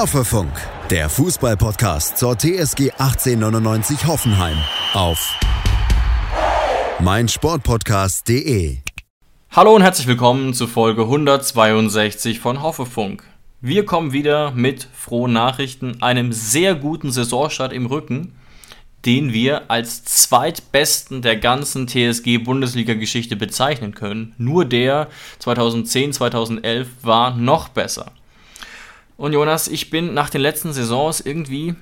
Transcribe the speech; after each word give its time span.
Hoffefunk, 0.00 0.50
der 0.88 1.10
Fußballpodcast 1.10 2.16
zur 2.16 2.34
TSG 2.34 2.92
1899 2.92 4.06
Hoffenheim 4.06 4.56
auf 4.94 5.38
meinsportpodcast.de. 7.00 8.78
Hallo 9.50 9.74
und 9.76 9.82
herzlich 9.82 10.06
willkommen 10.06 10.54
zu 10.54 10.68
Folge 10.68 11.02
162 11.02 12.40
von 12.40 12.62
Hoffefunk. 12.62 13.24
Wir 13.60 13.84
kommen 13.84 14.14
wieder 14.14 14.52
mit 14.52 14.88
frohen 14.90 15.34
Nachrichten, 15.34 16.00
einem 16.00 16.32
sehr 16.32 16.74
guten 16.74 17.12
Saisonstart 17.12 17.74
im 17.74 17.84
Rücken, 17.84 18.32
den 19.04 19.34
wir 19.34 19.70
als 19.70 20.04
zweitbesten 20.04 21.20
der 21.20 21.36
ganzen 21.36 21.86
TSG-Bundesliga-Geschichte 21.86 23.36
bezeichnen 23.36 23.94
können. 23.94 24.34
Nur 24.38 24.64
der 24.64 25.08
2010-2011 25.42 26.86
war 27.02 27.36
noch 27.36 27.68
besser. 27.68 28.12
Und 29.20 29.34
Jonas, 29.34 29.68
ich 29.68 29.90
bin 29.90 30.14
nach 30.14 30.30
den 30.30 30.40
letzten 30.40 30.72
Saisons 30.72 31.20
irgendwie 31.20 31.74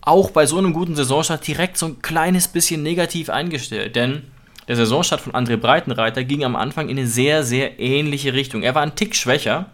auch 0.00 0.30
bei 0.30 0.46
so 0.46 0.56
einem 0.56 0.72
guten 0.72 0.96
Saisonstart 0.96 1.46
direkt 1.46 1.76
so 1.76 1.84
ein 1.84 2.00
kleines 2.00 2.48
bisschen 2.48 2.82
negativ 2.82 3.28
eingestellt. 3.28 3.94
Denn 3.96 4.22
der 4.66 4.76
Saisonstart 4.76 5.20
von 5.20 5.34
André 5.34 5.58
Breitenreiter 5.58 6.24
ging 6.24 6.42
am 6.42 6.56
Anfang 6.56 6.88
in 6.88 6.96
eine 6.96 7.06
sehr, 7.06 7.44
sehr 7.44 7.78
ähnliche 7.78 8.32
Richtung. 8.32 8.62
Er 8.62 8.74
war 8.74 8.80
ein 8.80 8.94
Tick 8.94 9.14
schwächer, 9.14 9.66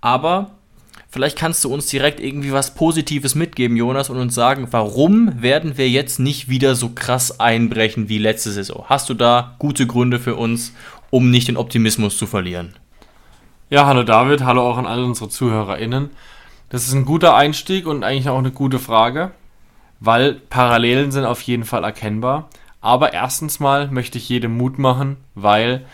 aber 0.00 0.50
vielleicht 1.10 1.38
kannst 1.38 1.62
du 1.62 1.72
uns 1.72 1.86
direkt 1.86 2.18
irgendwie 2.18 2.50
was 2.50 2.74
Positives 2.74 3.36
mitgeben, 3.36 3.76
Jonas, 3.76 4.10
und 4.10 4.16
uns 4.16 4.34
sagen, 4.34 4.66
warum 4.72 5.40
werden 5.40 5.78
wir 5.78 5.88
jetzt 5.88 6.18
nicht 6.18 6.48
wieder 6.48 6.74
so 6.74 6.88
krass 6.88 7.38
einbrechen 7.38 8.08
wie 8.08 8.18
letzte 8.18 8.50
Saison? 8.50 8.84
Hast 8.88 9.08
du 9.10 9.14
da 9.14 9.54
gute 9.60 9.86
Gründe 9.86 10.18
für 10.18 10.34
uns, 10.34 10.72
um 11.10 11.30
nicht 11.30 11.46
den 11.46 11.56
Optimismus 11.56 12.18
zu 12.18 12.26
verlieren? 12.26 12.74
Ja, 13.72 13.86
hallo 13.86 14.02
David, 14.02 14.42
hallo 14.42 14.68
auch 14.68 14.78
an 14.78 14.86
alle 14.86 15.04
unsere 15.04 15.28
ZuhörerInnen. 15.28 16.10
Das 16.70 16.88
ist 16.88 16.92
ein 16.92 17.04
guter 17.04 17.36
Einstieg 17.36 17.86
und 17.86 18.02
eigentlich 18.02 18.28
auch 18.28 18.38
eine 18.38 18.50
gute 18.50 18.80
Frage, 18.80 19.30
weil 20.00 20.34
Parallelen 20.34 21.12
sind 21.12 21.24
auf 21.24 21.40
jeden 21.42 21.62
Fall 21.62 21.84
erkennbar. 21.84 22.48
Aber 22.80 23.12
erstens 23.12 23.60
mal 23.60 23.86
möchte 23.86 24.18
ich 24.18 24.28
jedem 24.28 24.56
Mut 24.56 24.80
machen, 24.80 25.18
weil 25.36 25.86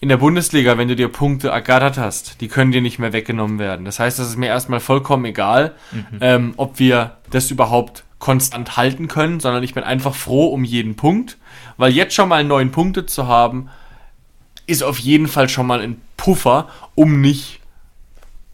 in 0.00 0.10
der 0.10 0.18
Bundesliga, 0.18 0.76
wenn 0.76 0.88
du 0.88 0.96
dir 0.96 1.08
Punkte 1.08 1.48
ergattert 1.48 1.96
hast, 1.96 2.42
die 2.42 2.48
können 2.48 2.72
dir 2.72 2.82
nicht 2.82 2.98
mehr 2.98 3.14
weggenommen 3.14 3.58
werden. 3.58 3.86
Das 3.86 3.98
heißt, 3.98 4.18
es 4.18 4.28
ist 4.28 4.36
mir 4.36 4.48
erstmal 4.48 4.80
vollkommen 4.80 5.24
egal, 5.24 5.72
mhm. 5.90 6.18
ähm, 6.20 6.54
ob 6.58 6.78
wir 6.78 7.16
das 7.30 7.50
überhaupt 7.50 8.04
konstant 8.18 8.76
halten 8.76 9.08
können, 9.08 9.40
sondern 9.40 9.62
ich 9.62 9.72
bin 9.72 9.82
einfach 9.82 10.14
froh 10.14 10.48
um 10.48 10.62
jeden 10.62 10.94
Punkt, 10.94 11.38
weil 11.78 11.90
jetzt 11.90 12.12
schon 12.12 12.28
mal 12.28 12.44
neun 12.44 12.70
Punkte 12.70 13.06
zu 13.06 13.26
haben, 13.26 13.70
ist 14.66 14.82
auf 14.82 14.98
jeden 14.98 15.26
Fall 15.26 15.48
schon 15.48 15.66
mal 15.66 15.80
ein 15.80 16.02
Puffer, 16.18 16.68
um 16.94 17.22
nicht, 17.22 17.60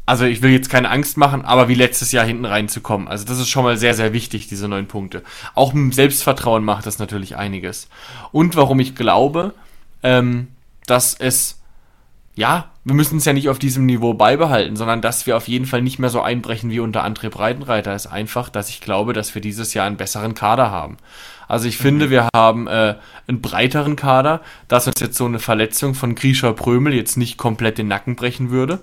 also 0.07 0.25
ich 0.25 0.43
will 0.43 0.53
jetzt 0.53 0.71
keine 0.71 0.91
Angst 0.91 1.17
machen, 1.17 1.45
aber 1.45 1.69
wie 1.69 1.75
letztes 1.75 2.13
Jahr 2.13 2.25
hinten 2.25 2.45
reinzukommen. 2.45 3.09
Also 3.09 3.25
das 3.25 3.41
ist 3.41 3.49
schon 3.49 3.65
mal 3.65 3.77
sehr, 3.77 3.95
sehr 3.95 4.13
wichtig, 4.13 4.47
diese 4.47 4.69
neun 4.69 4.87
Punkte. 4.87 5.25
Auch 5.57 5.73
mit 5.73 5.95
Selbstvertrauen 5.95 6.63
macht 6.63 6.87
das 6.87 7.01
natürlich 7.01 7.37
einiges. 7.37 7.89
Und 8.31 8.55
warum 8.55 8.79
ich 8.79 8.95
glaube, 8.95 9.55
ähm, 10.05 10.49
dass 10.87 11.15
es, 11.15 11.61
ja, 12.37 12.71
wir 12.85 12.95
müssen 12.95 13.17
es 13.17 13.25
ja 13.25 13.33
nicht 13.33 13.49
auf 13.49 13.59
diesem 13.59 13.87
Niveau 13.87 14.13
beibehalten, 14.13 14.77
sondern 14.77 15.01
dass 15.01 15.27
wir 15.27 15.37
auf 15.37 15.49
jeden 15.49 15.65
Fall 15.65 15.81
nicht 15.81 15.99
mehr 15.99 16.11
so 16.11 16.21
einbrechen 16.21 16.71
wie 16.71 16.81
unter 16.81 17.05
André 17.05 17.31
Breitenreiter, 17.31 17.95
ist 17.95 18.07
einfach, 18.07 18.51
dass 18.51 18.69
ich 18.69 18.81
glaube, 18.83 19.15
dass 19.15 19.35
wir 19.35 19.41
dieses 19.41 19.73
Jahr 19.73 19.87
einen 19.87 19.97
besseren 19.97 20.35
Kader 20.35 20.71
haben. 20.71 20.99
Also 21.49 21.67
ich 21.67 21.79
finde, 21.79 22.07
mhm. 22.07 22.11
wir 22.11 22.29
haben 22.35 22.67
äh, 22.67 22.97
einen 23.27 23.41
breiteren 23.41 23.97
Kader, 23.97 24.41
dass 24.69 24.87
uns 24.87 25.01
jetzt 25.01 25.17
so 25.17 25.25
eine 25.25 25.39
Verletzung 25.39 25.95
von 25.95 26.15
Grisha 26.15 26.53
Prömel 26.53 26.95
jetzt 26.95 27.17
nicht 27.17 27.39
komplett 27.39 27.79
den 27.79 27.89
Nacken 27.89 28.17
brechen 28.17 28.51
würde. 28.51 28.81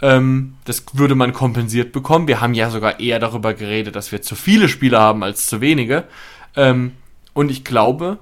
Ähm, 0.00 0.54
das 0.64 0.84
würde 0.94 1.14
man 1.14 1.32
kompensiert 1.32 1.92
bekommen. 1.92 2.28
Wir 2.28 2.40
haben 2.40 2.54
ja 2.54 2.70
sogar 2.70 3.00
eher 3.00 3.18
darüber 3.18 3.54
geredet, 3.54 3.96
dass 3.96 4.12
wir 4.12 4.22
zu 4.22 4.34
viele 4.34 4.68
Spieler 4.68 5.00
haben 5.00 5.22
als 5.22 5.46
zu 5.46 5.60
wenige. 5.60 6.04
Ähm, 6.54 6.92
und 7.34 7.50
ich 7.50 7.64
glaube, 7.64 8.18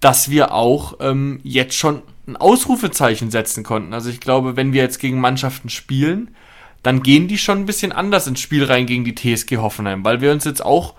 dass 0.00 0.30
wir 0.30 0.52
auch 0.52 0.94
ähm, 1.00 1.40
jetzt 1.42 1.74
schon 1.74 2.02
ein 2.30 2.36
Ausrufezeichen 2.36 3.30
setzen 3.30 3.64
konnten. 3.64 3.92
Also 3.92 4.10
ich 4.10 4.20
glaube, 4.20 4.56
wenn 4.56 4.72
wir 4.72 4.82
jetzt 4.82 4.98
gegen 4.98 5.20
Mannschaften 5.20 5.68
spielen, 5.68 6.34
dann 6.82 7.02
gehen 7.02 7.28
die 7.28 7.38
schon 7.38 7.58
ein 7.58 7.66
bisschen 7.66 7.92
anders 7.92 8.26
ins 8.26 8.40
Spiel 8.40 8.64
rein 8.64 8.86
gegen 8.86 9.04
die 9.04 9.14
TSG 9.14 9.58
Hoffenheim, 9.58 10.04
weil 10.04 10.20
wir 10.20 10.32
uns 10.32 10.44
jetzt 10.44 10.64
auch 10.64 10.94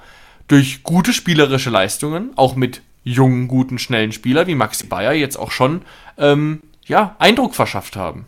durch 0.47 0.84
gute 0.84 1.14
spielerische 1.14 1.69
Leistungen, 1.69 2.31
auch 2.36 2.56
mit 2.56 2.81
jungen, 3.03 3.47
guten, 3.47 3.80
schnellen 3.80 4.12
Spielern 4.12 4.47
wie 4.47 4.56
Maxi 4.56 4.86
Bayer 4.86 5.14
jetzt 5.14 5.38
auch 5.38 5.52
schon 5.52 5.81
ähm, 6.18 6.62
ja, 6.86 7.16
Eindruck 7.19 7.56
verschafft 7.56 7.96
haben. 7.96 8.25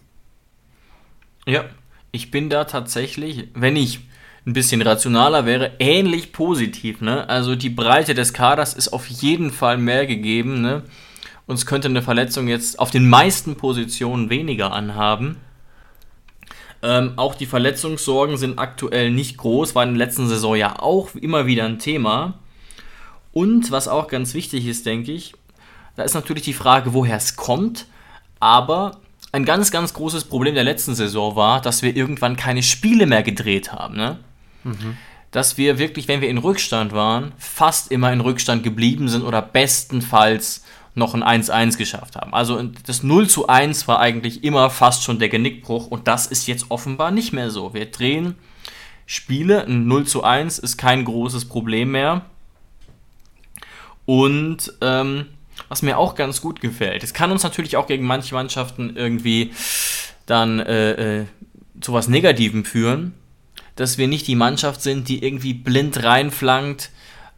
Ja, 1.46 1.66
ich 2.12 2.32
bin 2.32 2.50
da 2.50 2.64
tatsächlich, 2.64 3.50
wenn 3.54 3.76
ich 3.76 4.00
ein 4.46 4.54
bisschen 4.54 4.82
rationaler 4.82 5.46
wäre, 5.46 5.74
ähnlich 5.80 6.32
positiv. 6.32 7.02
Ne? 7.02 7.28
Also 7.30 7.56
die 7.56 7.70
Breite 7.70 8.14
des 8.14 8.34
Kaders 8.34 8.74
ist 8.74 8.90
auf 8.90 9.08
jeden 9.08 9.52
Fall 9.52 9.78
mehr 9.78 10.06
gegeben. 10.06 10.62
Ne? 10.62 10.84
Uns 11.46 11.66
könnte 11.66 11.88
eine 11.88 12.02
Verletzung 12.02 12.48
jetzt 12.48 12.80
auf 12.80 12.92
den 12.92 13.10
meisten 13.10 13.56
Positionen 13.56 14.30
weniger 14.30 14.72
anhaben. 14.72 15.38
Ähm, 16.82 17.14
auch 17.16 17.36
die 17.36 17.46
Verletzungssorgen 17.46 18.38
sind 18.38 18.60
aktuell 18.60 19.12
nicht 19.12 19.38
groß, 19.38 19.76
war 19.76 19.84
in 19.84 19.96
der 19.96 20.06
letzten 20.06 20.28
Saison 20.28 20.56
ja 20.56 20.80
auch 20.80 21.16
immer 21.16 21.46
wieder 21.46 21.66
ein 21.66 21.80
Thema. 21.80 22.36
Und 23.32 23.72
was 23.72 23.88
auch 23.88 24.08
ganz 24.08 24.34
wichtig 24.34 24.68
ist, 24.68 24.86
denke 24.86 25.12
ich, 25.12 25.34
da 25.96 26.04
ist 26.04 26.14
natürlich 26.14 26.44
die 26.44 26.54
Frage, 26.54 26.94
woher 26.94 27.18
es 27.18 27.36
kommt. 27.36 27.88
Aber 28.40 29.00
ein 29.32 29.46
ganz, 29.46 29.72
ganz 29.72 29.94
großes 29.94 30.26
Problem 30.26 30.56
der 30.56 30.64
letzten 30.64 30.96
Saison 30.96 31.36
war, 31.36 31.62
dass 31.62 31.82
wir 31.82 31.96
irgendwann 31.96 32.36
keine 32.36 32.64
Spiele 32.64 33.06
mehr 33.06 33.24
gedreht 33.24 33.72
haben. 33.72 33.96
Ne? 33.96 34.20
Mhm. 34.64 34.98
Dass 35.32 35.58
wir 35.58 35.80
wirklich, 35.80 36.08
wenn 36.08 36.22
wir 36.22 36.30
in 36.30 36.38
Rückstand 36.38 36.92
waren, 36.94 37.32
fast 37.38 37.92
immer 37.92 38.14
in 38.14 38.22
Rückstand 38.22 38.64
geblieben 38.64 39.08
sind 39.10 39.24
oder 39.24 39.42
bestenfalls 39.42 40.64
noch 40.96 41.14
ein 41.14 41.24
1-1 41.24 41.78
geschafft 41.78 42.16
haben. 42.16 42.34
Also 42.34 42.62
das 42.86 43.04
0 43.04 43.28
zu 43.28 43.48
1 43.48 43.88
war 43.88 44.00
eigentlich 44.00 44.44
immer 44.44 44.70
fast 44.70 45.04
schon 45.04 45.20
der 45.20 45.30
Genickbruch 45.30 45.88
und 45.88 46.08
das 46.08 46.28
ist 46.28 46.48
jetzt 46.48 46.70
offenbar 46.70 47.12
nicht 47.12 47.34
mehr 47.34 47.50
so. 47.50 47.74
Wir 47.74 47.88
drehen 47.88 48.36
Spiele, 49.06 49.66
ein 49.66 49.88
0 49.88 50.06
zu 50.06 50.24
1 50.24 50.60
ist 50.60 50.78
kein 50.78 51.04
großes 51.06 51.46
Problem 51.46 51.92
mehr. 51.92 52.26
Und 54.06 54.74
ähm, 54.82 55.26
was 55.70 55.82
mir 55.82 55.98
auch 55.98 56.16
ganz 56.16 56.42
gut 56.42 56.62
gefällt, 56.62 57.04
es 57.04 57.14
kann 57.14 57.32
uns 57.32 57.44
natürlich 57.44 57.78
auch 57.78 57.88
gegen 57.88 58.06
manche 58.06 58.36
Mannschaften 58.36 58.96
irgendwie 58.96 59.52
dann 60.26 60.60
äh, 60.60 61.22
äh, 61.22 61.26
zu 61.82 61.94
was 61.94 62.08
Negativem 62.08 62.66
führen, 62.66 63.14
dass 63.76 63.98
wir 63.98 64.08
nicht 64.08 64.28
die 64.28 64.36
Mannschaft 64.36 64.82
sind, 64.82 65.10
die 65.10 65.24
irgendwie 65.24 65.54
blind 65.54 66.04
reinflankt, 66.04 66.92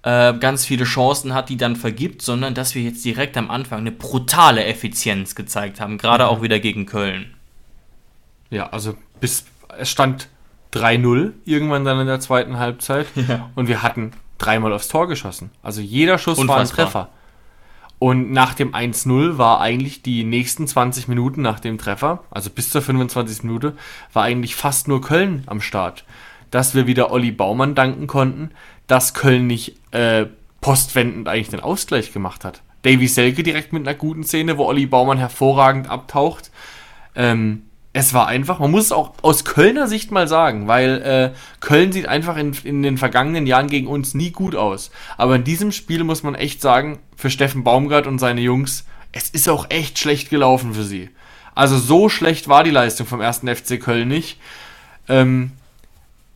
äh, 0.06 0.34
ganz 0.38 0.66
viele 0.66 0.86
Chancen 0.86 1.34
hat, 1.34 1.50
die 1.50 1.58
dann 1.58 1.76
vergibt, 1.76 2.22
sondern 2.22 2.54
dass 2.54 2.76
wir 2.76 2.84
jetzt 2.84 3.04
direkt 3.04 3.36
am 3.38 3.50
Anfang 3.50 3.80
eine 3.80 3.92
brutale 3.92 4.64
Effizienz 4.64 5.36
gezeigt 5.36 5.82
haben, 5.82 5.98
gerade 5.98 6.24
mhm. 6.24 6.30
auch 6.30 6.42
wieder 6.42 6.60
gegen 6.60 6.86
Köln. 6.86 7.34
Ja, 8.52 8.70
also 8.70 8.96
bis 9.20 9.46
es 9.78 9.90
stand 9.90 10.30
3-0 10.74 11.32
irgendwann 11.46 11.86
dann 11.86 12.00
in 12.00 12.08
der 12.08 12.20
zweiten 12.20 12.60
Halbzeit 12.60 13.08
ja. 13.28 13.50
und 13.56 13.68
wir 13.68 13.82
hatten 13.82 14.12
dreimal 14.38 14.74
aufs 14.74 14.88
Tor 14.88 15.08
geschossen. 15.08 15.50
Also 15.64 15.82
jeder 15.82 16.18
Schuss 16.18 16.38
Unfassbar. 16.38 16.56
war 16.56 16.64
ein 16.64 16.70
Treffer. 16.70 17.10
Und 17.98 18.32
nach 18.32 18.54
dem 18.54 18.76
1-0 18.76 19.38
war 19.40 19.62
eigentlich 19.62 20.04
die 20.04 20.24
nächsten 20.24 20.68
20 20.68 21.08
Minuten 21.08 21.42
nach 21.42 21.60
dem 21.60 21.80
Treffer, 21.80 22.24
also 22.30 22.52
bis 22.52 22.70
zur 22.70 22.82
25. 22.84 23.44
Minute, 23.44 23.74
war 24.14 24.24
eigentlich 24.24 24.56
fast 24.56 24.88
nur 24.88 25.02
Köln 25.02 25.44
am 25.48 25.62
Start. 25.62 26.04
Dass 26.52 26.76
wir 26.76 26.88
wieder 26.88 27.12
Olli 27.12 27.32
Baumann 27.32 27.74
danken 27.74 28.06
konnten, 28.06 28.52
dass 28.88 29.14
Köln 29.14 29.48
nicht 29.48 29.76
äh, 29.92 30.26
postwendend 30.62 31.28
eigentlich 31.28 31.50
den 31.50 31.60
Ausgleich 31.60 32.14
gemacht 32.14 32.44
hat. 32.46 32.62
Davy 32.84 33.08
Selke 33.08 33.44
direkt 33.44 33.74
mit 33.74 33.88
einer 33.88 33.98
guten 33.98 34.24
Szene, 34.24 34.58
wo 34.58 34.66
Olli 34.66 34.86
Baumann 34.86 35.18
hervorragend 35.18 35.90
abtaucht. 35.90 36.52
Ähm, 37.16 37.64
es 37.94 38.14
war 38.14 38.28
einfach, 38.28 38.60
man 38.60 38.72
muss 38.72 38.86
es 38.86 38.92
auch 38.92 39.14
aus 39.22 39.46
Kölner 39.46 39.88
Sicht 39.88 40.12
mal 40.12 40.28
sagen, 40.28 40.68
weil 40.68 41.02
äh, 41.02 41.38
Köln 41.62 41.94
sieht 41.94 42.08
einfach 42.08 42.36
in, 42.36 42.54
in 42.64 42.84
den 42.84 42.98
vergangenen 42.98 43.48
Jahren 43.48 43.68
gegen 43.68 43.88
uns 43.88 44.14
nie 44.14 44.32
gut 44.32 44.54
aus. 44.56 44.92
Aber 45.18 45.38
in 45.38 45.46
diesem 45.46 45.72
Spiel 45.72 46.04
muss 46.04 46.22
man 46.22 46.36
echt 46.36 46.62
sagen, 46.62 47.00
für 47.16 47.30
Steffen 47.30 47.64
Baumgart 47.64 48.06
und 48.06 48.20
seine 48.20 48.42
Jungs, 48.42 48.86
es 49.14 49.30
ist 49.30 49.48
auch 49.48 49.70
echt 49.70 49.98
schlecht 49.98 50.30
gelaufen 50.30 50.74
für 50.74 50.84
sie. 50.84 51.10
Also 51.56 51.78
so 51.78 52.10
schlecht 52.10 52.50
war 52.50 52.66
die 52.66 52.72
Leistung 52.72 53.08
vom 53.08 53.22
ersten 53.22 53.48
FC 53.48 53.80
Köln 53.80 54.10
nicht. 54.10 54.40
Ähm, 55.08 55.52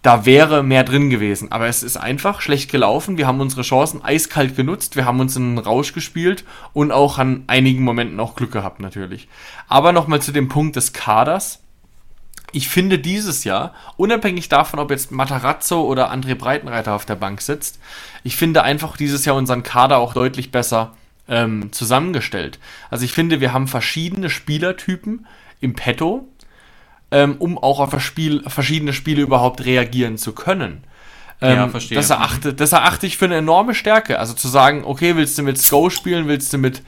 da 0.02 0.26
wäre 0.26 0.64
mehr 0.64 0.84
drin 0.84 1.10
gewesen. 1.10 1.52
Aber 1.52 1.68
es 1.68 1.84
ist 1.84 1.98
einfach 1.98 2.42
schlecht 2.42 2.72
gelaufen. 2.72 3.18
Wir 3.18 3.28
haben 3.28 3.42
unsere 3.42 3.64
Chancen 3.64 4.04
eiskalt 4.04 4.56
genutzt. 4.56 4.96
Wir 4.96 5.06
haben 5.06 5.20
uns 5.20 5.36
in 5.36 5.44
einen 5.44 5.58
Rausch 5.58 5.94
gespielt 5.94 6.46
und 6.74 6.92
auch 6.92 7.18
an 7.18 7.44
einigen 7.48 7.84
Momenten 7.84 8.20
auch 8.20 8.36
Glück 8.36 8.52
gehabt 8.52 8.80
natürlich. 8.80 9.28
Aber 9.68 9.92
nochmal 9.92 10.22
zu 10.22 10.32
dem 10.32 10.48
Punkt 10.48 10.78
des 10.78 10.94
Kaders. 10.94 11.62
Ich 12.52 12.70
finde 12.70 12.98
dieses 12.98 13.44
Jahr, 13.44 13.74
unabhängig 13.98 14.50
davon, 14.50 14.80
ob 14.80 14.90
jetzt 14.90 15.12
Matarazzo 15.12 15.84
oder 15.84 16.12
André 16.12 16.34
Breitenreiter 16.34 16.94
auf 16.94 17.06
der 17.06 17.16
Bank 17.16 17.42
sitzt, 17.42 17.80
ich 18.24 18.38
finde 18.38 18.64
einfach 18.64 18.98
dieses 18.98 19.26
Jahr 19.26 19.36
unseren 19.36 19.62
Kader 19.62 19.98
auch 19.98 20.14
deutlich 20.14 20.52
besser 20.52 20.94
ähm, 21.28 21.72
zusammengestellt. 21.72 22.58
Also 22.90 23.06
ich 23.06 23.14
finde, 23.14 23.40
wir 23.40 23.54
haben 23.54 23.68
verschiedene 23.68 24.32
Spielertypen 24.32 25.28
im 25.62 25.76
Petto, 25.76 26.28
ähm, 27.12 27.36
um 27.40 27.58
auch 27.58 27.80
auf 27.80 28.00
Spiel, 28.02 28.44
verschiedene 28.48 28.94
Spiele 28.94 29.22
überhaupt 29.22 29.66
reagieren 29.66 30.18
zu 30.18 30.34
können. 30.34 30.84
Ähm, 31.42 31.56
Ja, 31.56 31.68
verstehe. 31.70 31.96
Das 31.96 32.10
erachte, 32.10 32.54
das 32.54 32.72
erachte 32.72 33.08
ich 33.08 33.18
für 33.18 33.26
eine 33.26 33.38
enorme 33.38 33.74
Stärke. 33.74 34.20
Also 34.20 34.34
zu 34.34 34.48
sagen, 34.48 34.84
okay, 34.86 35.16
willst 35.16 35.38
du 35.38 35.44
mit 35.44 35.60
Sko 35.60 35.90
spielen, 35.90 36.28
willst 36.28 36.52
du 36.54 36.58
mit, 36.58 36.84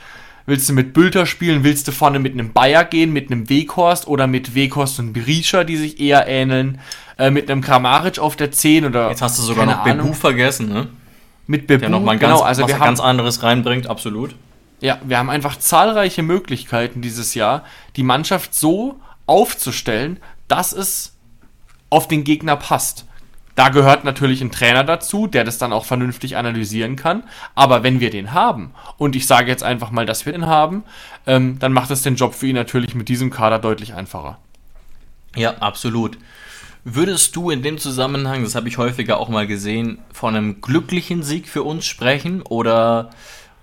willst 0.46 0.70
du 0.70 0.74
mit 0.74 0.94
Bülter 0.94 1.26
spielen, 1.26 1.64
willst 1.64 1.88
du 1.88 1.92
vorne 1.92 2.20
mit 2.20 2.34
einem 2.34 2.54
Bayer 2.54 2.84
gehen, 2.84 3.14
mit 3.14 3.32
einem 3.32 3.50
Weghorst 3.50 4.08
oder 4.08 4.28
mit 4.28 4.54
Weghorst 4.54 5.00
und 5.00 5.14
Berisha, 5.14 5.64
die 5.64 5.78
sich 5.78 6.00
eher 6.00 6.28
ähneln, 6.28 6.80
äh, 7.18 7.32
mit 7.32 7.50
einem 7.50 7.62
Kramaric 7.62 8.20
auf 8.20 8.36
der 8.36 8.52
10 8.52 8.86
oder 8.86 9.10
Jetzt 9.10 9.22
hast 9.22 9.40
du 9.40 9.44
sogar 9.44 9.66
noch 9.66 9.80
Ahnung, 9.86 10.08
Bebu 10.08 10.14
vergessen, 10.14 10.70
ne? 10.70 10.88
mit 11.48 11.68
Bebu, 11.68 11.82
Der 11.82 11.90
nochmal 11.90 12.18
genau, 12.18 12.38
ganz, 12.38 12.48
also 12.48 12.64
was 12.64 12.70
wir 12.70 12.76
haben, 12.76 12.86
ganz 12.86 13.00
anderes 13.00 13.44
reinbringt, 13.44 13.88
absolut. 13.88 14.36
ja, 14.82 14.98
wir 15.04 15.18
haben 15.18 15.30
einfach 15.30 15.58
zahlreiche 15.58 16.24
Möglichkeiten 16.24 17.02
dieses 17.02 17.36
Jahr, 17.36 17.64
die 17.96 18.04
Mannschaft 18.04 18.54
so 18.56 19.00
aufzustellen, 19.32 20.20
dass 20.50 20.74
es 20.74 21.16
auf 21.90 22.10
den 22.10 22.26
Gegner 22.26 22.58
passt. 22.58 23.06
Da 23.56 23.70
gehört 23.70 24.04
natürlich 24.04 24.42
ein 24.42 24.52
Trainer 24.52 24.84
dazu, 24.84 25.26
der 25.26 25.46
das 25.46 25.58
dann 25.58 25.72
auch 25.72 25.86
vernünftig 25.86 26.36
analysieren 26.36 26.98
kann. 26.98 27.24
Aber 27.56 27.82
wenn 27.82 28.02
wir 28.02 28.10
den 28.10 28.34
haben, 28.34 28.74
und 28.98 29.16
ich 29.16 29.28
sage 29.28 29.50
jetzt 29.50 29.64
einfach 29.64 29.90
mal, 29.90 30.06
dass 30.06 30.26
wir 30.26 30.34
den 30.34 30.48
haben, 30.48 30.84
ähm, 31.28 31.60
dann 31.60 31.72
macht 31.72 31.92
es 31.92 32.02
den 32.02 32.16
Job 32.16 32.34
für 32.34 32.48
ihn 32.48 32.56
natürlich 32.56 32.94
mit 32.94 33.08
diesem 33.08 33.30
Kader 33.30 33.60
deutlich 33.60 33.94
einfacher. 33.94 34.38
Ja, 35.36 35.58
absolut. 35.60 36.18
Würdest 36.84 37.34
du 37.38 37.52
in 37.52 37.62
dem 37.62 37.78
Zusammenhang, 37.78 38.44
das 38.44 38.56
habe 38.56 38.68
ich 38.68 38.78
häufiger 38.78 39.18
auch 39.18 39.30
mal 39.30 39.48
gesehen, 39.48 40.00
von 40.12 40.36
einem 40.36 40.60
glücklichen 40.60 41.24
Sieg 41.24 41.48
für 41.48 41.64
uns 41.64 41.86
sprechen 41.86 42.42
oder 42.42 43.12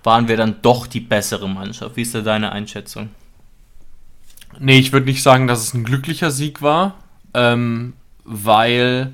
waren 0.03 0.27
wir 0.27 0.37
dann 0.37 0.63
doch 0.63 0.87
die 0.87 1.01
bessere 1.01 1.47
Mannschaft? 1.47 1.95
Wie 1.95 2.01
ist 2.01 2.15
da 2.15 2.21
deine 2.21 2.51
Einschätzung? 2.53 3.09
Nee, 4.59 4.79
ich 4.79 4.91
würde 4.91 5.05
nicht 5.05 5.23
sagen, 5.23 5.47
dass 5.47 5.59
es 5.61 5.73
ein 5.73 5.83
glücklicher 5.83 6.31
Sieg 6.31 6.61
war, 6.61 6.95
ähm, 7.33 7.93
weil 8.25 9.13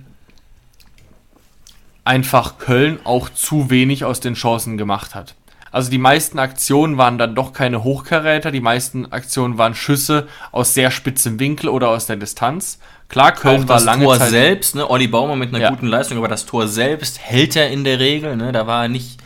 einfach 2.03 2.57
Köln 2.57 2.99
auch 3.03 3.29
zu 3.29 3.69
wenig 3.69 4.05
aus 4.05 4.19
den 4.19 4.35
Chancen 4.35 4.77
gemacht 4.77 5.15
hat. 5.15 5.35
Also 5.71 5.91
die 5.91 5.97
meisten 5.97 6.39
Aktionen 6.39 6.97
waren 6.97 7.17
dann 7.17 7.35
doch 7.35 7.51
keine 7.51 7.83
Hochkaräter, 7.83 8.49
die 8.51 8.61
meisten 8.61 9.11
Aktionen 9.11 9.57
waren 9.57 9.75
Schüsse 9.75 10.27
aus 10.51 10.73
sehr 10.73 10.89
spitzem 10.89 11.37
Winkel 11.39 11.67
oder 11.67 11.89
aus 11.89 12.05
der 12.05 12.15
Distanz. 12.15 12.79
Klar, 13.09 13.33
Köln 13.33 13.63
auch 13.63 13.67
war 13.67 13.75
das 13.75 13.83
lange 13.85 14.05
Tor 14.05 14.17
Zeit 14.17 14.29
selbst, 14.29 14.75
ne? 14.75 14.89
Olli 14.89 15.07
Baumann 15.07 15.37
mit 15.37 15.49
einer 15.49 15.59
Ja. 15.59 15.69
guten 15.69 15.87
Leistung, 15.87 16.17
aber 16.17 16.27
das 16.29 16.45
Tor 16.45 16.67
selbst 16.67 17.19
hält 17.19 17.55
er 17.55 17.69
in 17.71 17.83
der 17.83 17.99
Regel, 17.99 18.37
ne? 18.37 18.51
Da 18.51 18.67
war 18.67 18.83
er 18.83 18.87
nicht 18.87 19.19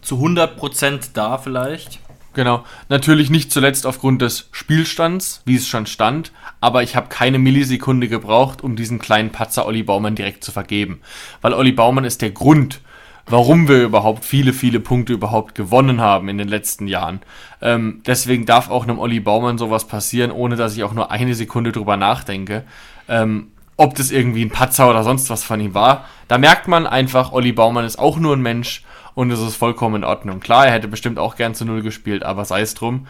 zu 0.00 0.16
100% 0.16 1.10
da 1.12 1.36
vielleicht. 1.36 1.98
Genau. 2.32 2.64
Natürlich 2.88 3.30
nicht 3.30 3.50
zuletzt 3.50 3.86
aufgrund 3.86 4.22
des 4.22 4.48
Spielstands, 4.52 5.42
wie 5.44 5.56
es 5.56 5.66
schon 5.66 5.86
stand, 5.86 6.32
aber 6.60 6.82
ich 6.82 6.94
habe 6.94 7.08
keine 7.08 7.38
Millisekunde 7.38 8.08
gebraucht, 8.08 8.62
um 8.62 8.76
diesen 8.76 8.98
kleinen 9.00 9.30
Patzer 9.30 9.66
Olli 9.66 9.82
Baumann 9.82 10.14
direkt 10.14 10.44
zu 10.44 10.52
vergeben. 10.52 11.00
Weil 11.40 11.54
Olli 11.54 11.72
Baumann 11.72 12.04
ist 12.04 12.22
der 12.22 12.30
Grund, 12.30 12.80
warum 13.26 13.68
wir 13.68 13.82
überhaupt 13.82 14.24
viele, 14.24 14.52
viele 14.52 14.80
Punkte 14.80 15.12
überhaupt 15.12 15.54
gewonnen 15.54 16.00
haben 16.00 16.28
in 16.28 16.38
den 16.38 16.48
letzten 16.48 16.86
Jahren. 16.86 17.20
Ähm, 17.60 18.02
deswegen 18.06 18.46
darf 18.46 18.70
auch 18.70 18.84
einem 18.84 18.98
Olli 18.98 19.20
Baumann 19.20 19.58
sowas 19.58 19.86
passieren, 19.86 20.30
ohne 20.30 20.56
dass 20.56 20.76
ich 20.76 20.84
auch 20.84 20.92
nur 20.92 21.10
eine 21.10 21.34
Sekunde 21.34 21.72
drüber 21.72 21.96
nachdenke. 21.96 22.64
Ähm, 23.08 23.48
ob 23.76 23.94
das 23.94 24.10
irgendwie 24.10 24.44
ein 24.44 24.50
Patzer 24.50 24.90
oder 24.90 25.02
sonst 25.02 25.30
was 25.30 25.42
von 25.42 25.58
ihm 25.58 25.72
war. 25.72 26.04
Da 26.28 26.36
merkt 26.36 26.68
man 26.68 26.86
einfach, 26.86 27.32
Olli 27.32 27.52
Baumann 27.52 27.86
ist 27.86 27.98
auch 27.98 28.18
nur 28.18 28.36
ein 28.36 28.42
Mensch 28.42 28.84
und 29.20 29.30
es 29.30 29.40
ist 29.40 29.56
vollkommen 29.56 29.96
in 29.96 30.04
Ordnung. 30.04 30.40
Klar, 30.40 30.66
er 30.66 30.72
hätte 30.72 30.88
bestimmt 30.88 31.18
auch 31.18 31.36
gern 31.36 31.54
zu 31.54 31.66
Null 31.66 31.82
gespielt, 31.82 32.22
aber 32.22 32.46
sei 32.46 32.62
es 32.62 32.72
drum. 32.72 33.06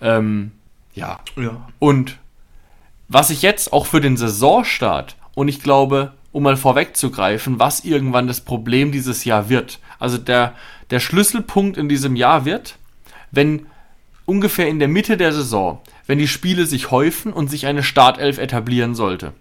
Ähm, 0.00 0.50
ja. 0.92 1.20
Ja. 1.36 1.68
Und 1.78 2.18
was 3.06 3.30
ich 3.30 3.42
jetzt 3.42 3.72
auch 3.72 3.86
für 3.86 4.00
den 4.00 4.16
Saisonstart 4.16 5.14
und 5.36 5.46
ich 5.46 5.62
glaube, 5.62 6.14
um 6.32 6.42
mal 6.42 6.56
vorwegzugreifen, 6.56 7.60
was 7.60 7.84
irgendwann 7.84 8.26
das 8.26 8.40
Problem 8.40 8.90
dieses 8.90 9.24
Jahr 9.24 9.48
wird. 9.48 9.78
Also 10.00 10.18
der, 10.18 10.54
der 10.90 10.98
Schlüsselpunkt 10.98 11.76
in 11.76 11.88
diesem 11.88 12.16
Jahr 12.16 12.44
wird, 12.44 12.74
wenn 13.30 13.66
ungefähr 14.24 14.66
in 14.66 14.80
der 14.80 14.88
Mitte 14.88 15.16
der 15.16 15.32
Saison, 15.32 15.78
wenn 16.08 16.18
die 16.18 16.26
Spiele 16.26 16.66
sich 16.66 16.90
häufen 16.90 17.32
und 17.32 17.46
sich 17.46 17.66
eine 17.66 17.84
Startelf 17.84 18.38
etablieren 18.38 18.96
sollte. 18.96 19.32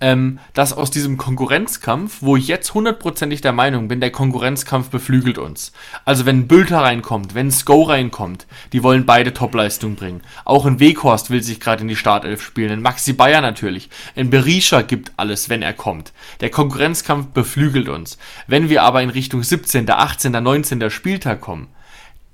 Ähm, 0.00 0.38
dass 0.52 0.72
aus 0.72 0.90
diesem 0.90 1.16
Konkurrenzkampf, 1.16 2.18
wo 2.20 2.36
ich 2.36 2.48
jetzt 2.48 2.74
hundertprozentig 2.74 3.40
der 3.40 3.52
Meinung 3.52 3.88
bin, 3.88 4.00
der 4.00 4.10
Konkurrenzkampf 4.10 4.90
beflügelt 4.90 5.38
uns. 5.38 5.72
Also 6.04 6.26
wenn 6.26 6.48
Bülter 6.48 6.80
reinkommt, 6.80 7.34
wenn 7.34 7.50
Sko 7.50 7.82
reinkommt, 7.82 8.46
die 8.72 8.82
wollen 8.82 9.06
beide 9.06 9.32
Topleistung 9.32 9.94
bringen. 9.94 10.22
Auch 10.44 10.66
ein 10.66 10.80
Weghorst 10.80 11.30
will 11.30 11.42
sich 11.42 11.60
gerade 11.60 11.82
in 11.82 11.88
die 11.88 11.96
Startelf 11.96 12.42
spielen, 12.42 12.72
ein 12.72 12.82
Maxi 12.82 13.12
Bayer 13.12 13.40
natürlich. 13.40 13.88
Ein 14.16 14.30
Berisha 14.30 14.82
gibt 14.82 15.12
alles, 15.16 15.48
wenn 15.48 15.62
er 15.62 15.72
kommt. 15.72 16.12
Der 16.40 16.50
Konkurrenzkampf 16.50 17.28
beflügelt 17.28 17.88
uns. 17.88 18.18
Wenn 18.46 18.68
wir 18.68 18.82
aber 18.82 19.02
in 19.02 19.10
Richtung 19.10 19.42
17., 19.42 19.88
18., 19.88 20.32
19. 20.32 20.90
Spieltag 20.90 21.40
kommen, 21.40 21.68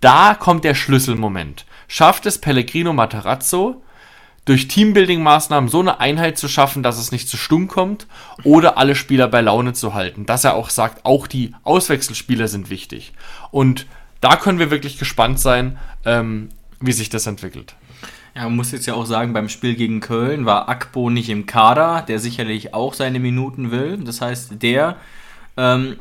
da 0.00 0.34
kommt 0.34 0.64
der 0.64 0.74
Schlüsselmoment. 0.74 1.66
Schafft 1.86 2.24
es 2.24 2.38
Pellegrino 2.38 2.92
Matarazzo, 2.92 3.82
durch 4.50 4.66
Teambuilding-Maßnahmen 4.66 5.68
so 5.68 5.78
eine 5.78 6.00
Einheit 6.00 6.36
zu 6.36 6.48
schaffen, 6.48 6.82
dass 6.82 6.98
es 6.98 7.12
nicht 7.12 7.28
zu 7.28 7.36
stumm 7.36 7.68
kommt 7.68 8.08
oder 8.42 8.78
alle 8.78 8.96
Spieler 8.96 9.28
bei 9.28 9.42
Laune 9.42 9.74
zu 9.74 9.94
halten. 9.94 10.26
Dass 10.26 10.42
er 10.42 10.56
auch 10.56 10.70
sagt, 10.70 11.04
auch 11.04 11.28
die 11.28 11.54
Auswechselspieler 11.62 12.48
sind 12.48 12.68
wichtig. 12.68 13.12
Und 13.52 13.86
da 14.20 14.34
können 14.34 14.58
wir 14.58 14.72
wirklich 14.72 14.98
gespannt 14.98 15.38
sein, 15.38 15.78
ähm, 16.04 16.48
wie 16.80 16.90
sich 16.90 17.10
das 17.10 17.28
entwickelt. 17.28 17.76
Ja, 18.34 18.42
man 18.42 18.56
muss 18.56 18.72
jetzt 18.72 18.86
ja 18.86 18.94
auch 18.94 19.06
sagen, 19.06 19.32
beim 19.32 19.48
Spiel 19.48 19.76
gegen 19.76 20.00
Köln 20.00 20.46
war 20.46 20.68
Akpo 20.68 21.10
nicht 21.10 21.28
im 21.28 21.46
Kader, 21.46 22.04
der 22.08 22.18
sicherlich 22.18 22.74
auch 22.74 22.94
seine 22.94 23.20
Minuten 23.20 23.70
will. 23.70 23.98
Das 23.98 24.20
heißt, 24.20 24.60
der 24.60 24.96
ähm, 25.56 25.96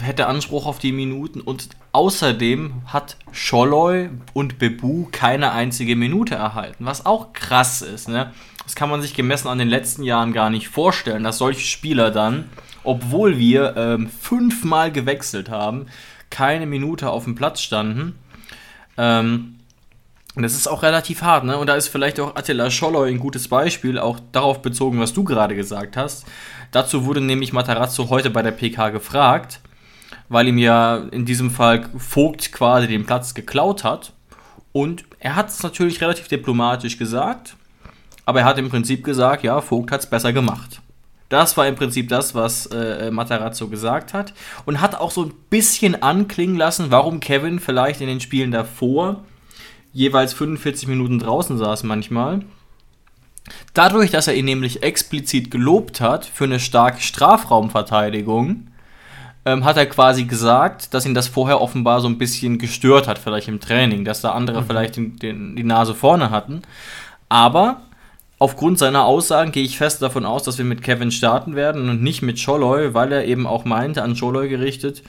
hätte 0.00 0.26
Anspruch 0.26 0.66
auf 0.66 0.78
die 0.78 0.92
Minuten 0.92 1.40
und 1.40 1.68
außerdem 1.92 2.82
hat 2.86 3.16
Scholloy 3.32 4.10
und 4.32 4.58
Bebu 4.58 5.06
keine 5.12 5.52
einzige 5.52 5.94
Minute 5.94 6.34
erhalten, 6.34 6.84
was 6.84 7.06
auch 7.06 7.32
krass 7.32 7.80
ist. 7.80 8.08
Ne? 8.08 8.32
Das 8.64 8.74
kann 8.74 8.90
man 8.90 9.02
sich 9.02 9.14
gemessen 9.14 9.48
an 9.48 9.58
den 9.58 9.68
letzten 9.68 10.02
Jahren 10.02 10.32
gar 10.32 10.50
nicht 10.50 10.68
vorstellen, 10.68 11.22
dass 11.22 11.38
solche 11.38 11.66
Spieler 11.66 12.10
dann, 12.10 12.48
obwohl 12.82 13.38
wir 13.38 13.76
ähm, 13.76 14.08
fünfmal 14.08 14.90
gewechselt 14.90 15.48
haben, 15.48 15.86
keine 16.30 16.66
Minute 16.66 17.10
auf 17.10 17.24
dem 17.24 17.36
Platz 17.36 17.60
standen. 17.60 18.18
Ähm, 18.96 19.60
das 20.36 20.54
ist 20.54 20.66
auch 20.66 20.82
relativ 20.82 21.22
hart, 21.22 21.44
ne? 21.44 21.56
Und 21.58 21.68
da 21.68 21.76
ist 21.76 21.86
vielleicht 21.86 22.18
auch 22.18 22.34
Attila 22.34 22.68
Scholloy 22.68 23.08
ein 23.08 23.20
gutes 23.20 23.46
Beispiel, 23.46 24.00
auch 24.00 24.18
darauf 24.32 24.62
bezogen, 24.62 24.98
was 24.98 25.12
du 25.12 25.22
gerade 25.22 25.54
gesagt 25.54 25.96
hast. 25.96 26.26
Dazu 26.72 27.04
wurde 27.04 27.20
nämlich 27.20 27.52
Matarazzo 27.52 28.10
heute 28.10 28.30
bei 28.30 28.42
der 28.42 28.50
PK 28.50 28.90
gefragt, 28.90 29.60
weil 30.28 30.48
ihm 30.48 30.58
ja 30.58 30.96
in 30.96 31.24
diesem 31.24 31.50
Fall 31.50 31.88
Vogt 31.96 32.52
quasi 32.52 32.88
den 32.88 33.06
Platz 33.06 33.34
geklaut 33.34 33.84
hat. 33.84 34.12
Und 34.72 35.04
er 35.20 35.36
hat 35.36 35.48
es 35.48 35.62
natürlich 35.62 36.00
relativ 36.00 36.28
diplomatisch 36.28 36.98
gesagt, 36.98 37.56
aber 38.26 38.40
er 38.40 38.46
hat 38.46 38.58
im 38.58 38.70
Prinzip 38.70 39.04
gesagt, 39.04 39.44
ja, 39.44 39.60
Vogt 39.60 39.92
hat 39.92 40.00
es 40.00 40.06
besser 40.06 40.32
gemacht. 40.32 40.80
Das 41.28 41.56
war 41.56 41.66
im 41.66 41.74
Prinzip 41.74 42.08
das, 42.08 42.34
was 42.34 42.66
äh, 42.66 43.10
Matarazzo 43.10 43.68
gesagt 43.68 44.14
hat. 44.14 44.34
Und 44.66 44.80
hat 44.80 44.94
auch 44.94 45.10
so 45.10 45.24
ein 45.24 45.32
bisschen 45.50 46.02
anklingen 46.02 46.56
lassen, 46.56 46.90
warum 46.90 47.20
Kevin 47.20 47.60
vielleicht 47.60 48.00
in 48.00 48.06
den 48.06 48.20
Spielen 48.20 48.50
davor 48.50 49.24
jeweils 49.92 50.34
45 50.34 50.88
Minuten 50.88 51.18
draußen 51.18 51.56
saß 51.56 51.84
manchmal. 51.84 52.40
Dadurch, 53.72 54.10
dass 54.10 54.26
er 54.26 54.34
ihn 54.34 54.44
nämlich 54.44 54.82
explizit 54.82 55.50
gelobt 55.50 56.00
hat 56.00 56.24
für 56.24 56.44
eine 56.44 56.60
starke 56.60 57.00
Strafraumverteidigung, 57.00 58.68
ähm, 59.44 59.64
hat 59.64 59.76
er 59.76 59.86
quasi 59.86 60.24
gesagt, 60.24 60.94
dass 60.94 61.06
ihn 61.06 61.14
das 61.14 61.28
vorher 61.28 61.60
offenbar 61.60 62.00
so 62.00 62.08
ein 62.08 62.18
bisschen 62.18 62.58
gestört 62.58 63.06
hat, 63.08 63.18
vielleicht 63.18 63.48
im 63.48 63.60
Training, 63.60 64.04
dass 64.04 64.20
da 64.20 64.32
andere 64.32 64.62
vielleicht 64.64 64.96
den, 64.96 65.16
den, 65.16 65.56
die 65.56 65.64
Nase 65.64 65.94
vorne 65.94 66.30
hatten. 66.30 66.62
Aber 67.28 67.82
aufgrund 68.38 68.78
seiner 68.78 69.04
Aussagen 69.04 69.52
gehe 69.52 69.64
ich 69.64 69.76
fest 69.76 70.02
davon 70.02 70.24
aus, 70.24 70.42
dass 70.42 70.58
wir 70.58 70.64
mit 70.64 70.82
Kevin 70.82 71.10
starten 71.10 71.56
werden 71.56 71.88
und 71.88 72.02
nicht 72.02 72.22
mit 72.22 72.38
Scholloy, 72.38 72.94
weil 72.94 73.12
er 73.12 73.24
eben 73.26 73.46
auch 73.46 73.64
meinte, 73.64 74.02
an 74.02 74.16
Scholloy 74.16 74.48
gerichtet, 74.48 75.02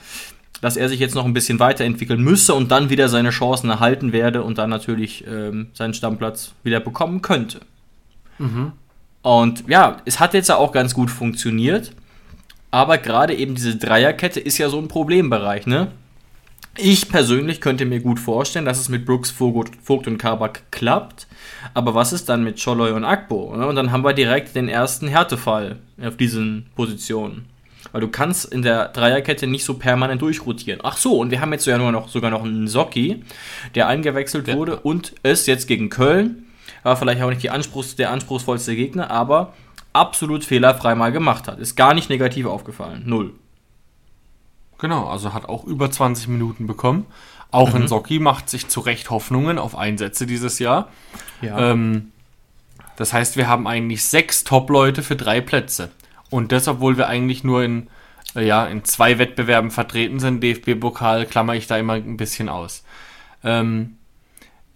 dass 0.60 0.76
er 0.76 0.88
sich 0.88 1.00
jetzt 1.00 1.14
noch 1.14 1.24
ein 1.24 1.34
bisschen 1.34 1.58
weiterentwickeln 1.58 2.20
müsse 2.22 2.54
und 2.54 2.70
dann 2.70 2.88
wieder 2.90 3.08
seine 3.08 3.30
Chancen 3.30 3.70
erhalten 3.70 4.12
werde 4.12 4.42
und 4.42 4.58
dann 4.58 4.70
natürlich 4.70 5.26
ähm, 5.26 5.68
seinen 5.74 5.94
Stammplatz 5.94 6.52
wieder 6.62 6.80
bekommen 6.80 7.20
könnte. 7.22 7.60
Und 9.22 9.64
ja, 9.68 9.96
es 10.04 10.20
hat 10.20 10.34
jetzt 10.34 10.48
ja 10.48 10.56
auch 10.56 10.72
ganz 10.72 10.94
gut 10.94 11.10
funktioniert, 11.10 11.92
aber 12.70 12.98
gerade 12.98 13.34
eben 13.34 13.54
diese 13.54 13.76
Dreierkette 13.76 14.40
ist 14.40 14.58
ja 14.58 14.68
so 14.68 14.78
ein 14.78 14.88
Problembereich, 14.88 15.66
ne? 15.66 15.88
Ich 16.78 17.08
persönlich 17.08 17.62
könnte 17.62 17.86
mir 17.86 18.00
gut 18.00 18.20
vorstellen, 18.20 18.66
dass 18.66 18.78
es 18.78 18.90
mit 18.90 19.06
Brooks, 19.06 19.30
Vogt, 19.30 20.06
und 20.06 20.18
Kabak 20.18 20.70
klappt. 20.70 21.26
Aber 21.72 21.94
was 21.94 22.12
ist 22.12 22.28
dann 22.28 22.44
mit 22.44 22.60
Scholloy 22.60 22.90
und 22.92 23.04
Akbo? 23.04 23.56
Ne? 23.56 23.66
Und 23.66 23.76
dann 23.76 23.92
haben 23.92 24.04
wir 24.04 24.12
direkt 24.12 24.54
den 24.54 24.68
ersten 24.68 25.08
Härtefall 25.08 25.78
auf 26.04 26.18
diesen 26.18 26.66
Positionen. 26.76 27.46
Weil 27.92 28.02
du 28.02 28.08
kannst 28.08 28.52
in 28.52 28.60
der 28.60 28.88
Dreierkette 28.88 29.46
nicht 29.46 29.64
so 29.64 29.74
permanent 29.74 30.20
durchrotieren. 30.20 30.80
Ach 30.82 30.98
so, 30.98 31.18
und 31.18 31.30
wir 31.30 31.40
haben 31.40 31.52
jetzt 31.54 31.66
nur 31.66 31.92
noch, 31.92 32.08
sogar 32.08 32.30
noch 32.30 32.44
einen 32.44 32.68
Socki, 32.68 33.24
der 33.74 33.88
eingewechselt 33.88 34.48
Ja. 34.48 34.56
wurde 34.56 34.76
und 34.80 35.14
es 35.22 35.46
jetzt 35.46 35.66
gegen 35.68 35.88
Köln 35.88 36.42
war 36.86 36.96
vielleicht 36.96 37.20
auch 37.20 37.30
nicht 37.30 37.50
Anspruchs, 37.50 37.96
der 37.96 38.12
anspruchsvollste 38.12 38.76
Gegner, 38.76 39.10
aber 39.10 39.54
absolut 39.96 40.44
fehlerfrei 40.44 40.94
mal 40.94 41.12
gemacht 41.12 41.48
hat. 41.48 41.58
Ist 41.58 41.76
gar 41.76 41.94
nicht 41.94 42.10
negativ 42.10 42.46
aufgefallen. 42.46 43.02
Null. 43.06 43.34
Genau, 44.78 45.06
also 45.08 45.32
hat 45.32 45.48
auch 45.48 45.64
über 45.64 45.90
20 45.90 46.28
Minuten 46.28 46.66
bekommen. 46.66 47.06
Auch 47.50 47.70
mhm. 47.74 47.82
in 47.82 47.88
Socki 47.88 48.18
macht 48.18 48.50
sich 48.50 48.68
zu 48.68 48.80
Recht 48.80 49.10
Hoffnungen 49.10 49.58
auf 49.58 49.76
Einsätze 49.76 50.26
dieses 50.26 50.58
Jahr. 50.58 50.88
Ja. 51.40 51.72
Ähm, 51.72 52.12
das 52.96 53.12
heißt, 53.12 53.36
wir 53.36 53.48
haben 53.48 53.66
eigentlich 53.66 54.04
sechs 54.04 54.44
Top-Leute 54.44 55.02
für 55.02 55.16
drei 55.16 55.40
Plätze. 55.40 55.90
Und 56.30 56.52
das, 56.52 56.68
obwohl 56.68 56.96
wir 56.96 57.08
eigentlich 57.08 57.44
nur 57.44 57.62
in, 57.62 57.88
äh, 58.34 58.46
ja, 58.46 58.66
in 58.66 58.84
zwei 58.84 59.18
Wettbewerben 59.18 59.70
vertreten 59.70 60.18
sind. 60.18 60.42
DFB-Pokal 60.42 61.26
klammer 61.26 61.54
ich 61.54 61.66
da 61.66 61.76
immer 61.76 61.94
ein 61.94 62.16
bisschen 62.16 62.48
aus. 62.48 62.84
Ähm, 63.44 63.96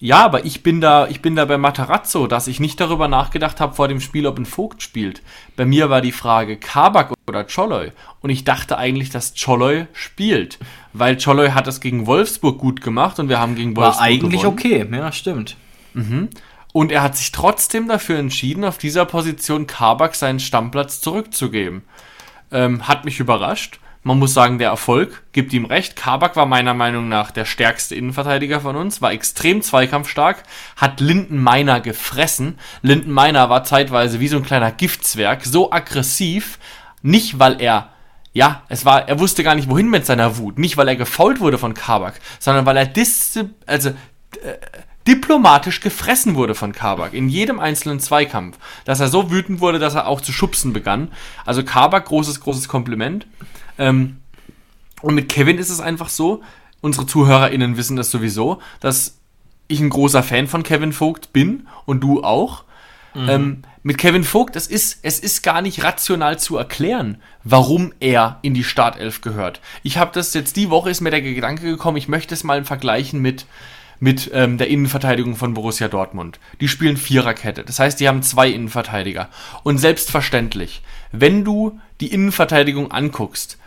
ja, 0.00 0.24
aber 0.24 0.46
ich 0.46 0.62
bin 0.62 0.80
da, 0.80 1.06
ich 1.08 1.20
bin 1.20 1.36
da 1.36 1.44
bei 1.44 1.58
Matarazzo, 1.58 2.26
dass 2.26 2.46
ich 2.46 2.58
nicht 2.58 2.80
darüber 2.80 3.06
nachgedacht 3.06 3.60
habe 3.60 3.74
vor 3.74 3.86
dem 3.86 4.00
Spiel, 4.00 4.26
ob 4.26 4.38
ein 4.38 4.46
Vogt 4.46 4.82
spielt. 4.82 5.20
Bei 5.56 5.66
mir 5.66 5.90
war 5.90 6.00
die 6.00 6.10
Frage 6.10 6.56
Kabak 6.56 7.12
oder 7.28 7.44
Choloy. 7.44 7.92
Und 8.22 8.30
ich 8.30 8.44
dachte 8.44 8.78
eigentlich, 8.78 9.10
dass 9.10 9.34
Choloy 9.34 9.86
spielt. 9.92 10.58
Weil 10.94 11.18
Choloy 11.18 11.50
hat 11.50 11.66
es 11.66 11.80
gegen 11.80 12.06
Wolfsburg 12.06 12.58
gut 12.58 12.80
gemacht 12.80 13.18
und 13.18 13.28
wir 13.28 13.38
haben 13.38 13.56
gegen 13.56 13.76
Wolfsburg 13.76 14.00
War 14.00 14.06
eigentlich 14.06 14.40
gewonnen. 14.40 14.58
okay, 14.58 14.88
ja, 14.90 15.12
stimmt. 15.12 15.56
Mhm. 15.92 16.30
Und 16.72 16.92
er 16.92 17.02
hat 17.02 17.16
sich 17.16 17.30
trotzdem 17.30 17.86
dafür 17.86 18.18
entschieden, 18.18 18.64
auf 18.64 18.78
dieser 18.78 19.04
Position 19.04 19.66
Kabak 19.66 20.14
seinen 20.14 20.40
Stammplatz 20.40 21.02
zurückzugeben. 21.02 21.82
Ähm, 22.50 22.88
hat 22.88 23.04
mich 23.04 23.20
überrascht. 23.20 23.80
Man 24.02 24.18
muss 24.18 24.32
sagen, 24.32 24.58
der 24.58 24.70
Erfolg 24.70 25.22
gibt 25.32 25.52
ihm 25.52 25.66
recht. 25.66 25.94
Kabak 25.94 26.34
war 26.34 26.46
meiner 26.46 26.72
Meinung 26.72 27.08
nach 27.08 27.30
der 27.30 27.44
stärkste 27.44 27.94
Innenverteidiger 27.94 28.60
von 28.60 28.74
uns, 28.76 29.02
war 29.02 29.12
extrem 29.12 29.60
zweikampfstark, 29.60 30.42
hat 30.76 31.00
Linden 31.00 31.38
Meiner 31.42 31.80
gefressen. 31.80 32.58
Linden 32.80 33.10
Meiner 33.10 33.50
war 33.50 33.64
zeitweise 33.64 34.18
wie 34.18 34.28
so 34.28 34.38
ein 34.38 34.44
kleiner 34.44 34.72
Giftzwerg, 34.72 35.44
so 35.44 35.70
aggressiv, 35.70 36.58
nicht 37.02 37.38
weil 37.38 37.60
er 37.60 37.90
ja, 38.32 38.62
es 38.68 38.84
war, 38.84 39.08
er 39.08 39.18
wusste 39.18 39.42
gar 39.42 39.56
nicht 39.56 39.68
wohin 39.68 39.90
mit 39.90 40.06
seiner 40.06 40.38
Wut, 40.38 40.58
nicht 40.58 40.76
weil 40.76 40.86
er 40.86 40.94
gefault 40.94 41.40
wurde 41.40 41.58
von 41.58 41.74
Kabak, 41.74 42.20
sondern 42.38 42.64
weil 42.64 42.76
er 42.76 42.86
dis, 42.86 43.40
also 43.66 43.88
äh, 43.88 43.94
diplomatisch 45.06 45.80
gefressen 45.80 46.36
wurde 46.36 46.54
von 46.54 46.72
Kabak 46.72 47.14
in 47.14 47.28
jedem 47.28 47.58
einzelnen 47.58 47.98
Zweikampf, 47.98 48.58
dass 48.84 49.00
er 49.00 49.08
so 49.08 49.30
wütend 49.30 49.60
wurde, 49.60 49.80
dass 49.80 49.96
er 49.96 50.06
auch 50.06 50.20
zu 50.20 50.32
schubsen 50.32 50.72
begann. 50.72 51.10
Also 51.44 51.64
Kabak 51.64 52.04
großes 52.06 52.40
großes 52.40 52.68
Kompliment. 52.68 53.26
Ähm, 53.80 54.18
und 55.02 55.14
mit 55.14 55.28
Kevin 55.28 55.58
ist 55.58 55.70
es 55.70 55.80
einfach 55.80 56.10
so, 56.10 56.42
unsere 56.80 57.06
ZuhörerInnen 57.06 57.76
wissen 57.76 57.96
das 57.96 58.10
sowieso, 58.10 58.60
dass 58.78 59.18
ich 59.66 59.80
ein 59.80 59.90
großer 59.90 60.22
Fan 60.22 60.46
von 60.46 60.62
Kevin 60.62 60.92
Vogt 60.92 61.32
bin 61.32 61.66
und 61.86 62.00
du 62.00 62.22
auch. 62.22 62.64
Mhm. 63.14 63.28
Ähm, 63.28 63.62
mit 63.82 63.96
Kevin 63.96 64.24
Vogt, 64.24 64.56
es 64.56 64.66
ist, 64.66 65.00
es 65.02 65.18
ist 65.18 65.42
gar 65.42 65.62
nicht 65.62 65.82
rational 65.82 66.38
zu 66.38 66.56
erklären, 66.58 67.16
warum 67.42 67.94
er 67.98 68.38
in 68.42 68.52
die 68.52 68.62
Startelf 68.62 69.22
gehört. 69.22 69.60
Ich 69.82 69.96
habe 69.96 70.10
das 70.12 70.34
jetzt 70.34 70.56
die 70.56 70.70
Woche 70.70 70.90
ist 70.90 71.00
mir 71.00 71.10
der 71.10 71.22
Gedanke 71.22 71.64
gekommen, 71.64 71.96
ich 71.96 72.08
möchte 72.08 72.34
es 72.34 72.44
mal 72.44 72.64
vergleichen 72.64 73.20
mit 73.20 73.46
mit 74.02 74.30
ähm, 74.32 74.56
der 74.56 74.68
Innenverteidigung 74.68 75.36
von 75.36 75.52
Borussia 75.52 75.86
Dortmund. 75.86 76.40
Die 76.60 76.68
spielen 76.68 76.96
Viererkette. 76.96 77.64
Das 77.64 77.78
heißt, 77.78 78.00
die 78.00 78.08
haben 78.08 78.22
zwei 78.22 78.48
Innenverteidiger. 78.48 79.28
Und 79.62 79.76
selbstverständlich, 79.76 80.82
wenn 81.12 81.44
du 81.44 81.78
die 82.00 82.10
Innenverteidigung 82.10 82.90
anguckst, 82.90 83.58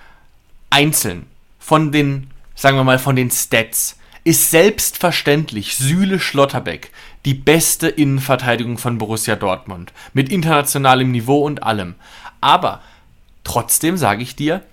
einzeln 0.74 1.28
von 1.60 1.92
den, 1.92 2.32
sagen 2.56 2.78
wir 2.78 2.84
mal, 2.84 3.00
von 3.00 3.16
den 3.16 3.32
Stats, 3.32 3.98
ist 4.26 4.52
selbstverständlich 4.52 5.76
Süle 5.76 6.20
Schlotterbeck 6.20 6.92
die 7.26 7.34
beste 7.34 7.88
Innenverteidigung 7.88 8.78
von 8.78 8.98
Borussia 8.98 9.36
Dortmund. 9.36 9.94
Mit 10.14 10.30
internationalem 10.30 11.12
Niveau 11.12 11.46
und 11.46 11.64
allem. 11.64 11.96
Aber 12.42 12.82
trotzdem 13.44 13.98
sage 13.98 14.24
ich 14.24 14.36
dir, 14.36 14.64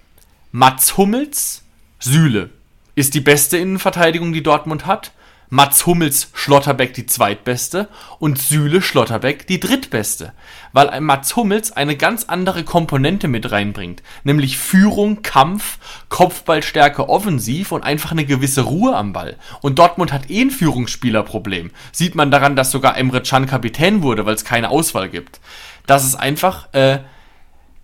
Mats 0.50 0.97
Hummels, 0.97 1.62
Süle 2.00 2.50
ist 2.95 3.14
die 3.14 3.21
beste 3.21 3.59
Innenverteidigung, 3.59 4.33
die 4.33 4.42
Dortmund 4.42 4.87
hat. 4.87 5.12
Mats 5.52 5.85
Hummels 5.85 6.30
Schlotterbeck 6.33 6.95
die 6.95 7.07
zweitbeste 7.07 7.88
und 8.21 8.38
Süle 8.38 8.80
Schlotterbeck 8.80 9.49
die 9.49 9.59
drittbeste. 9.59 10.33
Weil 10.73 11.00
Mats 11.00 11.35
Hummels 11.35 11.73
eine 11.73 11.97
ganz 11.97 12.26
andere 12.28 12.62
Komponente 12.62 13.26
mit 13.26 13.50
reinbringt. 13.50 14.00
Nämlich 14.23 14.59
Führung, 14.59 15.23
Kampf, 15.23 15.78
Kopfballstärke 16.09 17.09
offensiv 17.09 17.73
und 17.73 17.83
einfach 17.83 18.12
eine 18.12 18.25
gewisse 18.25 18.62
Ruhe 18.62 18.95
am 18.97 19.12
Ball. 19.12 19.37
Und 19.61 19.80
Dortmund 19.80 20.12
hat 20.12 20.30
eh 20.30 20.40
ein 20.40 20.52
Führungsspielerproblem. 20.52 21.73
Sieht 21.90 22.14
man 22.14 22.30
daran, 22.30 22.54
dass 22.54 22.71
sogar 22.71 22.97
Emre 22.97 23.21
Can 23.21 23.47
Kapitän 23.47 24.04
wurde, 24.04 24.26
weil 24.26 24.37
es 24.37 24.45
keine 24.45 24.71
Auswahl 24.71 25.09
gibt. 25.09 25.40
Das 25.87 26.04
ist 26.04 26.14
einfach, 26.14 26.73
äh, 26.75 27.00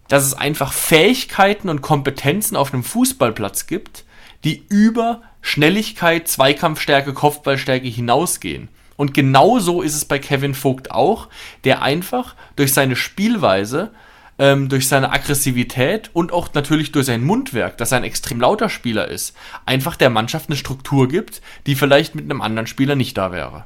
dass 0.06 0.24
es 0.24 0.34
einfach 0.34 0.72
Fähigkeiten 0.72 1.68
und 1.68 1.82
Kompetenzen 1.82 2.54
auf 2.56 2.72
einem 2.72 2.84
Fußballplatz 2.84 3.66
gibt, 3.66 4.04
die 4.46 4.64
über 4.68 5.22
Schnelligkeit, 5.42 6.28
Zweikampfstärke, 6.28 7.12
Kopfballstärke 7.12 7.88
hinausgehen. 7.88 8.68
Und 8.96 9.12
genau 9.12 9.58
so 9.58 9.82
ist 9.82 9.96
es 9.96 10.04
bei 10.04 10.20
Kevin 10.20 10.54
Vogt 10.54 10.92
auch, 10.92 11.28
der 11.64 11.82
einfach 11.82 12.36
durch 12.54 12.72
seine 12.72 12.94
Spielweise, 12.94 13.90
ähm, 14.38 14.68
durch 14.68 14.86
seine 14.86 15.10
Aggressivität 15.10 16.10
und 16.12 16.32
auch 16.32 16.54
natürlich 16.54 16.92
durch 16.92 17.06
sein 17.06 17.24
Mundwerk, 17.24 17.76
dass 17.76 17.90
er 17.90 17.98
ein 17.98 18.04
extrem 18.04 18.40
lauter 18.40 18.68
Spieler 18.68 19.08
ist, 19.08 19.36
einfach 19.66 19.96
der 19.96 20.10
Mannschaft 20.10 20.48
eine 20.48 20.56
Struktur 20.56 21.08
gibt, 21.08 21.42
die 21.66 21.74
vielleicht 21.74 22.14
mit 22.14 22.24
einem 22.24 22.40
anderen 22.40 22.68
Spieler 22.68 22.94
nicht 22.94 23.18
da 23.18 23.32
wäre. 23.32 23.64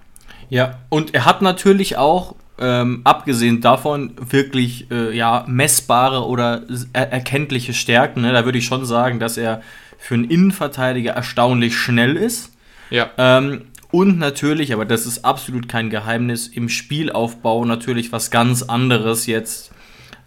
Ja, 0.48 0.78
und 0.88 1.12
er 1.14 1.26
hat 1.26 1.42
natürlich 1.42 1.98
auch, 1.98 2.36
ähm, 2.58 3.02
abgesehen 3.04 3.60
davon, 3.60 4.14
wirklich 4.18 4.90
äh, 4.90 5.14
ja, 5.14 5.44
messbare 5.46 6.26
oder 6.26 6.62
er 6.94 7.12
erkenntliche 7.12 7.74
Stärken. 7.74 8.22
Ne? 8.22 8.32
Da 8.32 8.46
würde 8.46 8.58
ich 8.58 8.64
schon 8.64 8.86
sagen, 8.86 9.20
dass 9.20 9.36
er 9.36 9.62
für 10.00 10.14
einen 10.14 10.24
Innenverteidiger 10.24 11.12
erstaunlich 11.12 11.76
schnell 11.76 12.16
ist. 12.16 12.52
Ja. 12.90 13.10
Ähm, 13.18 13.66
und 13.92 14.18
natürlich, 14.18 14.72
aber 14.72 14.84
das 14.84 15.06
ist 15.06 15.24
absolut 15.24 15.68
kein 15.68 15.90
Geheimnis, 15.90 16.48
im 16.48 16.68
Spielaufbau 16.68 17.64
natürlich 17.64 18.12
was 18.12 18.30
ganz 18.30 18.62
anderes 18.62 19.26
jetzt 19.26 19.72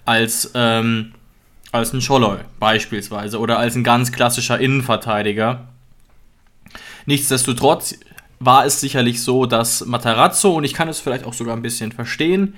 als, 0.06 0.52
ähm, 0.54 1.14
als 1.72 1.94
ein 1.94 2.02
Scholloy 2.02 2.38
beispielsweise 2.60 3.40
oder 3.40 3.58
als 3.58 3.76
ein 3.76 3.84
ganz 3.84 4.12
klassischer 4.12 4.60
Innenverteidiger. 4.60 5.68
Nichtsdestotrotz 7.06 7.96
war 8.40 8.66
es 8.66 8.82
sicherlich 8.82 9.22
so, 9.22 9.46
dass 9.46 9.86
Matarazzo, 9.86 10.54
und 10.54 10.66
ich 10.66 10.74
kann 10.74 10.90
es 10.90 11.00
vielleicht 11.00 11.26
auch 11.26 11.34
sogar 11.34 11.56
ein 11.56 11.62
bisschen 11.62 11.92
verstehen, 11.92 12.56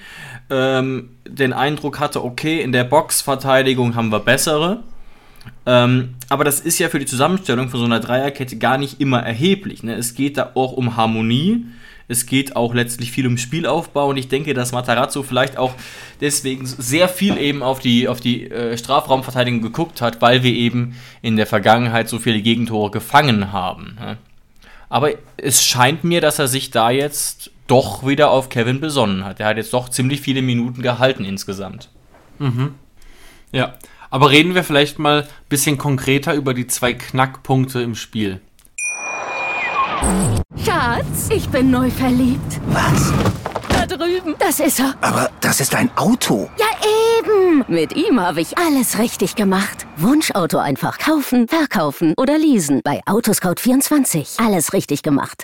ähm, 0.50 1.12
den 1.28 1.54
Eindruck 1.54 2.00
hatte, 2.00 2.24
okay, 2.24 2.62
in 2.62 2.72
der 2.72 2.84
Boxverteidigung 2.84 3.96
haben 3.96 4.12
wir 4.12 4.20
bessere. 4.20 4.84
Ähm, 5.66 6.16
aber 6.30 6.44
das 6.44 6.60
ist 6.60 6.80
ja 6.80 6.90
für 6.90 7.00
die 7.00 7.06
Zusammenstellung 7.06 7.70
von 7.70 7.80
so 7.80 7.86
einer 7.86 8.00
Dreierkette 8.00 8.58
gar 8.58 8.78
nicht 8.78 9.02
immer 9.02 9.22
erheblich. 9.22 9.84
Ne? 9.84 9.96
Es 9.96 10.14
geht 10.14 10.38
da 10.38 10.52
auch 10.54 10.74
um 10.74 10.96
Harmonie. 10.96 11.66
Es 12.08 12.28
geht 12.28 12.56
auch 12.56 12.76
letztlich 12.76 13.12
viel 13.12 13.26
um 13.26 13.38
Spielaufbau 13.38 14.10
und 14.10 14.18
ich 14.18 14.28
denke, 14.28 14.54
dass 14.54 14.72
Matarazzo 14.72 15.24
vielleicht 15.24 15.58
auch 15.58 15.74
deswegen 16.22 16.68
sehr 16.68 17.10
viel 17.10 17.38
eben 17.38 17.64
auf 17.64 17.80
die, 17.80 18.08
auf 18.08 18.20
die 18.20 18.50
äh, 18.52 18.78
Strafraumverteidigung 18.78 19.62
geguckt 19.62 20.02
hat, 20.02 20.22
weil 20.22 20.44
wir 20.44 20.54
eben 20.54 20.96
in 21.24 21.36
der 21.36 21.48
Vergangenheit 21.48 22.08
so 22.08 22.20
viele 22.20 22.42
Gegentore 22.42 22.92
gefangen 22.92 23.52
haben. 23.52 23.98
Ne? 24.00 24.18
Aber 24.88 25.10
es 25.38 25.64
scheint 25.64 26.04
mir, 26.04 26.22
dass 26.22 26.38
er 26.38 26.48
sich 26.48 26.70
da 26.70 26.92
jetzt 26.92 27.50
doch 27.66 28.06
wieder 28.06 28.30
auf 28.30 28.50
Kevin 28.50 28.80
besonnen 28.80 29.26
hat. 29.26 29.40
Er 29.40 29.48
hat 29.48 29.58
jetzt 29.58 29.74
doch 29.74 29.90
ziemlich 29.90 30.22
viele 30.22 30.44
Minuten 30.44 30.84
gehalten 30.84 31.26
insgesamt. 31.26 31.90
Mhm. 32.38 32.76
Ja, 33.52 33.74
aber 34.16 34.32
reden 34.32 34.56
wir 34.56 34.64
vielleicht 34.64 34.98
mal 34.98 35.24
ein 35.24 35.28
bisschen 35.50 35.78
konkreter 35.78 36.36
über 36.36 36.54
die 36.54 36.68
zwei 36.68 36.94
Knackpunkte 36.94 37.82
im 37.82 37.96
Spiel. 37.96 38.40
Schatz, 40.64 41.28
ich 41.30 41.50
bin 41.50 41.70
neu 41.70 41.90
verliebt. 41.90 42.62
Was? 42.68 43.12
Da 43.68 43.86
drüben. 43.86 44.36
Das 44.40 44.62
ist 44.62 44.80
er. 44.80 44.96
Aber 45.02 45.30
das 45.42 45.60
ist 45.60 45.76
ein 45.76 45.90
Auto. 45.98 46.50
Ja, 46.58 46.66
eben. 47.20 47.66
Mit 47.68 47.98
ihm 47.98 48.22
habe 48.22 48.40
ich 48.40 48.58
alles 48.58 49.00
richtig 49.00 49.36
gemacht. 49.36 49.86
Wunschauto 49.98 50.60
einfach 50.60 50.98
kaufen, 50.98 51.50
verkaufen 51.50 52.14
oder 52.16 52.38
leasen. 52.38 52.80
Bei 52.86 53.02
Autoscout24. 53.08 54.42
Alles 54.42 54.72
richtig 54.72 55.04
gemacht. 55.04 55.44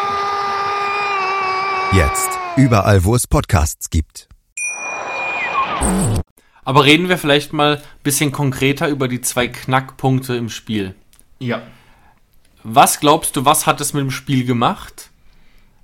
Jetzt. 1.93 2.29
Überall, 2.55 3.03
wo 3.03 3.15
es 3.15 3.27
Podcasts 3.27 3.89
gibt. 3.89 4.29
Aber 6.63 6.85
reden 6.85 7.09
wir 7.09 7.17
vielleicht 7.17 7.51
mal 7.51 7.77
ein 7.77 7.83
bisschen 8.01 8.31
konkreter 8.31 8.87
über 8.87 9.09
die 9.09 9.19
zwei 9.19 9.49
Knackpunkte 9.49 10.35
im 10.35 10.47
Spiel. 10.47 10.95
Ja. 11.39 11.63
Was 12.63 13.01
glaubst 13.01 13.35
du, 13.35 13.43
was 13.43 13.67
hat 13.67 13.81
es 13.81 13.93
mit 13.93 14.03
dem 14.03 14.11
Spiel 14.11 14.45
gemacht, 14.45 15.09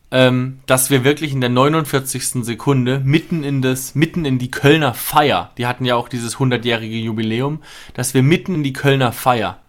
ähm, 0.10 0.60
dass 0.66 0.90
wir 0.90 1.04
wirklich 1.04 1.34
in 1.34 1.42
der 1.42 1.50
49. 1.50 2.46
Sekunde 2.46 3.02
mitten 3.04 3.44
in 3.44 3.62
das, 3.62 3.94
mitten 3.94 4.24
in 4.24 4.40
die 4.40 4.52
Kölner 4.52 4.94
Feier, 4.94 5.52
die 5.58 5.68
hatten 5.68 5.84
ja 5.84 5.96
auch 5.96 6.08
dieses 6.08 6.38
100-jährige 6.38 6.96
Jubiläum, 6.96 7.62
dass 7.96 8.14
wir 8.14 8.24
mitten 8.24 8.56
in 8.56 8.64
die 8.64 8.74
Kölner 8.74 9.12
Feier 9.12 9.60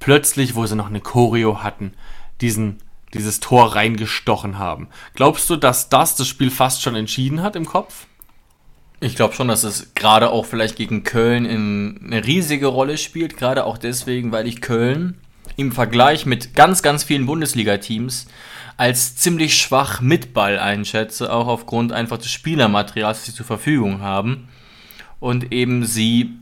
plötzlich, 0.00 0.54
wo 0.54 0.64
sie 0.64 0.76
noch 0.76 0.88
eine 0.88 1.00
Choreo 1.00 1.62
hatten, 1.62 1.92
diesen, 2.40 2.78
dieses 3.14 3.40
Tor 3.40 3.74
reingestochen 3.74 4.58
haben. 4.58 4.88
Glaubst 5.14 5.48
du, 5.48 5.56
dass 5.56 5.88
das 5.88 6.16
das 6.16 6.28
Spiel 6.28 6.50
fast 6.50 6.82
schon 6.82 6.96
entschieden 6.96 7.42
hat 7.42 7.56
im 7.56 7.64
Kopf? 7.64 8.06
Ich 9.00 9.16
glaube 9.16 9.34
schon, 9.34 9.48
dass 9.48 9.64
es 9.64 9.94
gerade 9.94 10.30
auch 10.30 10.46
vielleicht 10.46 10.76
gegen 10.76 11.04
Köln 11.04 11.44
in 11.44 12.00
eine 12.04 12.24
riesige 12.26 12.66
Rolle 12.66 12.98
spielt, 12.98 13.36
gerade 13.36 13.64
auch 13.64 13.78
deswegen, 13.78 14.32
weil 14.32 14.46
ich 14.46 14.60
Köln 14.60 15.18
im 15.56 15.72
Vergleich 15.72 16.26
mit 16.26 16.54
ganz, 16.54 16.82
ganz 16.82 17.04
vielen 17.04 17.26
Bundesliga-Teams 17.26 18.26
als 18.76 19.16
ziemlich 19.16 19.56
schwach 19.56 20.00
mit 20.00 20.34
Ball 20.34 20.58
einschätze, 20.58 21.32
auch 21.32 21.46
aufgrund 21.46 21.92
einfach 21.92 22.18
des 22.18 22.30
Spielermaterials, 22.30 23.18
das 23.18 23.26
sie 23.26 23.34
zur 23.34 23.46
Verfügung 23.46 24.00
haben. 24.00 24.48
Und 25.20 25.52
eben 25.52 25.84
sie 25.84 26.32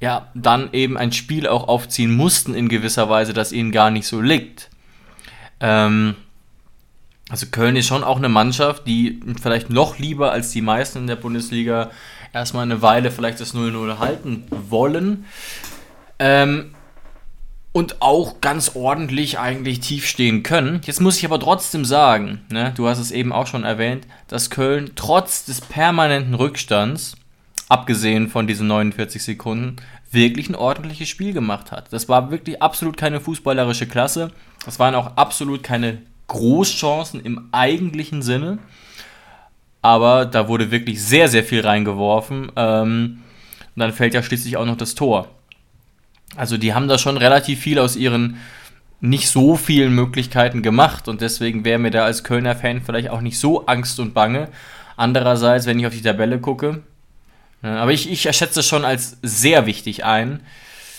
ja 0.00 0.28
dann 0.34 0.70
eben 0.72 0.96
ein 0.96 1.12
Spiel 1.12 1.46
auch 1.46 1.68
aufziehen 1.68 2.14
mussten 2.14 2.54
in 2.54 2.68
gewisser 2.68 3.08
Weise, 3.08 3.32
das 3.32 3.52
ihnen 3.52 3.72
gar 3.72 3.90
nicht 3.90 4.06
so 4.06 4.20
liegt. 4.20 4.70
Ähm, 5.62 6.16
also 7.30 7.46
Köln 7.50 7.76
ist 7.76 7.86
schon 7.86 8.04
auch 8.04 8.18
eine 8.18 8.28
Mannschaft, 8.28 8.86
die 8.86 9.20
vielleicht 9.40 9.70
noch 9.70 9.98
lieber 9.98 10.32
als 10.32 10.50
die 10.50 10.60
meisten 10.60 10.98
in 10.98 11.06
der 11.06 11.16
Bundesliga 11.16 11.90
erstmal 12.34 12.64
eine 12.64 12.82
Weile 12.82 13.10
vielleicht 13.10 13.40
das 13.40 13.54
0-0 13.54 13.98
halten 13.98 14.44
wollen. 14.50 15.24
Ähm, 16.18 16.74
und 17.72 18.02
auch 18.02 18.42
ganz 18.42 18.72
ordentlich 18.74 19.38
eigentlich 19.38 19.80
tief 19.80 20.06
stehen 20.06 20.42
können. 20.42 20.82
Jetzt 20.84 21.00
muss 21.00 21.16
ich 21.16 21.24
aber 21.24 21.40
trotzdem 21.40 21.86
sagen, 21.86 22.42
ne, 22.50 22.72
du 22.76 22.86
hast 22.86 22.98
es 22.98 23.10
eben 23.10 23.32
auch 23.32 23.46
schon 23.46 23.64
erwähnt, 23.64 24.06
dass 24.28 24.50
Köln 24.50 24.90
trotz 24.94 25.46
des 25.46 25.62
permanenten 25.62 26.34
Rückstands, 26.34 27.16
abgesehen 27.70 28.28
von 28.28 28.46
diesen 28.46 28.66
49 28.66 29.22
Sekunden, 29.22 29.76
wirklich 30.12 30.48
ein 30.48 30.54
ordentliches 30.54 31.08
Spiel 31.08 31.32
gemacht 31.32 31.72
hat. 31.72 31.92
Das 31.92 32.08
war 32.08 32.30
wirklich 32.30 32.62
absolut 32.62 32.96
keine 32.96 33.20
fußballerische 33.20 33.86
Klasse. 33.86 34.30
Das 34.64 34.78
waren 34.78 34.94
auch 34.94 35.16
absolut 35.16 35.62
keine 35.62 35.98
Großchancen 36.28 37.20
im 37.20 37.48
eigentlichen 37.52 38.22
Sinne. 38.22 38.58
Aber 39.80 40.26
da 40.26 40.48
wurde 40.48 40.70
wirklich 40.70 41.02
sehr, 41.02 41.28
sehr 41.28 41.42
viel 41.42 41.60
reingeworfen. 41.60 42.52
Ähm, 42.56 43.22
und 43.74 43.80
dann 43.80 43.92
fällt 43.92 44.14
ja 44.14 44.22
schließlich 44.22 44.56
auch 44.56 44.66
noch 44.66 44.76
das 44.76 44.94
Tor. 44.94 45.28
Also 46.36 46.56
die 46.56 46.74
haben 46.74 46.88
da 46.88 46.98
schon 46.98 47.16
relativ 47.16 47.60
viel 47.60 47.78
aus 47.78 47.96
ihren 47.96 48.38
nicht 49.00 49.28
so 49.28 49.56
vielen 49.56 49.94
Möglichkeiten 49.94 50.62
gemacht 50.62 51.08
und 51.08 51.20
deswegen 51.20 51.64
wäre 51.64 51.80
mir 51.80 51.90
da 51.90 52.04
als 52.04 52.22
Kölner 52.22 52.54
Fan 52.54 52.80
vielleicht 52.80 53.10
auch 53.10 53.20
nicht 53.20 53.38
so 53.38 53.66
Angst 53.66 53.98
und 53.98 54.14
Bange. 54.14 54.48
Andererseits, 54.96 55.66
wenn 55.66 55.80
ich 55.80 55.86
auf 55.86 55.92
die 55.92 56.02
Tabelle 56.02 56.38
gucke, 56.38 56.82
aber 57.68 57.92
ich, 57.92 58.10
ich 58.10 58.22
schätze 58.22 58.60
es 58.60 58.66
schon 58.66 58.84
als 58.84 59.18
sehr 59.22 59.66
wichtig 59.66 60.04
ein. 60.04 60.40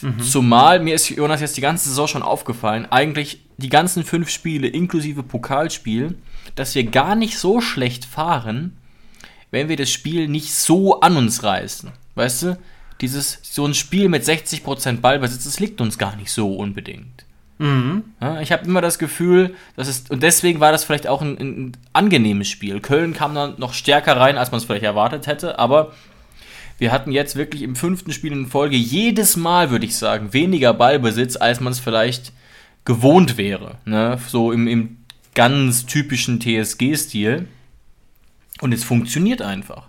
Mhm. 0.01 0.19
Zumal 0.21 0.79
mir 0.79 0.95
ist 0.95 1.09
Jonas 1.09 1.41
jetzt 1.41 1.57
die 1.57 1.61
ganze 1.61 1.89
Saison 1.89 2.07
schon 2.07 2.23
aufgefallen, 2.23 2.87
eigentlich 2.89 3.41
die 3.57 3.69
ganzen 3.69 4.03
fünf 4.03 4.29
Spiele 4.29 4.67
inklusive 4.67 5.23
Pokalspiel, 5.23 6.15
dass 6.55 6.75
wir 6.75 6.83
gar 6.83 7.15
nicht 7.15 7.37
so 7.37 7.61
schlecht 7.61 8.05
fahren, 8.05 8.77
wenn 9.51 9.69
wir 9.69 9.77
das 9.77 9.91
Spiel 9.91 10.27
nicht 10.27 10.53
so 10.53 10.99
an 11.01 11.17
uns 11.17 11.43
reißen. 11.43 11.91
Weißt 12.15 12.43
du? 12.43 12.57
dieses, 13.03 13.39
so 13.43 13.65
ein 13.65 13.73
Spiel 13.73 14.07
mit 14.07 14.23
60% 14.23 15.01
Ballbesitz, 15.01 15.43
das 15.43 15.59
liegt 15.59 15.81
uns 15.81 15.97
gar 15.97 16.15
nicht 16.15 16.31
so 16.31 16.55
unbedingt. 16.55 17.25
Mhm. 17.59 18.03
Ja, 18.21 18.39
ich 18.39 18.51
habe 18.51 18.65
immer 18.65 18.81
das 18.81 18.97
Gefühl, 18.97 19.55
dass 19.75 19.89
es, 19.89 20.09
und 20.09 20.23
deswegen 20.23 20.61
war 20.61 20.71
das 20.71 20.85
vielleicht 20.85 21.07
auch 21.07 21.21
ein, 21.21 21.37
ein 21.37 21.71
angenehmes 21.91 22.47
Spiel. 22.47 22.79
Köln 22.79 23.13
kam 23.13 23.35
dann 23.35 23.55
noch 23.57 23.73
stärker 23.73 24.17
rein, 24.17 24.37
als 24.37 24.51
man 24.51 24.59
es 24.59 24.65
vielleicht 24.65 24.85
erwartet 24.85 25.27
hätte, 25.27 25.59
aber 25.59 25.91
wir 26.83 26.91
hatten 26.91 27.13
jetzt 27.13 27.37
wirklich 27.37 27.61
im 27.61 27.77
fünften 27.77 28.11
Spiel 28.11 28.33
in 28.33 28.45
Folge 28.45 28.75
jedes 28.75 29.37
Mal, 29.37 29.71
würde 29.71 29.85
ich 29.85 29.95
sagen, 29.95 30.33
weniger 30.33 30.73
Ballbesitz, 30.73 31.37
als 31.37 31.61
man 31.61 31.71
es 31.71 31.79
vielleicht 31.79 32.33
gewohnt 32.83 33.37
wäre. 33.37 33.77
Ne? 33.85 34.19
So 34.27 34.51
im, 34.51 34.67
im 34.67 34.97
ganz 35.33 35.85
typischen 35.85 36.41
TSG-Stil. 36.41 37.47
Und 38.59 38.73
es 38.73 38.83
funktioniert 38.83 39.41
einfach. 39.41 39.87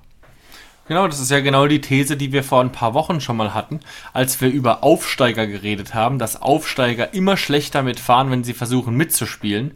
Genau, 0.87 1.09
das 1.09 1.19
ist 1.19 1.33
ja 1.33 1.41
genau 1.41 1.67
die 1.67 1.81
These, 1.81 2.17
die 2.17 2.31
wir 2.31 2.45
vor 2.45 2.61
ein 2.61 2.71
paar 2.71 2.95
Wochen 2.95 3.21
schon 3.21 3.39
mal 3.39 3.55
hatten, 3.55 3.81
als 4.13 4.41
wir 4.41 4.49
über 4.49 4.85
Aufsteiger 4.85 5.49
geredet 5.49 5.95
haben, 5.95 6.21
dass 6.21 6.41
Aufsteiger 6.41 7.13
immer 7.13 7.37
schlechter 7.37 7.83
mitfahren, 7.83 8.31
wenn 8.31 8.45
sie 8.45 8.55
versuchen 8.55 8.97
mitzuspielen. 8.97 9.73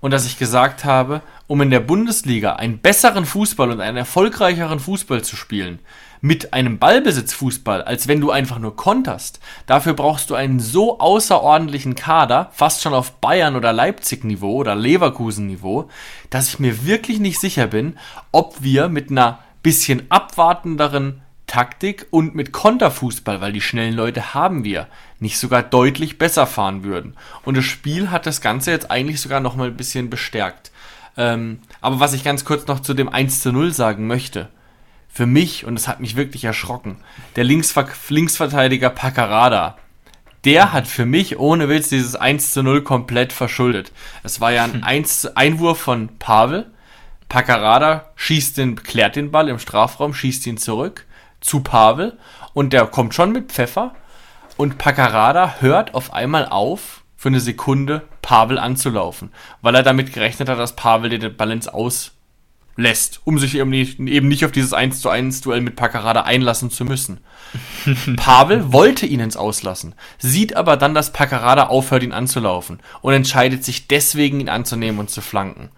Und 0.00 0.10
dass 0.10 0.26
ich 0.26 0.38
gesagt 0.38 0.84
habe, 0.84 1.22
um 1.46 1.62
in 1.62 1.70
der 1.70 1.80
Bundesliga 1.80 2.56
einen 2.56 2.76
besseren 2.76 3.24
Fußball 3.24 3.70
und 3.70 3.80
einen 3.80 3.96
erfolgreicheren 3.96 4.80
Fußball 4.80 5.24
zu 5.24 5.34
spielen, 5.34 5.78
mit 6.20 6.52
einem 6.52 6.78
Ballbesitzfußball, 6.78 7.82
als 7.82 8.08
wenn 8.08 8.20
du 8.20 8.30
einfach 8.30 8.58
nur 8.58 8.76
konterst. 8.76 9.40
Dafür 9.66 9.94
brauchst 9.94 10.30
du 10.30 10.34
einen 10.34 10.60
so 10.60 10.98
außerordentlichen 10.98 11.94
Kader, 11.94 12.50
fast 12.52 12.82
schon 12.82 12.94
auf 12.94 13.12
Bayern 13.12 13.56
oder 13.56 13.72
Leipzig 13.72 14.24
Niveau 14.24 14.56
oder 14.56 14.74
Leverkusen 14.74 15.46
Niveau, 15.46 15.88
dass 16.30 16.48
ich 16.48 16.58
mir 16.58 16.84
wirklich 16.84 17.20
nicht 17.20 17.40
sicher 17.40 17.66
bin, 17.66 17.96
ob 18.32 18.62
wir 18.62 18.88
mit 18.88 19.10
einer 19.10 19.38
bisschen 19.62 20.10
abwartenderen 20.10 21.22
Taktik 21.46 22.06
und 22.10 22.34
mit 22.34 22.52
Konterfußball, 22.52 23.40
weil 23.40 23.52
die 23.52 23.60
schnellen 23.60 23.94
Leute 23.94 24.34
haben 24.34 24.64
wir, 24.64 24.86
nicht 25.18 25.38
sogar 25.38 25.62
deutlich 25.62 26.18
besser 26.18 26.46
fahren 26.46 26.84
würden. 26.84 27.16
Und 27.44 27.56
das 27.56 27.64
Spiel 27.64 28.10
hat 28.10 28.26
das 28.26 28.40
Ganze 28.40 28.70
jetzt 28.70 28.90
eigentlich 28.90 29.20
sogar 29.20 29.40
noch 29.40 29.56
mal 29.56 29.68
ein 29.68 29.76
bisschen 29.76 30.10
bestärkt. 30.10 30.70
Ähm, 31.16 31.60
aber 31.80 31.98
was 32.00 32.12
ich 32.12 32.22
ganz 32.22 32.44
kurz 32.44 32.66
noch 32.66 32.80
zu 32.80 32.94
dem 32.94 33.08
1 33.08 33.40
zu 33.40 33.50
0 33.50 33.72
sagen 33.72 34.06
möchte, 34.06 34.48
für 35.18 35.26
mich, 35.26 35.64
und 35.64 35.76
es 35.76 35.88
hat 35.88 35.98
mich 35.98 36.14
wirklich 36.14 36.44
erschrocken, 36.44 36.98
der 37.34 37.42
Linksver 37.42 37.88
Linksverteidiger 38.08 38.88
Paccarada, 38.88 39.76
der 40.44 40.72
hat 40.72 40.86
für 40.86 41.06
mich 41.06 41.40
ohne 41.40 41.68
Witz 41.68 41.88
dieses 41.88 42.14
1 42.14 42.52
zu 42.52 42.62
0 42.62 42.82
komplett 42.82 43.32
verschuldet. 43.32 43.90
Es 44.22 44.40
war 44.40 44.52
ja 44.52 44.62
ein 44.62 44.84
1 44.84 45.34
Einwurf 45.34 45.80
von 45.80 46.20
Pavel, 46.20 46.70
Paccarada 47.28 48.12
schießt 48.14 48.58
den, 48.58 48.76
klärt 48.76 49.16
den 49.16 49.32
Ball 49.32 49.48
im 49.48 49.58
Strafraum, 49.58 50.14
schießt 50.14 50.46
ihn 50.46 50.56
zurück 50.56 51.04
zu 51.40 51.64
Pavel. 51.64 52.16
Und 52.54 52.72
der 52.72 52.86
kommt 52.86 53.12
schon 53.12 53.32
mit 53.32 53.50
Pfeffer. 53.50 53.96
Und 54.56 54.78
Paccarada 54.78 55.56
hört 55.58 55.96
auf 55.96 56.12
einmal 56.12 56.46
auf, 56.46 57.02
für 57.16 57.28
eine 57.28 57.40
Sekunde 57.40 58.02
Pavel 58.22 58.56
anzulaufen, 58.56 59.32
weil 59.62 59.74
er 59.74 59.82
damit 59.82 60.12
gerechnet 60.12 60.48
hat, 60.48 60.60
dass 60.60 60.76
Pavel 60.76 61.10
den 61.10 61.36
Ball 61.36 61.50
ins 61.50 61.66
Aus 61.66 62.12
lässt, 62.78 63.20
um 63.24 63.38
sich 63.38 63.56
eben 63.56 63.70
nicht, 63.70 63.98
eben 63.98 64.28
nicht 64.28 64.44
auf 64.44 64.52
dieses 64.52 64.72
1 64.72 65.00
zu 65.00 65.10
1 65.10 65.40
Duell 65.40 65.60
mit 65.60 65.74
Paccarada 65.74 66.22
einlassen 66.22 66.70
zu 66.70 66.84
müssen. 66.84 67.18
Pavel 68.16 68.72
wollte 68.72 69.04
ihn 69.04 69.18
ins 69.18 69.36
Auslassen, 69.36 69.96
sieht 70.18 70.56
aber 70.56 70.76
dann, 70.76 70.94
dass 70.94 71.12
Paccarada 71.12 71.66
aufhört, 71.66 72.04
ihn 72.04 72.12
anzulaufen 72.12 72.78
und 73.02 73.12
entscheidet 73.12 73.64
sich 73.64 73.88
deswegen, 73.88 74.38
ihn 74.38 74.48
anzunehmen 74.48 75.00
und 75.00 75.10
zu 75.10 75.20
flanken. 75.20 75.70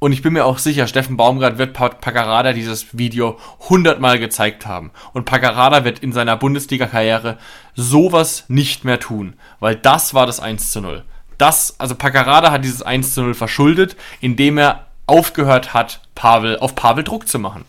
Und 0.00 0.12
ich 0.12 0.22
bin 0.22 0.32
mir 0.32 0.44
auch 0.44 0.58
sicher, 0.58 0.88
Steffen 0.88 1.16
Baumgart 1.16 1.58
wird 1.58 1.72
Paccarada 1.72 2.52
dieses 2.52 2.98
Video 2.98 3.38
hundertmal 3.68 4.18
gezeigt 4.18 4.66
haben. 4.66 4.92
Und 5.12 5.26
Paccarada 5.26 5.84
wird 5.84 5.98
in 5.98 6.12
seiner 6.12 6.38
Bundesliga-Karriere 6.38 7.36
sowas 7.74 8.46
nicht 8.48 8.82
mehr 8.84 8.98
tun. 8.98 9.34
Weil 9.60 9.76
das 9.76 10.14
war 10.14 10.26
das 10.26 10.40
1 10.40 10.72
zu 10.72 10.80
0. 10.80 11.04
Das, 11.36 11.78
also 11.78 11.94
Paccarada 11.94 12.50
hat 12.50 12.64
dieses 12.64 12.80
1 12.80 13.12
zu 13.12 13.22
0 13.22 13.34
verschuldet, 13.34 13.94
indem 14.22 14.56
er 14.56 14.86
aufgehört 15.10 15.74
hat, 15.74 16.00
Pavel, 16.14 16.58
auf 16.58 16.74
Pavel 16.74 17.04
Druck 17.04 17.28
zu 17.28 17.38
machen. 17.38 17.64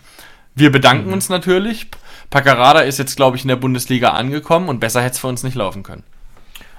Wir 0.56 0.72
bedanken 0.72 1.08
mhm. 1.08 1.14
uns 1.14 1.30
natürlich. 1.30 1.88
Paccarada 2.30 2.82
ist 2.82 3.00
jetzt, 3.00 3.16
glaube 3.16 3.36
ich, 3.36 3.44
in 3.44 3.50
der 3.50 3.56
Bundesliga 3.58 4.12
angekommen 4.12 4.70
und 4.70 4.80
besser 4.80 5.02
hätte 5.02 5.14
es 5.14 5.20
für 5.20 5.28
uns 5.28 5.44
nicht 5.44 5.56
laufen 5.56 5.84
können. 5.84 6.04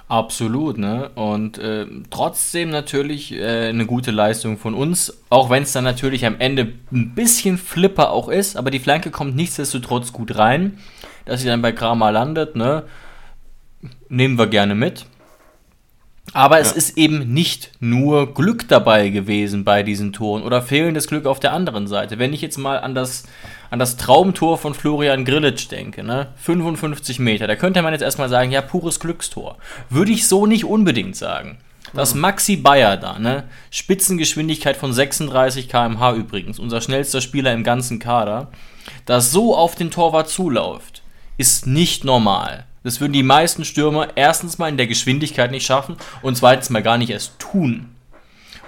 Absolut, 0.09 0.79
ne? 0.79 1.11
Und 1.15 1.59
äh, 1.59 1.87
trotzdem 2.11 2.71
natürlich 2.71 3.33
äh, 3.33 3.69
eine 3.69 3.87
gute 3.87 4.11
Leistung 4.11 4.59
von 4.59 4.75
uns, 4.75 5.23
auch 5.31 5.49
wenn 5.49 5.63
es 5.63 5.73
dann 5.73 5.85
natürlich 5.85 6.27
am 6.27 6.39
Ende 6.39 6.73
ein 6.93 7.15
bisschen 7.15 7.57
flipper 7.57 8.11
auch 8.11 8.29
ist, 8.29 8.57
aber 8.57 8.71
die 8.71 8.79
Flanke 8.79 9.11
kommt 9.11 9.37
nichtsdestotrotz 9.37 10.13
gut 10.13 10.37
rein, 10.37 10.79
dass 11.25 11.41
sie 11.41 11.47
dann 11.49 11.63
bei 11.63 11.73
Kramer 11.73 12.13
landet, 12.13 12.57
ne? 12.57 12.85
Nehmen 14.09 14.39
wir 14.39 14.49
gerne 14.49 14.75
mit. 14.75 15.07
Aber 16.35 16.57
ja. 16.57 16.63
es 16.63 16.73
ist 16.73 16.97
eben 16.97 17.33
nicht 17.33 17.73
nur 17.81 18.33
Glück 18.33 18.69
dabei 18.69 19.09
gewesen 19.11 19.65
bei 19.65 19.83
diesen 19.83 20.13
Toren 20.13 20.43
oder 20.43 20.63
fehlendes 20.63 21.09
Glück 21.09 21.27
auf 21.27 21.41
der 21.41 21.53
anderen 21.53 21.87
Seite. 21.87 22.19
Wenn 22.19 22.33
ich 22.33 22.41
jetzt 22.41 22.59
mal 22.59 22.79
an 22.79 22.95
das, 22.95 23.25
an 23.71 23.79
das 23.79 23.97
Traumtor 23.97 24.57
von 24.57 24.73
Florian 24.73 25.25
Grillitsch 25.25 25.71
denke, 25.71 26.03
ne? 26.03 26.29
55 26.37 27.19
Meter, 27.19 27.47
da 27.47 27.57
könnte 27.57 27.83
man 27.83 27.93
jetzt 27.93 28.03
erstmal 28.03 28.29
sagen, 28.29 28.51
ja, 28.51 28.63
pures 28.63 29.01
Glückstor. 29.01 29.59
Würde 29.91 30.13
ich 30.13 30.27
so 30.27 30.47
nicht 30.47 30.65
unbedingt 30.65 31.17
sagen. 31.17 31.59
Das 31.93 32.15
Maxi 32.15 32.57
Bayer 32.57 32.97
da, 32.97 33.19
ne? 33.19 33.45
Spitzengeschwindigkeit 33.71 34.77
von 34.77 34.93
36 34.93 35.69
km/h 35.69 36.15
übrigens, 36.15 36.59
unser 36.59 36.81
schnellster 36.81 37.21
Spieler 37.21 37.53
im 37.53 37.65
ganzen 37.65 37.99
Kader, 37.99 38.51
das 39.05 39.33
so 39.33 39.55
auf 39.55 39.75
den 39.75 39.91
Torwart 39.91 40.31
zuläuft 40.31 41.03
ist 41.39 41.67
nicht 41.67 42.05
normal. 42.05 42.67
Das 42.85 43.01
würden 43.01 43.13
die 43.13 43.23
meisten 43.23 43.65
Stürmer 43.65 44.09
erstens 44.17 44.59
mal 44.59 44.69
in 44.69 44.77
der 44.77 44.87
Geschwindigkeit 44.87 45.51
nicht 45.51 45.67
schaffen 45.67 45.97
und 46.21 46.37
zweitens 46.37 46.71
mal 46.71 46.83
gar 46.83 46.99
nicht 46.99 47.11
erst 47.11 47.39
tun. 47.39 47.89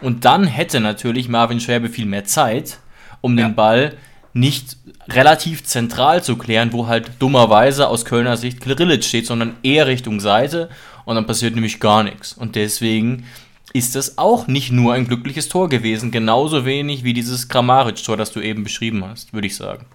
Und 0.01 0.25
dann 0.25 0.45
hätte 0.45 0.81
natürlich 0.81 1.29
Marvin 1.29 1.61
Schwäbe 1.61 1.89
viel 1.89 2.07
mehr 2.07 2.25
Zeit, 2.25 2.79
um 3.21 3.37
den 3.37 3.55
Ball 3.55 3.97
nicht 4.33 4.77
relativ 5.09 5.65
zentral 5.65 6.23
zu 6.23 6.37
klären, 6.37 6.73
wo 6.73 6.87
halt 6.87 7.13
dummerweise 7.21 7.89
aus 7.89 8.05
Kölner 8.05 8.37
Sicht 8.37 8.61
Grillitsch 8.61 9.07
steht, 9.07 9.27
sondern 9.27 9.57
eher 9.63 9.87
Richtung 9.87 10.21
Seite 10.21 10.69
und 11.05 11.15
dann 11.15 11.27
passiert 11.27 11.55
nämlich 11.55 11.81
gar 11.81 12.03
nichts. 12.03 12.33
Und 12.33 12.57
deswegen 12.57 13.27
ist 13.73 13.95
das 13.95 14.19
auch 14.19 14.47
nicht 14.47 14.73
nur 14.73 14.95
ein 14.95 15.07
glückliches 15.07 15.49
Tor 15.49 15.69
gewesen, 15.69 16.11
genauso 16.11 16.65
wenig 16.65 17.05
wie 17.05 17.13
dieses 17.13 17.49
Kramaric-Tor, 17.49 18.17
das 18.17 18.33
du 18.33 18.41
eben 18.41 18.65
beschrieben 18.65 19.05
hast, 19.05 19.33
würde 19.33 19.47
ich 19.47 19.57
sagen. 19.57 19.87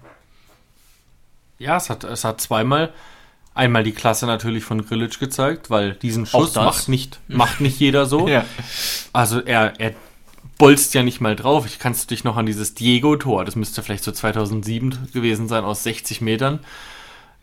Ja, 1.58 1.76
es 1.76 1.90
hat, 1.90 2.04
es 2.04 2.24
hat 2.24 2.40
zweimal 2.40 2.92
einmal 3.54 3.82
die 3.82 3.92
Klasse 3.92 4.26
natürlich 4.26 4.64
von 4.64 4.84
Grillitsch 4.84 5.18
gezeigt, 5.18 5.70
weil 5.70 5.92
diesen 5.94 6.26
Schuss 6.26 6.54
macht 6.54 6.88
nicht, 6.88 7.20
macht 7.28 7.60
nicht 7.60 7.78
jeder 7.78 8.06
so. 8.06 8.28
Ja. 8.28 8.44
Also 9.12 9.40
er, 9.40 9.78
er 9.78 9.94
bolzt 10.58 10.94
ja 10.94 11.02
nicht 11.02 11.20
mal 11.20 11.36
drauf. 11.36 11.66
Ich 11.66 11.78
kannst 11.78 12.10
du 12.10 12.14
dich 12.14 12.22
noch 12.22 12.36
an 12.36 12.46
dieses 12.46 12.74
Diego-Tor, 12.74 13.44
das 13.44 13.56
müsste 13.56 13.82
vielleicht 13.82 14.04
so 14.04 14.12
2007 14.12 15.08
gewesen 15.12 15.48
sein, 15.48 15.64
aus 15.64 15.82
60 15.82 16.20
Metern. 16.20 16.60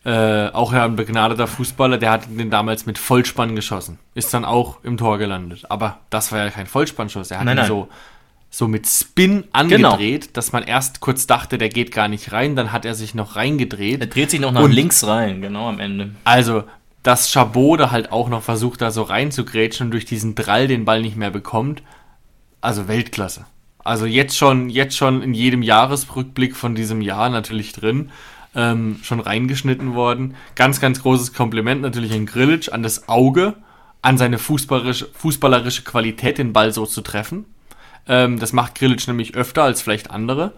Äh, 0.04 0.48
auch 0.50 0.72
ja 0.72 0.84
ein 0.84 0.96
begnadeter 0.96 1.48
Fußballer, 1.48 1.98
der 1.98 2.12
hat 2.12 2.22
den 2.30 2.50
damals 2.50 2.86
mit 2.86 2.98
Vollspann 2.98 3.56
geschossen. 3.56 3.98
Ist 4.14 4.32
dann 4.32 4.44
auch 4.44 4.82
im 4.84 4.96
Tor 4.96 5.18
gelandet. 5.18 5.64
Aber 5.68 5.98
das 6.08 6.30
war 6.32 6.38
ja 6.38 6.50
kein 6.50 6.66
Vollspannschuss. 6.66 7.30
Er 7.30 7.40
hat 7.40 7.44
Nein, 7.44 7.56
ihn 7.56 7.60
nein. 7.60 7.68
so 7.68 7.88
so 8.50 8.66
mit 8.66 8.86
Spin 8.86 9.44
angedreht, 9.52 10.36
dass 10.36 10.52
man 10.52 10.62
erst 10.62 11.00
kurz 11.00 11.26
dachte, 11.26 11.58
der 11.58 11.68
geht 11.68 11.92
gar 11.92 12.08
nicht 12.08 12.32
rein, 12.32 12.56
dann 12.56 12.72
hat 12.72 12.84
er 12.84 12.94
sich 12.94 13.14
noch 13.14 13.36
reingedreht. 13.36 14.00
Er 14.00 14.06
dreht 14.06 14.30
sich 14.30 14.40
noch 14.40 14.52
nach 14.52 14.62
Und- 14.62 14.72
links 14.72 15.06
rein, 15.06 15.42
genau 15.42 15.68
am 15.68 15.80
Ende. 15.80 16.14
Also, 16.24 16.64
dass 17.02 17.30
Chabot 17.30 17.78
da 17.78 17.90
halt 17.90 18.10
auch 18.10 18.28
noch 18.28 18.42
versucht, 18.42 18.80
da 18.80 18.90
so 18.90 19.02
reinzugrätschen 19.02 19.86
und 19.86 19.90
durch 19.92 20.04
diesen 20.04 20.34
Drall 20.34 20.66
den 20.66 20.84
Ball 20.84 21.02
nicht 21.02 21.16
mehr 21.16 21.30
bekommt. 21.30 21.82
Also 22.60 22.88
Weltklasse. 22.88 23.44
Also 23.84 24.04
jetzt 24.06 24.36
schon, 24.36 24.68
jetzt 24.68 24.96
schon 24.96 25.22
in 25.22 25.32
jedem 25.34 25.62
Jahresrückblick 25.62 26.56
von 26.56 26.74
diesem 26.74 27.00
Jahr 27.00 27.30
natürlich 27.30 27.72
drin. 27.72 28.10
Ähm, 28.54 28.98
schon 29.02 29.20
reingeschnitten 29.20 29.94
worden. 29.94 30.34
Ganz, 30.54 30.80
ganz 30.80 31.02
großes 31.02 31.34
Kompliment 31.34 31.82
natürlich 31.82 32.12
an 32.12 32.26
Grillitsch, 32.26 32.70
an 32.70 32.82
das 32.82 33.08
Auge, 33.08 33.54
an 34.02 34.16
seine 34.18 34.38
fußballerische, 34.38 35.08
fußballerische 35.12 35.82
Qualität, 35.82 36.38
den 36.38 36.52
Ball 36.54 36.72
so 36.72 36.86
zu 36.86 37.02
treffen. 37.02 37.44
Ähm, 38.08 38.38
das 38.38 38.52
macht 38.52 38.74
Grillitsch 38.74 39.06
nämlich 39.06 39.34
öfter 39.34 39.62
als 39.62 39.82
vielleicht 39.82 40.10
andere 40.10 40.52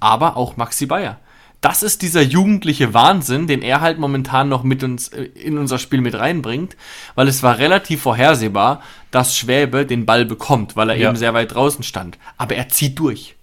aber 0.00 0.36
auch 0.36 0.56
Maxi 0.56 0.86
Bayer. 0.86 1.18
Das 1.60 1.82
ist 1.82 2.02
dieser 2.02 2.20
jugendliche 2.20 2.92
Wahnsinn, 2.92 3.46
den 3.46 3.62
er 3.62 3.80
halt 3.80 3.98
momentan 3.98 4.50
noch 4.50 4.64
mit 4.64 4.82
uns 4.84 5.08
äh, 5.08 5.22
in 5.22 5.56
unser 5.56 5.78
Spiel 5.78 6.02
mit 6.02 6.14
reinbringt, 6.14 6.76
weil 7.14 7.26
es 7.26 7.42
war 7.42 7.58
relativ 7.58 8.02
vorhersehbar, 8.02 8.82
dass 9.10 9.34
Schwäbe 9.36 9.86
den 9.86 10.04
Ball 10.04 10.26
bekommt, 10.26 10.76
weil 10.76 10.90
er 10.90 10.96
Ja. 10.96 11.08
eben 11.08 11.16
sehr 11.16 11.32
weit 11.32 11.54
draußen 11.54 11.82
stand. 11.82 12.18
Aber 12.36 12.54
er 12.54 12.68
zieht 12.68 12.98
durch. 12.98 13.36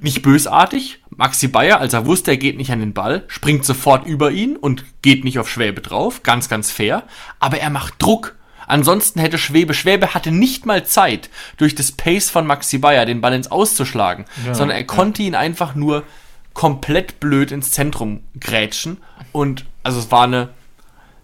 Nicht 0.00 0.22
bösartig. 0.22 1.00
Maxi 1.10 1.48
Bayer, 1.48 1.78
als 1.80 1.92
er 1.92 2.06
wusste, 2.06 2.30
er 2.30 2.38
geht 2.38 2.56
nicht 2.56 2.70
an 2.72 2.80
den 2.80 2.94
Ball, 2.94 3.24
springt 3.28 3.66
sofort 3.66 4.06
über 4.06 4.30
ihn 4.30 4.56
und 4.56 4.86
geht 5.02 5.22
nicht 5.22 5.38
auf 5.38 5.50
Schwäbe 5.50 5.82
drauf. 5.82 6.22
Ganz, 6.22 6.48
ganz 6.48 6.70
fair. 6.70 7.02
Aber 7.40 7.58
er 7.58 7.68
macht 7.68 7.96
Druck. 7.98 8.34
Ansonsten 8.66 9.20
hätte 9.20 9.38
Schwäbe, 9.38 9.74
Schwäbe 9.74 10.14
hatte 10.14 10.30
nicht 10.32 10.66
mal 10.66 10.84
Zeit, 10.84 11.30
durch 11.56 11.74
das 11.74 11.92
Pace 11.92 12.30
von 12.30 12.46
Maxi 12.46 12.78
Bayer 12.78 13.06
den 13.06 13.20
Ball 13.20 13.34
ins 13.34 13.50
Auszuschlagen, 13.50 14.24
sondern 14.52 14.76
er 14.76 14.84
konnte 14.84 15.22
ihn 15.22 15.34
einfach 15.34 15.74
nur 15.74 16.02
komplett 16.52 17.20
blöd 17.20 17.52
ins 17.52 17.70
Zentrum 17.70 18.22
grätschen. 18.40 18.98
Und 19.32 19.66
also 19.82 19.98
es 19.98 20.10
war 20.10 20.24
eine, 20.24 20.48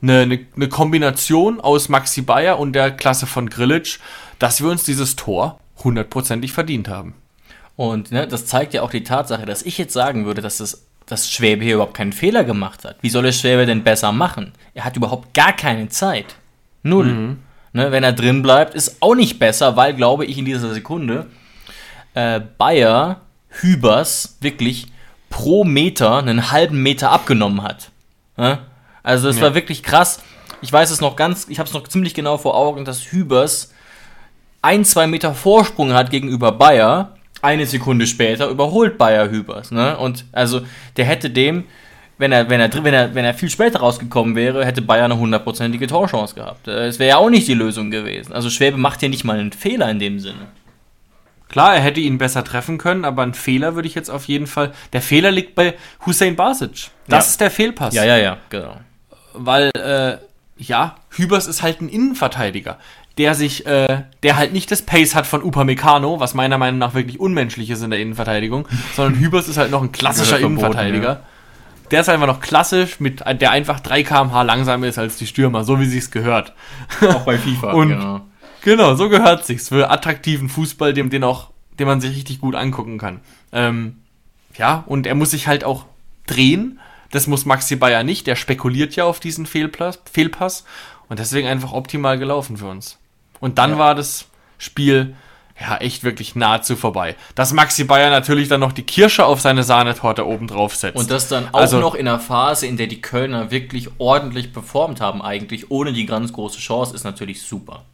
eine, 0.03 0.21
eine, 0.21 0.47
eine 0.55 0.69
Kombination 0.69 1.61
aus 1.61 1.89
Maxi 1.89 2.23
Bayer 2.23 2.59
und 2.59 2.75
der 2.75 2.91
Klasse 2.91 3.27
von 3.27 3.49
Grillitsch, 3.49 3.99
dass 4.39 4.63
wir 4.63 4.71
uns 4.71 4.85
dieses 4.85 5.17
Tor 5.17 5.59
hundertprozentig 5.83 6.53
verdient 6.53 6.89
haben. 6.89 7.15
Und 7.77 8.13
ne, 8.13 8.29
das 8.29 8.47
zeigt 8.47 8.75
ja 8.75 8.83
auch 8.83 8.91
die 8.91 9.05
Tatsache, 9.05 9.47
dass 9.47 9.63
ich 9.63 9.79
jetzt 9.79 9.95
sagen 9.95 10.27
würde, 10.27 10.43
dass, 10.43 10.59
das, 10.59 10.85
dass 11.07 11.31
Schwäbe 11.31 11.65
hier 11.65 11.75
überhaupt 11.75 11.97
keinen 11.97 12.13
Fehler 12.13 12.45
gemacht 12.45 12.85
hat. 12.85 12.97
Wie 13.01 13.11
soll 13.11 13.27
es 13.27 13.41
Schwäbe 13.41 13.67
denn 13.67 13.83
besser 13.83 14.13
machen? 14.13 14.53
Er 14.75 14.85
hat 14.85 14.97
überhaupt 14.97 15.33
gar 15.35 15.53
keine 15.55 15.89
Zeit. 15.89 16.37
Null. 16.83 17.37
Ne, 17.75 17.91
wenn 17.91 18.05
er 18.05 18.13
drin 18.13 18.43
bleibt, 18.43 18.75
ist 18.75 18.97
auch 19.01 19.15
nicht 19.15 19.39
besser, 19.39 19.77
weil, 19.77 19.95
glaube 19.95 20.27
ich, 20.27 20.37
in 20.37 20.45
dieser 20.45 20.75
Sekunde 20.75 21.27
äh, 22.13 22.41
Bayer 22.59 23.23
Hübers 23.49 24.37
wirklich 24.41 24.89
pro 25.31 25.65
Meter 25.65 26.19
einen 26.19 26.51
halben 26.51 26.83
Meter 26.83 27.11
abgenommen 27.11 27.63
hat. 27.63 27.91
Ne? 28.37 28.59
Also 29.03 29.29
es 29.29 29.41
war 29.41 29.55
wirklich 29.55 29.83
krass. 29.83 30.23
Ich 30.61 30.73
weiß 30.73 30.91
es 30.91 31.01
noch 31.01 31.17
ganz, 31.17 31.49
ich 31.49 31.59
habe 31.59 31.67
es 31.67 31.75
noch 31.75 31.89
ziemlich 31.89 32.15
genau 32.15 32.39
vor 32.39 32.55
Augen, 32.55 32.85
dass 32.85 33.11
Hübers 33.11 33.73
ein, 34.61 34.85
zwei 34.85 35.07
Meter 35.07 35.35
Vorsprung 35.35 35.93
hat 35.93 36.11
gegenüber 36.11 36.53
Bayer. 36.53 37.17
Eine 37.41 37.67
Sekunde 37.67 38.07
später 38.07 38.49
überholt 38.49 38.99
Bayer 38.99 39.31
Hübers. 39.31 39.73
Ne? 39.73 39.97
Und 39.99 40.25
also 40.31 40.61
der 40.97 41.07
hätte 41.07 41.31
dem, 41.31 41.65
wenn 42.23 42.31
er, 42.33 42.49
wenn 42.49 42.61
er, 42.61 42.73
wenn 42.85 42.95
er, 42.95 43.15
wenn 43.15 43.25
er 43.25 43.35
viel 43.35 43.51
später 43.51 43.81
rausgekommen 43.81 44.37
wäre, 44.37 44.65
hätte 44.65 44.81
Bayer 44.81 45.05
eine 45.07 45.19
hundertprozentige 45.19 45.87
Torchance 45.89 46.35
gehabt. 46.35 46.69
Äh, 46.69 46.87
Es 46.87 46.99
wäre 46.99 47.11
ja 47.11 47.17
auch 47.19 47.29
nicht 47.29 47.47
die 47.49 47.55
Lösung 47.55 47.91
gewesen. 47.91 48.33
Also 48.33 48.49
Schwäbe 48.49 48.77
macht 48.79 49.01
hier 49.01 49.09
nicht 49.09 49.25
mal 49.25 49.39
einen 49.39 49.53
Fehler 49.53 49.91
in 49.91 49.99
dem 49.99 50.21
Sinne. 50.21 50.47
Klar, 51.49 51.75
er 51.75 51.83
hätte 51.83 52.01
ihn 52.01 52.17
besser 52.17 52.45
treffen 52.45 52.79
können, 52.79 53.05
aber 53.05 53.23
ein 53.23 53.35
Fehler 53.35 53.75
würde 53.75 53.87
ich 53.89 53.95
jetzt 53.95 54.09
auf 54.09 54.25
jeden 54.25 54.47
Fall. 54.47 54.73
Der 54.95 55.03
Fehler 55.03 55.31
liegt 55.31 55.55
bei 55.55 55.75
Hussein 56.07 56.35
Basic. 56.37 56.71
Das 57.09 57.27
Ja. 57.27 57.31
ist 57.31 57.41
der 57.41 57.51
Fehlpass. 57.51 57.93
Ja, 57.95 58.05
ja, 58.05 58.17
ja, 58.17 58.39
genau. 58.49 58.77
Weil, 59.35 59.71
äh, 59.77 60.17
ja, 60.57 60.95
Hübers 61.11 61.47
ist 61.49 61.63
halt 61.63 61.83
ein 61.83 61.89
Innenverteidiger, 61.91 62.79
der 63.19 63.35
sich, 63.35 63.67
äh, 63.67 64.03
der 64.23 64.37
halt 64.37 64.53
nicht 64.55 64.71
das 64.71 64.81
Pace 64.83 65.15
hat 65.15 65.27
von 65.27 65.43
Upamecano, 65.43 66.21
was 66.21 66.33
meiner 66.33 66.57
Meinung 66.57 66.79
nach 66.79 66.95
wirklich 66.95 67.21
unmenschlich 67.21 67.69
ist 67.69 67.83
in 67.83 67.91
der 67.91 67.99
Innenverteidigung, 68.01 68.67
sondern 68.97 69.19
Hübers 69.21 69.49
ist 69.49 69.59
halt 69.59 69.71
noch 69.73 69.83
ein 69.83 69.93
klassischer 69.93 70.39
Innenverteidiger. 70.39 71.21
Der 71.93 72.01
ist 72.01 72.09
einfach 72.09 72.27
noch 72.27 72.41
klassisch, 72.41 72.99
mit, 72.99 73.21
der 73.41 73.51
einfach 73.53 73.79
3 73.81 74.03
km/h 74.03 74.43
langsamer 74.43 74.87
ist 74.89 74.99
als 74.99 75.17
die 75.17 75.27
Stürmer, 75.27 75.63
so 75.63 75.79
wie 75.79 75.87
sich's 75.87 76.11
gehört. 76.11 76.53
Auch 77.03 77.23
bei 77.25 77.39
FIFA, 77.39 77.73
Und- 77.73 77.89
genau. 77.91 78.21
Genau, 78.65 78.95
so 78.95 79.09
gehört 79.09 79.45
sich's 79.45 79.69
für 79.71 79.91
attraktiven 79.91 80.49
Fußball, 80.49 80.95
dem 80.95 81.11
den 81.11 81.25
auch, 81.25 81.51
den 81.79 81.87
man 81.89 82.01
sich 82.01 82.15
richtig 82.17 82.41
gut 82.41 82.55
angucken 82.55 82.97
kann. 82.97 83.21
Ähm, 83.53 83.97
ja, 84.57 84.85
und 84.87 85.07
er 85.07 85.17
muss 85.17 85.33
sich 85.33 85.49
halt 85.49 85.65
auch 85.65 85.85
drehen. 86.29 86.79
Das 87.11 87.27
muss 87.27 87.45
Maxi 87.45 87.75
Bayer 87.77 88.05
nicht. 88.05 88.27
Der 88.29 88.37
spekuliert 88.37 88.95
ja 88.95 89.05
auf 89.05 89.19
diesen 89.19 89.47
Fehlpass, 89.47 89.99
Fehlpass 90.11 90.65
und 91.09 91.19
deswegen 91.19 91.49
einfach 91.49 91.73
optimal 91.73 92.19
gelaufen 92.19 92.57
für 92.57 92.67
uns. 92.67 92.99
Und 93.41 93.59
dann 93.59 93.79
war 93.79 93.95
das 93.97 94.27
Spiel 94.59 95.17
ja 95.61 95.77
echt 95.79 96.05
wirklich 96.05 96.35
nahezu 96.35 96.77
vorbei. 96.77 97.17
Dass 97.35 97.53
Maxi 97.53 97.85
Bayer 97.85 98.11
natürlich 98.11 98.49
dann 98.49 98.61
noch 98.61 98.73
die 98.73 98.83
Kirsche 98.83 99.25
auf 99.25 99.41
seine 99.41 99.63
Sahnetorte 99.63 100.27
oben 100.27 100.47
drauf 100.49 100.75
setzt. 100.75 100.97
Und 100.99 101.11
das 101.11 101.29
dann 101.29 101.49
auch 101.53 101.61
Also- 101.61 101.79
noch 101.81 101.95
in 101.95 102.09
einer 102.09 102.19
Phase, 102.19 102.67
in 102.67 102.77
der 102.77 102.87
die 102.87 103.01
Kölner 103.01 103.51
wirklich 103.51 103.89
ordentlich 103.99 104.53
performt 104.53 105.01
haben, 105.01 105.23
eigentlich 105.23 105.71
ohne 105.71 105.93
die 105.93 106.07
ganz 106.07 106.33
große 106.33 106.59
Chance, 106.59 106.95
ist 106.95 107.05
natürlich 107.05 107.43
super. 107.43 107.85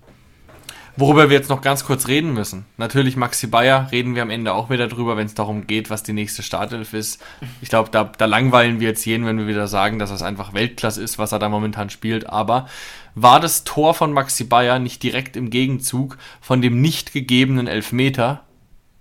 Worüber 1.00 1.30
wir 1.30 1.36
jetzt 1.36 1.48
noch 1.48 1.60
ganz 1.60 1.84
kurz 1.84 2.08
reden 2.08 2.34
müssen. 2.34 2.66
Natürlich 2.76 3.16
Maxi 3.16 3.46
Bayer, 3.46 3.86
reden 3.92 4.16
wir 4.16 4.22
am 4.22 4.30
Ende 4.30 4.52
auch 4.52 4.68
wieder 4.68 4.88
drüber, 4.88 5.16
wenn 5.16 5.26
es 5.26 5.34
darum 5.34 5.68
geht, 5.68 5.90
was 5.90 6.02
die 6.02 6.12
nächste 6.12 6.42
Startelf 6.42 6.92
ist. 6.92 7.22
Ich 7.60 7.68
glaube, 7.68 7.90
da, 7.92 8.02
da 8.04 8.24
langweilen 8.24 8.80
wir 8.80 8.88
jetzt 8.88 9.04
jeden, 9.06 9.24
wenn 9.24 9.38
wir 9.38 9.46
wieder 9.46 9.68
sagen, 9.68 10.00
dass 10.00 10.10
es 10.10 10.22
einfach 10.22 10.54
Weltklasse 10.54 11.00
ist, 11.00 11.16
was 11.16 11.30
er 11.30 11.38
da 11.38 11.48
momentan 11.48 11.88
spielt. 11.88 12.28
Aber 12.28 12.68
war 13.14 13.38
das 13.38 13.62
Tor 13.62 13.94
von 13.94 14.12
Maxi 14.12 14.42
Bayer 14.42 14.80
nicht 14.80 15.00
direkt 15.04 15.36
im 15.36 15.50
Gegenzug 15.50 16.18
von 16.40 16.60
dem 16.62 16.80
nicht 16.80 17.12
gegebenen 17.12 17.68
Elfmeter 17.68 18.40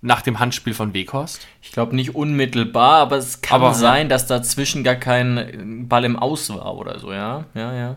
nach 0.00 0.22
dem 0.22 0.38
Handspiel 0.38 0.74
von 0.74 0.94
Weghorst? 0.94 1.40
Ich 1.62 1.72
glaube 1.72 1.96
nicht 1.96 2.14
unmittelbar, 2.14 2.98
aber 3.00 3.16
es 3.16 3.40
kann 3.40 3.60
Aber- 3.60 3.74
sein, 3.74 4.08
dass 4.08 4.28
dazwischen 4.28 4.84
gar 4.84 4.94
kein 4.94 5.86
Ball 5.88 6.04
im 6.04 6.16
Aus 6.16 6.48
war 6.50 6.76
oder 6.76 7.00
so, 7.00 7.12
ja? 7.12 7.46
Ja, 7.54 7.74
ja. 7.74 7.96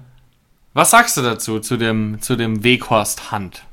Was 0.73 0.89
sagst 0.89 1.17
du 1.17 1.21
dazu, 1.21 1.59
zu 1.59 1.77
dem, 1.77 2.19
zu 2.19 2.35
dem 2.35 2.63
Weghorst-Hand? 2.63 3.65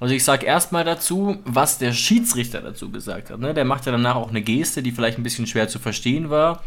Also 0.00 0.14
ich 0.14 0.24
sage 0.24 0.46
erstmal 0.46 0.84
dazu, 0.84 1.38
was 1.44 1.76
der 1.76 1.92
Schiedsrichter 1.92 2.62
dazu 2.62 2.90
gesagt 2.90 3.30
hat. 3.30 3.38
Ne? 3.38 3.52
Der 3.52 3.66
macht 3.66 3.84
ja 3.84 3.92
danach 3.92 4.16
auch 4.16 4.30
eine 4.30 4.40
Geste, 4.40 4.82
die 4.82 4.92
vielleicht 4.92 5.18
ein 5.18 5.22
bisschen 5.22 5.46
schwer 5.46 5.68
zu 5.68 5.78
verstehen 5.78 6.30
war. 6.30 6.62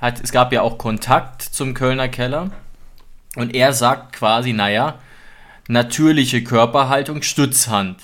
Hat, 0.00 0.20
es 0.20 0.32
gab 0.32 0.52
ja 0.52 0.62
auch 0.62 0.76
Kontakt 0.76 1.42
zum 1.42 1.72
Kölner 1.72 2.08
Keller. 2.08 2.50
Und 3.36 3.54
er 3.54 3.72
sagt 3.72 4.12
quasi, 4.12 4.52
naja, 4.52 4.98
natürliche 5.68 6.42
Körperhaltung, 6.42 7.22
Stützhand. 7.22 8.00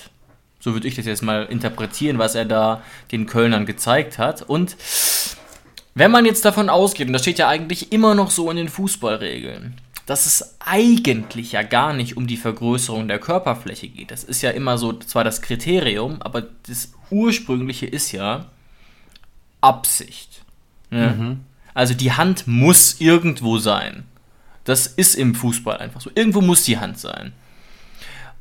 So 0.61 0.73
würde 0.73 0.87
ich 0.87 0.95
das 0.95 1.05
jetzt 1.05 1.23
mal 1.23 1.45
interpretieren, 1.45 2.17
was 2.17 2.35
er 2.35 2.45
da 2.45 2.81
den 3.11 3.25
Kölnern 3.25 3.65
gezeigt 3.65 4.19
hat. 4.19 4.41
Und 4.41 4.77
wenn 5.95 6.11
man 6.11 6.25
jetzt 6.25 6.45
davon 6.45 6.69
ausgeht, 6.69 7.07
und 7.07 7.13
das 7.13 7.23
steht 7.23 7.39
ja 7.39 7.49
eigentlich 7.49 7.91
immer 7.91 8.15
noch 8.15 8.31
so 8.31 8.49
in 8.49 8.57
den 8.57 8.69
Fußballregeln, 8.69 9.75
dass 10.05 10.25
es 10.25 10.55
eigentlich 10.59 11.53
ja 11.53 11.63
gar 11.63 11.93
nicht 11.93 12.17
um 12.17 12.27
die 12.27 12.37
Vergrößerung 12.37 13.07
der 13.07 13.19
Körperfläche 13.19 13.87
geht. 13.87 14.11
Das 14.11 14.23
ist 14.23 14.41
ja 14.41 14.51
immer 14.51 14.77
so 14.77 14.93
zwar 14.93 15.23
das 15.23 15.41
Kriterium, 15.41 16.21
aber 16.21 16.43
das 16.67 16.93
ursprüngliche 17.09 17.85
ist 17.85 18.11
ja 18.11 18.45
Absicht. 19.61 20.43
Ne? 20.89 21.37
Also 21.73 21.93
die 21.93 22.11
Hand 22.11 22.47
muss 22.47 22.99
irgendwo 22.99 23.57
sein. 23.57 24.03
Das 24.63 24.87
ist 24.87 25.15
im 25.15 25.35
Fußball 25.35 25.77
einfach 25.77 26.01
so. 26.01 26.11
Irgendwo 26.13 26.41
muss 26.41 26.63
die 26.63 26.77
Hand 26.77 26.99
sein. 26.99 27.33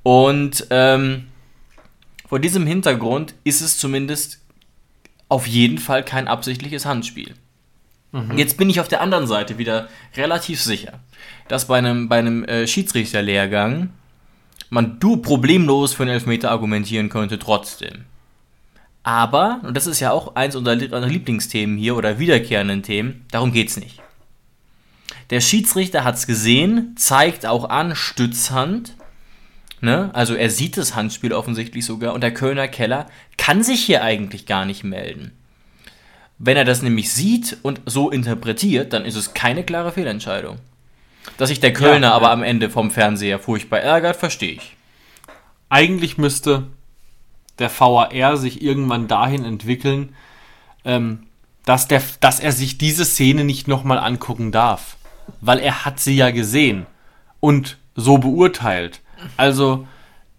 Und 0.03 0.67
ähm, 0.71 1.29
vor 2.29 2.39
diesem 2.39 2.67
Hintergrund 2.67 3.35
ist 3.45 3.61
es 3.61 3.79
zumindest 3.79 4.41
auf 5.29 5.47
jeden 5.47 5.79
Fall 5.79 6.05
kein 6.05 6.29
absichtliches 6.29 6.87
Handspiel. 6.87 7.35
Jetzt 8.37 8.57
bin 8.57 8.69
ich 8.69 8.81
auf 8.81 8.89
der 8.89 9.01
anderen 9.03 9.27
Seite 9.27 9.57
wieder 9.59 9.89
relativ 10.17 10.61
sicher, 10.61 10.99
dass 11.49 11.67
bei 11.67 11.79
einem, 11.79 12.09
bei 12.09 12.19
einem 12.19 12.45
äh, 12.45 12.67
Schiedsrichterlehrgang 12.67 13.91
man 14.69 14.99
du 14.99 15.17
problemlos 15.19 15.93
für 15.93 16.03
einen 16.05 16.13
Elfmeter 16.13 16.51
argumentieren 16.51 17.09
könnte 17.09 17.39
trotzdem. 17.39 18.05
Aber, 19.03 19.61
und 19.63 19.77
das 19.77 19.87
ist 19.87 20.01
ja 20.01 20.11
auch 20.11 20.35
eins 20.37 20.57
unserer 20.57 20.77
Lieblingsthemen 20.77 21.79
hier 21.79 21.97
oder 21.97 22.19
wiederkehrenden 22.19 22.83
Themen, 22.83 23.25
darum 23.31 23.53
geht's 23.53 23.77
nicht. 23.77 24.01
Der 25.31 25.41
Schiedsrichter 25.41 26.05
hat's 26.05 26.27
gesehen, 26.27 26.95
zeigt 26.97 27.47
auch 27.47 27.71
an, 27.71 27.95
Stützhand. 27.95 28.97
Ne? 29.81 30.11
Also 30.13 30.35
er 30.35 30.51
sieht 30.51 30.77
das 30.77 30.95
Handspiel 30.95 31.33
offensichtlich 31.33 31.87
sogar 31.87 32.13
und 32.13 32.21
der 32.23 32.35
Kölner 32.35 32.69
Keller 32.69 33.07
kann 33.39 33.63
sich 33.63 33.83
hier 33.85 34.03
eigentlich 34.03 34.47
gar 34.47 34.65
nicht 34.65 34.85
melden. 34.85 35.33
Wenn 36.43 36.57
er 36.57 36.65
das 36.65 36.81
nämlich 36.81 37.13
sieht 37.13 37.59
und 37.61 37.83
so 37.85 38.11
interpretiert, 38.11 38.95
dann 38.95 39.05
ist 39.05 39.15
es 39.15 39.35
keine 39.35 39.63
klare 39.63 39.93
Fehlentscheidung. 39.93 40.57
Dass 41.37 41.51
sich 41.51 41.61
der 41.61 41.75
Kölner 41.75 42.09
Ja, 42.09 42.15
aber 42.15 42.31
am 42.31 42.43
Ende 42.43 42.71
vom 42.71 42.91
Fernseher 42.91 43.39
furchtbar 43.39 43.81
ärgert, 43.81 44.17
verstehe 44.17 44.53
ich. 44.53 44.75
Eigentlich 45.69 46.17
müsste 46.17 46.67
der 47.59 47.71
VAR 47.71 48.39
sich 48.39 48.63
irgendwann 48.63 49.07
dahin 49.07 49.45
entwickeln, 49.45 50.15
ähm, 50.87 51.27
dass, 51.67 51.89
der, 51.89 52.03
dass 52.21 52.41
er 52.41 52.53
sich 52.53 52.79
diese 52.79 53.05
Szene 53.05 53.45
nicht 53.45 53.69
nochmal 53.69 53.99
angucken 53.99 54.51
darf. 54.51 54.97
Weil 55.43 55.59
er 55.59 55.85
hat 55.85 56.01
sie 56.01 56.17
ja 56.17 56.31
gesehen 56.31 56.87
und 57.41 57.77
so 57.95 58.17
beurteilt. 58.17 59.03
Also 59.37 59.87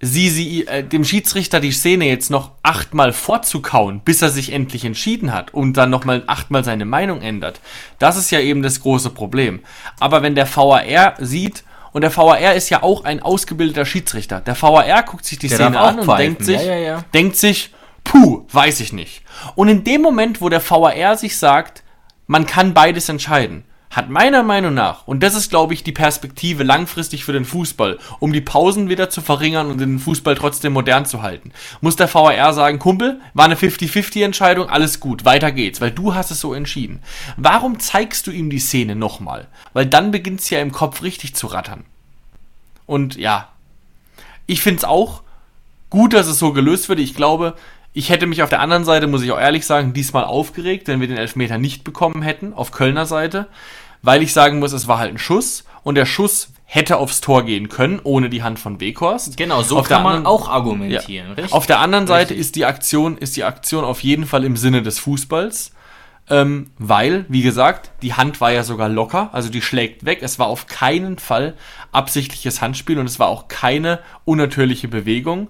sie, 0.02 0.30
sie 0.30 0.68
äh, 0.68 0.84
dem 0.84 1.04
Schiedsrichter 1.06 1.60
die 1.60 1.72
Szene 1.72 2.06
jetzt 2.08 2.30
noch 2.32 2.52
achtmal 2.64 3.14
vorzukauen, 3.14 4.02
bis 4.04 4.22
er 4.22 4.30
sich 4.30 4.52
endlich 4.52 4.84
entschieden 4.86 5.32
hat 5.34 5.54
und 5.54 5.78
dann 5.78 5.90
nochmal 5.90 6.24
achtmal 6.28 6.64
seine 6.64 6.86
Meinung 6.86 7.22
ändert. 7.22 7.60
Das 8.00 8.18
ist 8.18 8.32
ja 8.32 8.40
eben 8.40 8.62
das 8.62 8.82
große 8.82 9.12
Problem. 9.12 9.62
Aber 10.00 10.22
wenn 10.24 10.36
der 10.36 10.48
VAR 10.54 11.14
sieht, 11.20 11.64
und 11.94 12.02
der 12.02 12.16
VAR 12.16 12.54
ist 12.56 12.70
ja 12.70 12.84
auch 12.84 13.04
ein 13.04 13.22
ausgebildeter 13.22 13.84
Schiedsrichter. 13.86 14.40
Der 14.40 14.60
VAR 14.60 15.04
guckt 15.04 15.26
sich 15.26 15.40
die 15.40 15.50
Der 15.50 15.58
Szene 15.58 15.78
an 15.80 16.00
und 16.00 16.06
pfeifen. 16.06 16.24
denkt 16.24 16.46
sich, 16.46 16.62
Ja, 16.62 16.74
ja, 16.76 16.78
ja. 16.78 17.04
denkt 17.14 17.36
sich, 17.36 17.72
puh, 18.06 18.46
weiß 18.52 18.80
ich 18.80 18.94
nicht. 18.94 19.24
Und 19.56 19.68
in 19.68 19.84
dem 19.84 20.02
Moment, 20.02 20.40
wo 20.42 20.48
der 20.48 20.62
VAR 20.68 21.18
sich 21.18 21.38
sagt, 21.38 21.84
man 22.28 22.46
kann 22.46 22.74
beides 22.74 23.10
entscheiden, 23.10 23.66
hat 23.92 24.10
meiner 24.10 24.42
Meinung 24.42 24.74
nach, 24.74 25.06
und 25.06 25.22
das 25.22 25.36
ist, 25.36 25.50
glaube 25.50 25.74
ich, 25.74 25.84
die 25.84 25.92
Perspektive 25.92 26.64
langfristig 26.64 27.26
für 27.26 27.34
den 27.34 27.46
Fußball, 27.46 28.00
um 28.20 28.32
die 28.32 28.42
Pausen 28.42 28.88
wieder 28.90 29.10
zu 29.10 29.22
verringern 29.22 29.70
und 29.70 29.80
den 29.80 30.00
Fußball 30.00 30.36
trotzdem 30.36 30.74
modern 30.74 31.06
zu 31.06 31.22
halten, 31.22 31.52
muss 31.82 31.98
der 31.98 32.12
VAR 32.12 32.54
sagen, 32.54 32.80
Kumpel, 32.80 33.20
war 33.34 33.46
eine 33.46 33.56
50-50-Entscheidung, 33.56 34.70
alles 34.70 35.02
gut, 35.02 35.26
weiter 35.26 35.52
geht's, 35.52 35.82
weil 35.82 35.92
du 35.92 36.16
hast 36.16 36.32
es 36.32 36.40
so 36.40 36.54
entschieden. 36.54 37.02
Warum 37.36 37.80
zeigst 37.80 38.28
du 38.28 38.32
ihm 38.32 38.50
die 38.50 38.60
Szene 38.60 38.96
nochmal? 38.96 39.48
Weil 39.74 39.86
dann 39.86 40.12
beginnt's 40.12 40.50
ja 40.50 40.60
im 40.60 40.72
Kopf 40.72 41.04
richtig 41.04 41.36
zu 41.36 41.48
rattern. 41.48 41.84
Und 42.86 43.18
ja, 43.18 43.50
ich 44.48 44.62
finde 44.62 44.80
es 44.80 44.84
auch 44.86 45.22
gut, 45.90 46.14
dass 46.14 46.28
es 46.28 46.40
so 46.40 46.54
gelöst 46.54 46.88
wird. 46.88 47.00
Ich 47.00 47.14
glaube, 47.14 47.56
ich 47.94 48.10
hätte 48.10 48.26
mich 48.26 48.42
auf 48.42 48.50
der 48.50 48.62
anderen 48.62 48.86
Seite, 48.86 49.08
muss 49.08 49.22
ich 49.22 49.32
auch 49.32 49.40
ehrlich 49.40 49.66
sagen, 49.66 49.94
diesmal 49.94 50.24
aufgeregt, 50.24 50.88
wenn 50.88 51.02
wir 51.02 51.08
den 51.08 51.18
Elfmeter 51.18 51.58
nicht 51.58 51.84
bekommen 51.84 52.22
hätten, 52.22 52.54
auf 52.54 52.72
Kölner 52.72 53.06
Seite, 53.06 53.48
weil 54.02 54.24
ich 54.24 54.34
sagen 54.34 54.60
muss, 54.60 54.74
es 54.74 54.88
war 54.88 55.00
halt 55.00 55.12
ein 55.12 55.18
Schuss 55.18 55.64
und 55.84 55.96
der 55.96 56.06
Schuss 56.06 56.50
hätte 56.66 56.98
aufs 56.98 57.20
Tor 57.20 57.44
gehen 57.44 57.68
können, 57.68 58.00
ohne 58.02 58.30
die 58.30 58.44
Hand 58.44 58.58
von 58.58 58.80
Weghorst. 58.80 59.36
Genau, 59.36 59.62
so 59.62 59.80
Auf 59.80 59.90
kann 59.90 60.04
man 60.04 60.26
auch 60.26 60.48
argumentieren. 60.48 61.28
Ja. 61.28 61.34
Richtig? 61.34 61.54
Auf 61.54 61.68
der 61.68 61.80
anderen 61.80 62.08
Seite 62.08 62.30
Richtig. 62.30 62.40
ist 62.40 62.56
die 62.56 62.66
Aktion, 62.66 63.18
ist 63.18 63.36
die 63.36 63.44
Aktion 63.44 63.84
auf 63.84 64.02
jeden 64.02 64.26
Fall 64.26 64.46
im 64.46 64.56
Sinne 64.56 64.82
des 64.82 64.98
Fußballs. 65.00 65.74
Ähm, 66.30 66.72
weil, 66.78 67.26
wie 67.28 67.42
gesagt, 67.42 67.92
die 68.02 68.14
Hand 68.14 68.40
war 68.40 68.54
ja 68.54 68.64
sogar 68.64 68.88
locker, 68.88 69.32
also 69.34 69.50
die 69.50 69.62
schlägt 69.62 70.06
weg. 70.06 70.20
Es 70.22 70.40
war 70.40 70.48
auf 70.48 70.68
keinen 70.68 71.18
Fall 71.18 71.56
absichtliches 71.92 72.62
Handspiel 72.62 73.00
und 73.00 73.06
es 73.06 73.20
war 73.20 73.28
auch 73.28 73.50
keine 73.50 74.00
unnatürliche 74.24 74.88
Bewegung. 74.88 75.50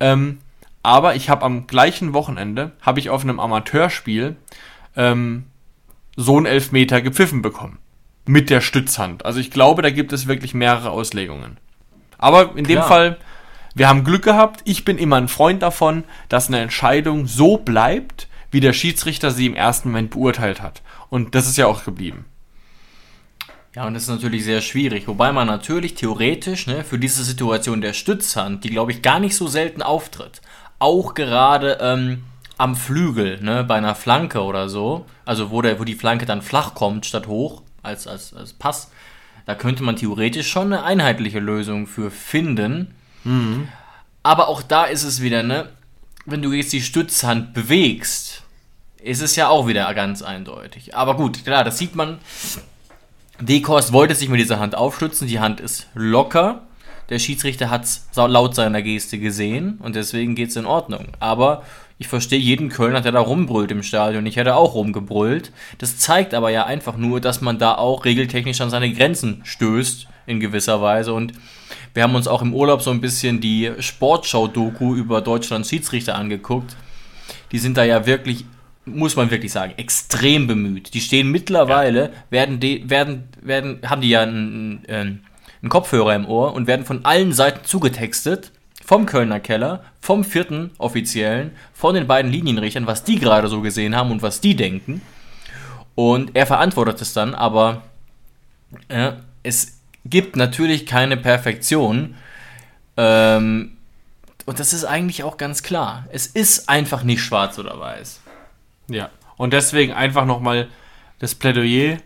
Ähm, 0.00 0.38
aber 0.82 1.16
ich 1.16 1.28
habe 1.28 1.44
am 1.44 1.66
gleichen 1.66 2.14
Wochenende, 2.14 2.72
habe 2.80 2.98
ich 2.98 3.10
auf 3.10 3.22
einem 3.22 3.40
Amateurspiel 3.40 4.36
ähm, 4.96 5.44
so 6.16 6.38
einen 6.38 6.46
Elfmeter 6.46 7.02
gepfiffen 7.02 7.42
bekommen. 7.42 7.78
Mit 8.24 8.50
der 8.50 8.60
Stützhand. 8.60 9.24
Also 9.24 9.40
ich 9.40 9.50
glaube, 9.50 9.82
da 9.82 9.90
gibt 9.90 10.12
es 10.12 10.28
wirklich 10.28 10.54
mehrere 10.54 10.90
Auslegungen. 10.90 11.58
Aber 12.18 12.56
in 12.56 12.64
dem 12.64 12.76
Klar. 12.76 12.88
Fall, 12.88 13.18
wir 13.74 13.88
haben 13.88 14.04
Glück 14.04 14.22
gehabt. 14.22 14.60
Ich 14.64 14.84
bin 14.84 14.98
immer 14.98 15.16
ein 15.16 15.28
Freund 15.28 15.62
davon, 15.62 16.04
dass 16.28 16.48
eine 16.48 16.60
Entscheidung 16.60 17.26
so 17.26 17.56
bleibt, 17.56 18.28
wie 18.50 18.60
der 18.60 18.74
Schiedsrichter 18.74 19.30
sie 19.30 19.46
im 19.46 19.54
ersten 19.54 19.88
Moment 19.88 20.10
beurteilt 20.10 20.62
hat. 20.62 20.82
Und 21.08 21.34
das 21.34 21.48
ist 21.48 21.56
ja 21.56 21.66
auch 21.66 21.84
geblieben. 21.84 22.26
Ja, 23.74 23.86
und 23.86 23.94
das 23.94 24.04
ist 24.04 24.10
natürlich 24.10 24.44
sehr 24.44 24.60
schwierig. 24.60 25.08
Wobei 25.08 25.32
man 25.32 25.46
natürlich 25.46 25.94
theoretisch 25.94 26.66
ne, 26.66 26.84
für 26.84 26.98
diese 26.98 27.24
Situation 27.24 27.80
der 27.80 27.94
Stützhand, 27.94 28.62
die 28.64 28.70
glaube 28.70 28.92
ich 28.92 29.02
gar 29.02 29.18
nicht 29.18 29.34
so 29.34 29.48
selten 29.48 29.82
auftritt, 29.82 30.42
auch 30.78 31.14
gerade 31.14 31.78
ähm, 31.80 32.24
am 32.58 32.76
Flügel, 32.76 33.42
ne, 33.42 33.64
bei 33.64 33.76
einer 33.76 33.94
Flanke 33.94 34.42
oder 34.42 34.68
so, 34.68 35.06
also 35.24 35.50
wo, 35.50 35.62
der, 35.62 35.80
wo 35.80 35.84
die 35.84 35.94
Flanke 35.94 36.26
dann 36.26 36.42
flach 36.42 36.74
kommt 36.74 37.06
statt 37.06 37.26
hoch 37.26 37.62
als, 37.82 38.06
als, 38.06 38.34
als 38.34 38.52
Pass, 38.52 38.90
da 39.46 39.54
könnte 39.54 39.82
man 39.82 39.96
theoretisch 39.96 40.50
schon 40.50 40.72
eine 40.72 40.84
einheitliche 40.84 41.40
Lösung 41.40 41.86
für 41.86 42.10
finden. 42.10 42.94
Aber 44.22 44.48
auch 44.48 44.62
da 44.62 44.84
ist 44.84 45.02
es 45.02 45.20
wieder, 45.20 45.42
ne, 45.42 45.68
wenn 46.24 46.42
du 46.42 46.52
jetzt 46.52 46.72
die 46.72 46.80
Stützhand 46.82 47.54
bewegst, 47.54 48.42
ist 49.02 49.20
es 49.20 49.34
ja 49.36 49.48
auch 49.48 49.66
wieder 49.66 49.92
ganz 49.94 50.22
eindeutig. 50.22 50.94
Aber 50.94 51.16
gut, 51.16 51.44
klar, 51.44 51.64
das 51.64 51.78
sieht 51.78 51.96
man. 51.96 52.18
Dekost 53.40 53.92
wollte 53.92 54.14
sich 54.14 54.28
mit 54.28 54.38
dieser 54.38 54.60
Hand 54.60 54.76
aufstützen, 54.76 55.26
die 55.26 55.40
Hand 55.40 55.60
ist 55.60 55.88
locker. 55.94 56.62
Der 57.08 57.18
Schiedsrichter 57.18 57.68
hat 57.68 57.84
es 57.84 58.06
laut 58.14 58.54
seiner 58.54 58.80
Geste 58.80 59.18
gesehen 59.18 59.78
und 59.82 59.96
deswegen 59.96 60.36
geht 60.36 60.50
es 60.50 60.56
in 60.56 60.66
Ordnung. 60.66 61.08
Aber 61.18 61.64
ich 62.02 62.08
verstehe 62.08 62.40
jeden 62.40 62.68
Kölner, 62.68 63.00
der 63.00 63.12
da 63.12 63.20
rumbrüllt 63.20 63.70
im 63.70 63.84
Stadion. 63.84 64.26
Ich 64.26 64.34
hätte 64.34 64.56
auch 64.56 64.74
rumgebrüllt. 64.74 65.52
Das 65.78 65.98
zeigt 65.98 66.34
aber 66.34 66.50
ja 66.50 66.66
einfach 66.66 66.96
nur, 66.96 67.20
dass 67.20 67.40
man 67.40 67.60
da 67.60 67.76
auch 67.76 68.04
regeltechnisch 68.04 68.60
an 68.60 68.70
seine 68.70 68.92
Grenzen 68.92 69.40
stößt, 69.44 70.08
in 70.26 70.40
gewisser 70.40 70.82
Weise. 70.82 71.12
Und 71.12 71.32
wir 71.94 72.02
haben 72.02 72.16
uns 72.16 72.26
auch 72.26 72.42
im 72.42 72.54
Urlaub 72.54 72.82
so 72.82 72.90
ein 72.90 73.00
bisschen 73.00 73.40
die 73.40 73.70
Sportschau-Doku 73.78 74.96
über 74.96 75.20
Deutschlands 75.20 75.68
Schiedsrichter 75.68 76.16
angeguckt. 76.16 76.74
Die 77.52 77.58
sind 77.58 77.76
da 77.76 77.84
ja 77.84 78.04
wirklich, 78.04 78.46
muss 78.84 79.14
man 79.14 79.30
wirklich 79.30 79.52
sagen, 79.52 79.74
extrem 79.76 80.48
bemüht. 80.48 80.94
Die 80.94 81.00
stehen 81.00 81.30
mittlerweile, 81.30 82.12
werden, 82.30 82.58
die, 82.58 82.90
werden, 82.90 83.28
werden, 83.40 83.78
haben 83.86 84.00
die 84.00 84.10
ja 84.10 84.22
einen, 84.22 84.82
einen, 84.88 85.24
einen 85.62 85.68
Kopfhörer 85.68 86.16
im 86.16 86.26
Ohr 86.26 86.52
und 86.52 86.66
werden 86.66 86.84
von 86.84 87.04
allen 87.04 87.32
Seiten 87.32 87.64
zugetextet. 87.64 88.50
Vom 88.84 89.06
Kölner 89.06 89.40
Keller, 89.40 89.84
vom 90.00 90.24
vierten 90.24 90.72
Offiziellen, 90.78 91.52
von 91.72 91.94
den 91.94 92.06
beiden 92.06 92.30
Linienrichtern, 92.30 92.86
was 92.86 93.04
die 93.04 93.18
gerade 93.18 93.48
so 93.48 93.60
gesehen 93.60 93.96
haben 93.96 94.10
und 94.10 94.22
was 94.22 94.40
die 94.40 94.56
denken. 94.56 95.00
Und 95.94 96.34
er 96.34 96.46
verantwortet 96.46 97.00
es 97.00 97.12
dann, 97.12 97.34
aber 97.34 97.82
äh, 98.88 99.12
es 99.42 99.78
gibt 100.04 100.36
natürlich 100.36 100.86
keine 100.86 101.16
Perfektion. 101.16 102.16
Ähm, 102.96 103.76
und 104.46 104.58
das 104.58 104.72
ist 104.72 104.84
eigentlich 104.84 105.22
auch 105.22 105.36
ganz 105.36 105.62
klar. 105.62 106.06
Es 106.10 106.26
ist 106.26 106.68
einfach 106.68 107.04
nicht 107.04 107.22
schwarz 107.22 107.58
oder 107.58 107.78
weiß. 107.78 108.20
Ja. 108.88 109.10
Und 109.36 109.52
deswegen 109.52 109.92
einfach 109.92 110.24
nochmal 110.24 110.68
das 111.18 111.34
Plädoyer. 111.34 111.98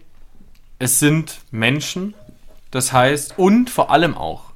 Es 0.79 0.99
sind 0.99 1.39
Menschen. 1.51 2.15
Das 2.71 2.93
heißt, 2.93 3.39
und 3.39 3.71
vor 3.71 3.91
allem 3.91 4.17
auch, 4.17 4.53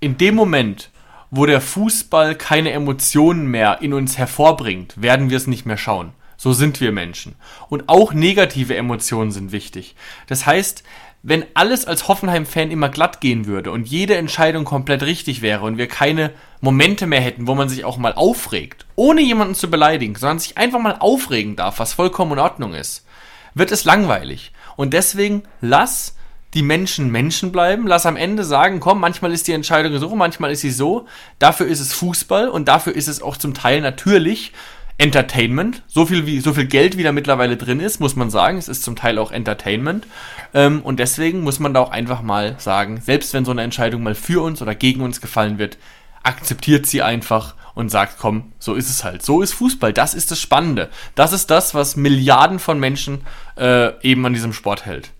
in 0.00 0.18
dem 0.18 0.34
Moment, 0.34 0.90
wo 1.32 1.46
der 1.46 1.62
Fußball 1.62 2.34
keine 2.34 2.72
Emotionen 2.72 3.46
mehr 3.46 3.78
in 3.80 3.94
uns 3.94 4.18
hervorbringt, 4.18 5.00
werden 5.00 5.30
wir 5.30 5.38
es 5.38 5.46
nicht 5.46 5.64
mehr 5.64 5.78
schauen. 5.78 6.12
So 6.36 6.52
sind 6.52 6.80
wir 6.80 6.92
Menschen. 6.92 7.36
Und 7.70 7.88
auch 7.88 8.12
negative 8.12 8.76
Emotionen 8.76 9.32
sind 9.32 9.50
wichtig. 9.50 9.96
Das 10.26 10.44
heißt, 10.44 10.84
wenn 11.22 11.46
alles 11.54 11.86
als 11.86 12.06
Hoffenheim-Fan 12.06 12.70
immer 12.70 12.90
glatt 12.90 13.22
gehen 13.22 13.46
würde 13.46 13.70
und 13.70 13.88
jede 13.88 14.16
Entscheidung 14.16 14.64
komplett 14.64 15.04
richtig 15.04 15.40
wäre 15.40 15.64
und 15.64 15.78
wir 15.78 15.86
keine 15.86 16.32
Momente 16.60 17.06
mehr 17.06 17.20
hätten, 17.22 17.46
wo 17.46 17.54
man 17.54 17.70
sich 17.70 17.86
auch 17.86 17.96
mal 17.96 18.12
aufregt, 18.12 18.84
ohne 18.94 19.22
jemanden 19.22 19.54
zu 19.54 19.70
beleidigen, 19.70 20.16
sondern 20.16 20.38
sich 20.38 20.58
einfach 20.58 20.80
mal 20.80 20.96
aufregen 20.98 21.56
darf, 21.56 21.78
was 21.78 21.94
vollkommen 21.94 22.32
in 22.32 22.40
Ordnung 22.40 22.74
ist, 22.74 23.06
wird 23.54 23.72
es 23.72 23.84
langweilig. 23.84 24.52
Und 24.76 24.92
deswegen 24.92 25.44
lass 25.62 26.14
die 26.54 26.62
Menschen 26.62 27.10
Menschen 27.10 27.50
bleiben, 27.50 27.86
lass 27.86 28.04
am 28.04 28.16
Ende 28.16 28.44
sagen, 28.44 28.80
komm, 28.80 29.00
manchmal 29.00 29.32
ist 29.32 29.48
die 29.48 29.52
Entscheidung 29.52 29.98
so, 29.98 30.14
manchmal 30.14 30.52
ist 30.52 30.60
sie 30.60 30.70
so. 30.70 31.06
Dafür 31.38 31.66
ist 31.66 31.80
es 31.80 31.92
Fußball 31.94 32.48
und 32.48 32.68
dafür 32.68 32.94
ist 32.94 33.08
es 33.08 33.22
auch 33.22 33.36
zum 33.36 33.54
Teil 33.54 33.80
natürlich 33.80 34.52
Entertainment. 34.98 35.82
So 35.86 36.06
viel, 36.06 36.26
wie, 36.26 36.40
so 36.40 36.52
viel 36.52 36.66
Geld, 36.66 36.96
wie 36.98 37.02
da 37.02 37.12
mittlerweile 37.12 37.56
drin 37.56 37.80
ist, 37.80 38.00
muss 38.00 38.16
man 38.16 38.30
sagen. 38.30 38.58
Es 38.58 38.68
ist 38.68 38.82
zum 38.82 38.96
Teil 38.96 39.18
auch 39.18 39.32
Entertainment. 39.32 40.06
Ähm, 40.52 40.82
und 40.82 41.00
deswegen 41.00 41.40
muss 41.40 41.58
man 41.58 41.72
da 41.72 41.80
auch 41.80 41.90
einfach 41.90 42.22
mal 42.22 42.56
sagen, 42.58 43.00
selbst 43.00 43.32
wenn 43.32 43.44
so 43.44 43.50
eine 43.50 43.62
Entscheidung 43.62 44.02
mal 44.02 44.14
für 44.14 44.42
uns 44.42 44.60
oder 44.60 44.74
gegen 44.74 45.00
uns 45.00 45.20
gefallen 45.20 45.58
wird, 45.58 45.78
akzeptiert 46.22 46.86
sie 46.86 47.02
einfach 47.02 47.54
und 47.74 47.90
sagt, 47.90 48.16
komm, 48.18 48.52
so 48.58 48.74
ist 48.74 48.90
es 48.90 49.02
halt. 49.02 49.22
So 49.22 49.40
ist 49.40 49.54
Fußball. 49.54 49.94
Das 49.94 50.12
ist 50.12 50.30
das 50.30 50.40
Spannende. 50.40 50.90
Das 51.14 51.32
ist 51.32 51.50
das, 51.50 51.74
was 51.74 51.96
Milliarden 51.96 52.58
von 52.58 52.78
Menschen 52.78 53.22
äh, 53.56 53.98
eben 54.02 54.24
an 54.26 54.34
diesem 54.34 54.52
Sport 54.52 54.84
hält. 54.84 55.10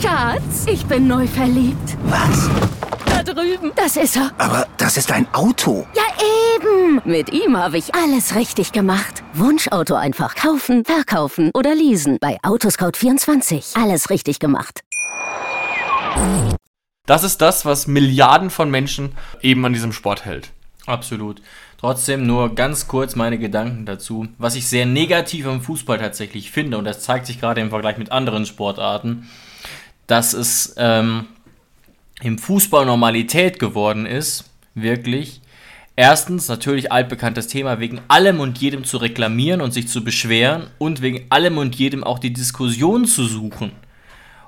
Schatz, 0.00 0.66
ich 0.66 0.84
bin 0.86 1.06
neu 1.06 1.26
verliebt. 1.26 1.96
Was? 2.04 2.48
Da 3.06 3.22
drüben. 3.22 3.72
Das 3.76 3.96
ist 3.96 4.16
er. 4.16 4.30
Aber 4.38 4.66
das 4.76 4.96
ist 4.96 5.10
ein 5.12 5.26
Auto. 5.32 5.86
Ja, 5.94 6.02
eben. 6.56 7.00
Mit 7.04 7.32
ihm 7.32 7.56
habe 7.56 7.78
ich 7.78 7.94
alles 7.94 8.34
richtig 8.34 8.72
gemacht. 8.72 9.22
Wunschauto 9.32 9.94
einfach 9.94 10.34
kaufen, 10.34 10.84
verkaufen 10.84 11.50
oder 11.54 11.74
leasen. 11.74 12.18
Bei 12.20 12.38
Autoscout24. 12.42 13.80
Alles 13.80 14.10
richtig 14.10 14.38
gemacht. 14.38 14.82
Das 17.06 17.24
ist 17.24 17.40
das, 17.40 17.64
was 17.64 17.86
Milliarden 17.86 18.50
von 18.50 18.70
Menschen 18.70 19.16
eben 19.42 19.64
an 19.64 19.72
diesem 19.72 19.92
Sport 19.92 20.24
hält. 20.24 20.50
Absolut. 20.86 21.40
Trotzdem 21.84 22.26
nur 22.26 22.54
ganz 22.54 22.88
kurz 22.88 23.14
meine 23.14 23.36
Gedanken 23.36 23.84
dazu. 23.84 24.26
Was 24.38 24.54
ich 24.54 24.66
sehr 24.68 24.86
negativ 24.86 25.46
am 25.46 25.60
Fußball 25.60 25.98
tatsächlich 25.98 26.50
finde, 26.50 26.78
und 26.78 26.86
das 26.86 27.02
zeigt 27.02 27.26
sich 27.26 27.38
gerade 27.38 27.60
im 27.60 27.68
Vergleich 27.68 27.98
mit 27.98 28.10
anderen 28.10 28.46
Sportarten, 28.46 29.28
dass 30.06 30.32
es 30.32 30.76
ähm, 30.78 31.26
im 32.22 32.38
Fußball 32.38 32.86
Normalität 32.86 33.58
geworden 33.58 34.06
ist, 34.06 34.44
wirklich. 34.74 35.42
Erstens 35.94 36.48
natürlich 36.48 36.90
altbekanntes 36.90 37.48
Thema, 37.48 37.80
wegen 37.80 38.00
allem 38.08 38.40
und 38.40 38.56
jedem 38.56 38.84
zu 38.84 38.96
reklamieren 38.96 39.60
und 39.60 39.74
sich 39.74 39.86
zu 39.86 40.02
beschweren 40.02 40.68
und 40.78 41.02
wegen 41.02 41.26
allem 41.28 41.58
und 41.58 41.74
jedem 41.74 42.02
auch 42.02 42.18
die 42.18 42.32
Diskussion 42.32 43.04
zu 43.04 43.26
suchen. 43.26 43.72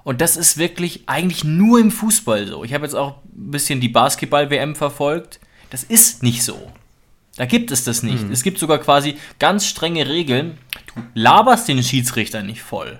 Und 0.05 0.23
das 0.23 0.39
ist 0.39 0.57
wirklich 0.57 1.03
eigentlich 1.05 1.45
nur 1.45 1.81
im 1.81 1.91
Fußball 1.91 2.47
so. 2.47 2.65
Ich 2.65 2.73
habe 2.73 2.87
jetzt 2.87 2.95
auch 2.95 3.17
ein 3.27 3.51
bisschen 3.51 3.83
die 3.83 3.91
Basketball-WM 3.91 4.75
verfolgt. 4.75 5.39
Das 5.69 5.85
ist 5.85 6.23
nicht 6.23 6.43
so. 6.43 6.73
Da 7.37 7.45
gibt 7.45 7.71
es 7.71 7.85
das 7.85 8.03
nicht. 8.03 8.25
Mhm. 8.25 8.33
Es 8.33 8.43
gibt 8.43 8.59
sogar 8.59 8.79
quasi 8.79 9.17
ganz 9.39 9.67
strenge 9.67 10.09
Regeln. 10.09 10.59
Du 10.95 11.03
laberst 11.15 11.69
den 11.69 11.83
Schiedsrichter 11.83 12.43
nicht 12.43 12.63
voll. 12.63 12.99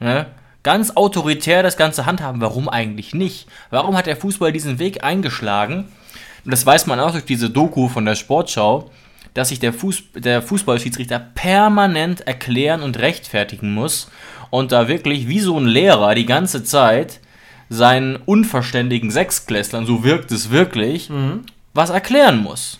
Ja? 0.00 0.26
Ganz 0.62 0.92
autoritär 0.92 1.62
das 1.62 1.76
Ganze 1.76 2.06
handhaben. 2.06 2.40
Warum 2.40 2.68
eigentlich 2.68 3.14
nicht? 3.14 3.48
Warum 3.70 3.96
hat 3.96 4.06
der 4.06 4.16
Fußball 4.16 4.52
diesen 4.52 4.78
Weg 4.78 5.02
eingeschlagen? 5.04 5.88
Und 6.44 6.50
das 6.50 6.64
weiß 6.64 6.86
man 6.86 7.00
auch 7.00 7.12
durch 7.12 7.24
diese 7.24 7.50
Doku 7.50 7.88
von 7.88 8.04
der 8.04 8.14
Sportschau, 8.14 8.90
dass 9.34 9.48
sich 9.48 9.58
der, 9.58 9.72
Fuß, 9.72 10.04
der 10.14 10.42
Fußballschiedsrichter 10.42 11.18
permanent 11.18 12.20
erklären 12.26 12.82
und 12.82 12.98
rechtfertigen 12.98 13.74
muss 13.74 14.10
und 14.50 14.70
da 14.70 14.86
wirklich 14.86 15.26
wie 15.26 15.40
so 15.40 15.58
ein 15.58 15.66
Lehrer 15.66 16.14
die 16.14 16.26
ganze 16.26 16.62
Zeit 16.62 17.20
seinen 17.68 18.16
unverständigen 18.16 19.10
Sechsklässlern, 19.10 19.86
so 19.86 20.04
wirkt 20.04 20.30
es 20.30 20.50
wirklich, 20.50 21.10
mhm. 21.10 21.40
was 21.72 21.90
erklären 21.90 22.42
muss. 22.42 22.78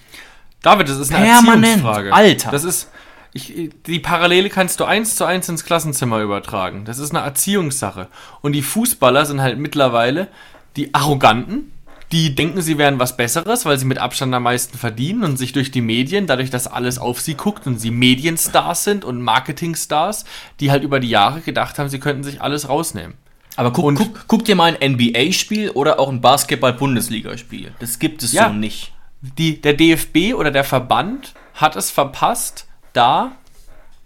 David, 0.64 0.88
das 0.88 0.98
ist 0.98 1.12
eine 1.12 1.26
Permanent, 1.26 1.64
Erziehungsfrage. 1.64 2.12
Alter. 2.12 2.50
Das 2.50 2.64
ist, 2.64 2.90
ich, 3.34 3.70
die 3.86 3.98
Parallele 3.98 4.48
kannst 4.48 4.80
du 4.80 4.84
eins 4.84 5.14
zu 5.14 5.26
eins 5.26 5.46
ins 5.48 5.64
Klassenzimmer 5.64 6.20
übertragen. 6.20 6.86
Das 6.86 6.98
ist 6.98 7.14
eine 7.14 7.22
Erziehungssache. 7.22 8.08
Und 8.40 8.52
die 8.52 8.62
Fußballer 8.62 9.26
sind 9.26 9.42
halt 9.42 9.58
mittlerweile 9.58 10.28
die 10.76 10.94
Arroganten, 10.94 11.70
die 12.12 12.34
denken, 12.34 12.62
sie 12.62 12.78
wären 12.78 12.98
was 12.98 13.16
Besseres, 13.16 13.66
weil 13.66 13.78
sie 13.78 13.84
mit 13.84 13.98
Abstand 13.98 14.34
am 14.34 14.44
meisten 14.44 14.78
verdienen 14.78 15.22
und 15.24 15.36
sich 15.36 15.52
durch 15.52 15.70
die 15.70 15.82
Medien, 15.82 16.26
dadurch, 16.26 16.48
dass 16.48 16.66
alles 16.66 16.98
auf 16.98 17.20
sie 17.20 17.34
guckt 17.34 17.66
und 17.66 17.78
sie 17.78 17.90
Medienstars 17.90 18.84
sind 18.84 19.04
und 19.04 19.20
Marketingstars, 19.20 20.24
die 20.60 20.70
halt 20.70 20.82
über 20.82 20.98
die 20.98 21.10
Jahre 21.10 21.42
gedacht 21.42 21.78
haben, 21.78 21.90
sie 21.90 22.00
könnten 22.00 22.24
sich 22.24 22.40
alles 22.40 22.70
rausnehmen. 22.70 23.14
Aber 23.56 23.70
guck, 23.70 23.96
guck, 23.96 24.28
guck 24.28 24.44
dir 24.46 24.56
mal 24.56 24.74
ein 24.74 24.92
NBA-Spiel 24.92 25.70
oder 25.70 26.00
auch 26.00 26.08
ein 26.08 26.22
Basketball-Bundesligaspiel. 26.22 27.72
Das 27.80 27.98
gibt 27.98 28.22
es 28.22 28.32
ja. 28.32 28.48
so 28.48 28.54
nicht 28.54 28.94
die, 29.38 29.60
der 29.60 29.74
DFB 29.74 30.34
oder 30.34 30.50
der 30.50 30.64
Verband 30.64 31.34
hat 31.54 31.76
es 31.76 31.90
verpasst, 31.90 32.66
da 32.92 33.32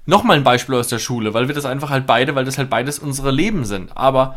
nochmal 0.07 0.37
ein 0.37 0.45
Beispiel 0.45 0.77
aus 0.77 0.89
der 0.89 0.99
Schule, 0.99 1.35
weil 1.35 1.49
wir 1.49 1.55
das 1.55 1.65
einfach 1.65 1.91
halt 1.91 2.07
beide, 2.07 2.35
weil 2.35 2.45
das 2.45 2.59
halt 2.59 2.71
beides 2.71 2.99
unsere 2.99 3.31
Leben 3.31 3.65
sind. 3.65 3.97
Aber 3.97 4.37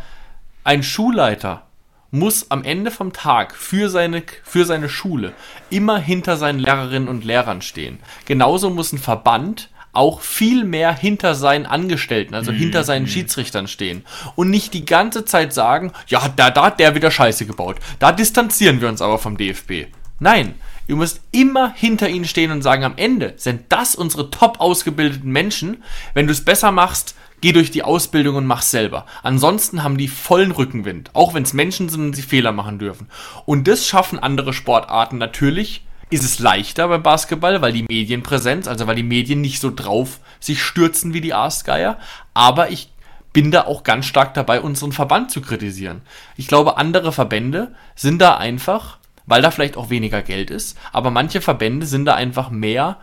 ein 0.64 0.82
Schulleiter 0.82 1.62
muss 2.10 2.50
am 2.50 2.62
Ende 2.64 2.90
vom 2.90 3.12
Tag 3.12 3.54
für 3.54 3.88
seine, 3.88 4.22
für 4.44 4.66
seine 4.66 4.88
Schule 4.88 5.32
immer 5.70 5.98
hinter 5.98 6.36
seinen 6.36 6.58
Lehrerinnen 6.58 7.08
und 7.08 7.24
Lehrern 7.24 7.62
stehen. 7.62 8.00
Genauso 8.26 8.68
muss 8.68 8.92
ein 8.92 8.98
Verband 8.98 9.70
auch 9.94 10.20
viel 10.20 10.64
mehr 10.64 10.94
hinter 10.94 11.34
seinen 11.34 11.66
Angestellten, 11.66 12.34
also 12.34 12.50
mhm. 12.50 12.56
hinter 12.56 12.84
seinen 12.84 13.06
Schiedsrichtern 13.06 13.68
stehen. 13.68 14.04
Und 14.36 14.50
nicht 14.50 14.74
die 14.74 14.84
ganze 14.84 15.24
Zeit 15.24 15.52
sagen, 15.52 15.92
ja, 16.06 16.28
da, 16.34 16.50
da 16.50 16.66
hat 16.66 16.80
der 16.80 16.94
wieder 16.94 17.10
Scheiße 17.10 17.46
gebaut. 17.46 17.76
Da 17.98 18.12
distanzieren 18.12 18.80
wir 18.80 18.88
uns 18.88 19.02
aber 19.02 19.18
vom 19.18 19.36
DFB. 19.36 19.86
Nein, 20.18 20.54
Ihr 20.88 20.96
müsst 20.96 21.20
immer 21.30 21.72
hinter 21.74 22.08
ihnen 22.08 22.24
stehen 22.24 22.50
und 22.50 22.62
sagen, 22.62 22.84
am 22.84 22.94
Ende 22.96 23.34
sind 23.36 23.62
das 23.68 23.94
unsere 23.94 24.30
top 24.30 24.60
ausgebildeten 24.60 25.30
Menschen. 25.30 25.82
Wenn 26.14 26.26
du 26.26 26.32
es 26.32 26.44
besser 26.44 26.72
machst, 26.72 27.14
geh 27.40 27.52
durch 27.52 27.70
die 27.70 27.82
Ausbildung 27.82 28.36
und 28.36 28.46
mach's 28.46 28.70
selber. 28.70 29.06
Ansonsten 29.22 29.82
haben 29.82 29.98
die 29.98 30.08
vollen 30.08 30.50
Rückenwind, 30.50 31.10
auch 31.12 31.34
wenn 31.34 31.42
es 31.42 31.52
Menschen 31.52 31.88
sind 31.88 32.00
und 32.00 32.16
sie 32.16 32.22
Fehler 32.22 32.52
machen 32.52 32.78
dürfen. 32.78 33.08
Und 33.46 33.68
das 33.68 33.86
schaffen 33.86 34.18
andere 34.18 34.52
Sportarten 34.52 35.18
natürlich. 35.18 35.84
Ist 36.10 36.24
es 36.24 36.40
leichter 36.40 36.88
beim 36.88 37.02
Basketball, 37.02 37.62
weil 37.62 37.72
die 37.72 37.84
Medienpräsenz, 37.84 38.68
also 38.68 38.86
weil 38.86 38.96
die 38.96 39.02
Medien 39.02 39.40
nicht 39.40 39.60
so 39.60 39.70
drauf 39.74 40.20
sich 40.40 40.62
stürzen 40.62 41.14
wie 41.14 41.22
die 41.22 41.32
Aasgeier. 41.32 41.98
Aber 42.34 42.70
ich 42.70 42.90
bin 43.32 43.50
da 43.50 43.62
auch 43.62 43.82
ganz 43.82 44.04
stark 44.04 44.34
dabei, 44.34 44.60
unseren 44.60 44.92
Verband 44.92 45.30
zu 45.30 45.40
kritisieren. 45.40 46.02
Ich 46.36 46.48
glaube, 46.48 46.76
andere 46.76 47.12
Verbände 47.12 47.74
sind 47.94 48.20
da 48.20 48.36
einfach 48.36 48.98
weil 49.26 49.42
da 49.42 49.50
vielleicht 49.50 49.76
auch 49.76 49.90
weniger 49.90 50.22
Geld 50.22 50.50
ist. 50.50 50.78
Aber 50.92 51.10
manche 51.10 51.40
Verbände 51.40 51.86
sind 51.86 52.04
da 52.04 52.14
einfach 52.14 52.50
mehr 52.50 52.98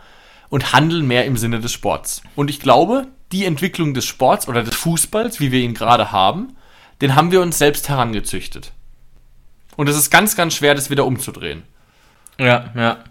und 0.48 0.72
handeln 0.72 1.06
mehr 1.06 1.24
im 1.24 1.36
Sinne 1.36 1.60
des 1.60 1.72
Sports. 1.72 2.22
Und 2.34 2.50
ich 2.50 2.60
glaube, 2.60 3.06
die 3.32 3.44
Entwicklung 3.44 3.94
des 3.94 4.04
Sports 4.04 4.48
oder 4.48 4.62
des 4.62 4.74
Fußballs, 4.74 5.40
wie 5.40 5.52
wir 5.52 5.60
ihn 5.60 5.74
gerade 5.74 6.12
haben, 6.12 6.56
den 7.00 7.14
haben 7.14 7.30
wir 7.30 7.40
uns 7.40 7.58
selbst 7.58 7.88
herangezüchtet. 7.88 8.72
Und 9.76 9.88
es 9.88 9.96
ist 9.96 10.10
ganz, 10.10 10.36
ganz 10.36 10.54
schwer, 10.54 10.74
das 10.74 10.90
wieder 10.90 11.06
umzudrehen. 11.06 11.62
Ja, 12.38 12.70
ja. 12.74 13.04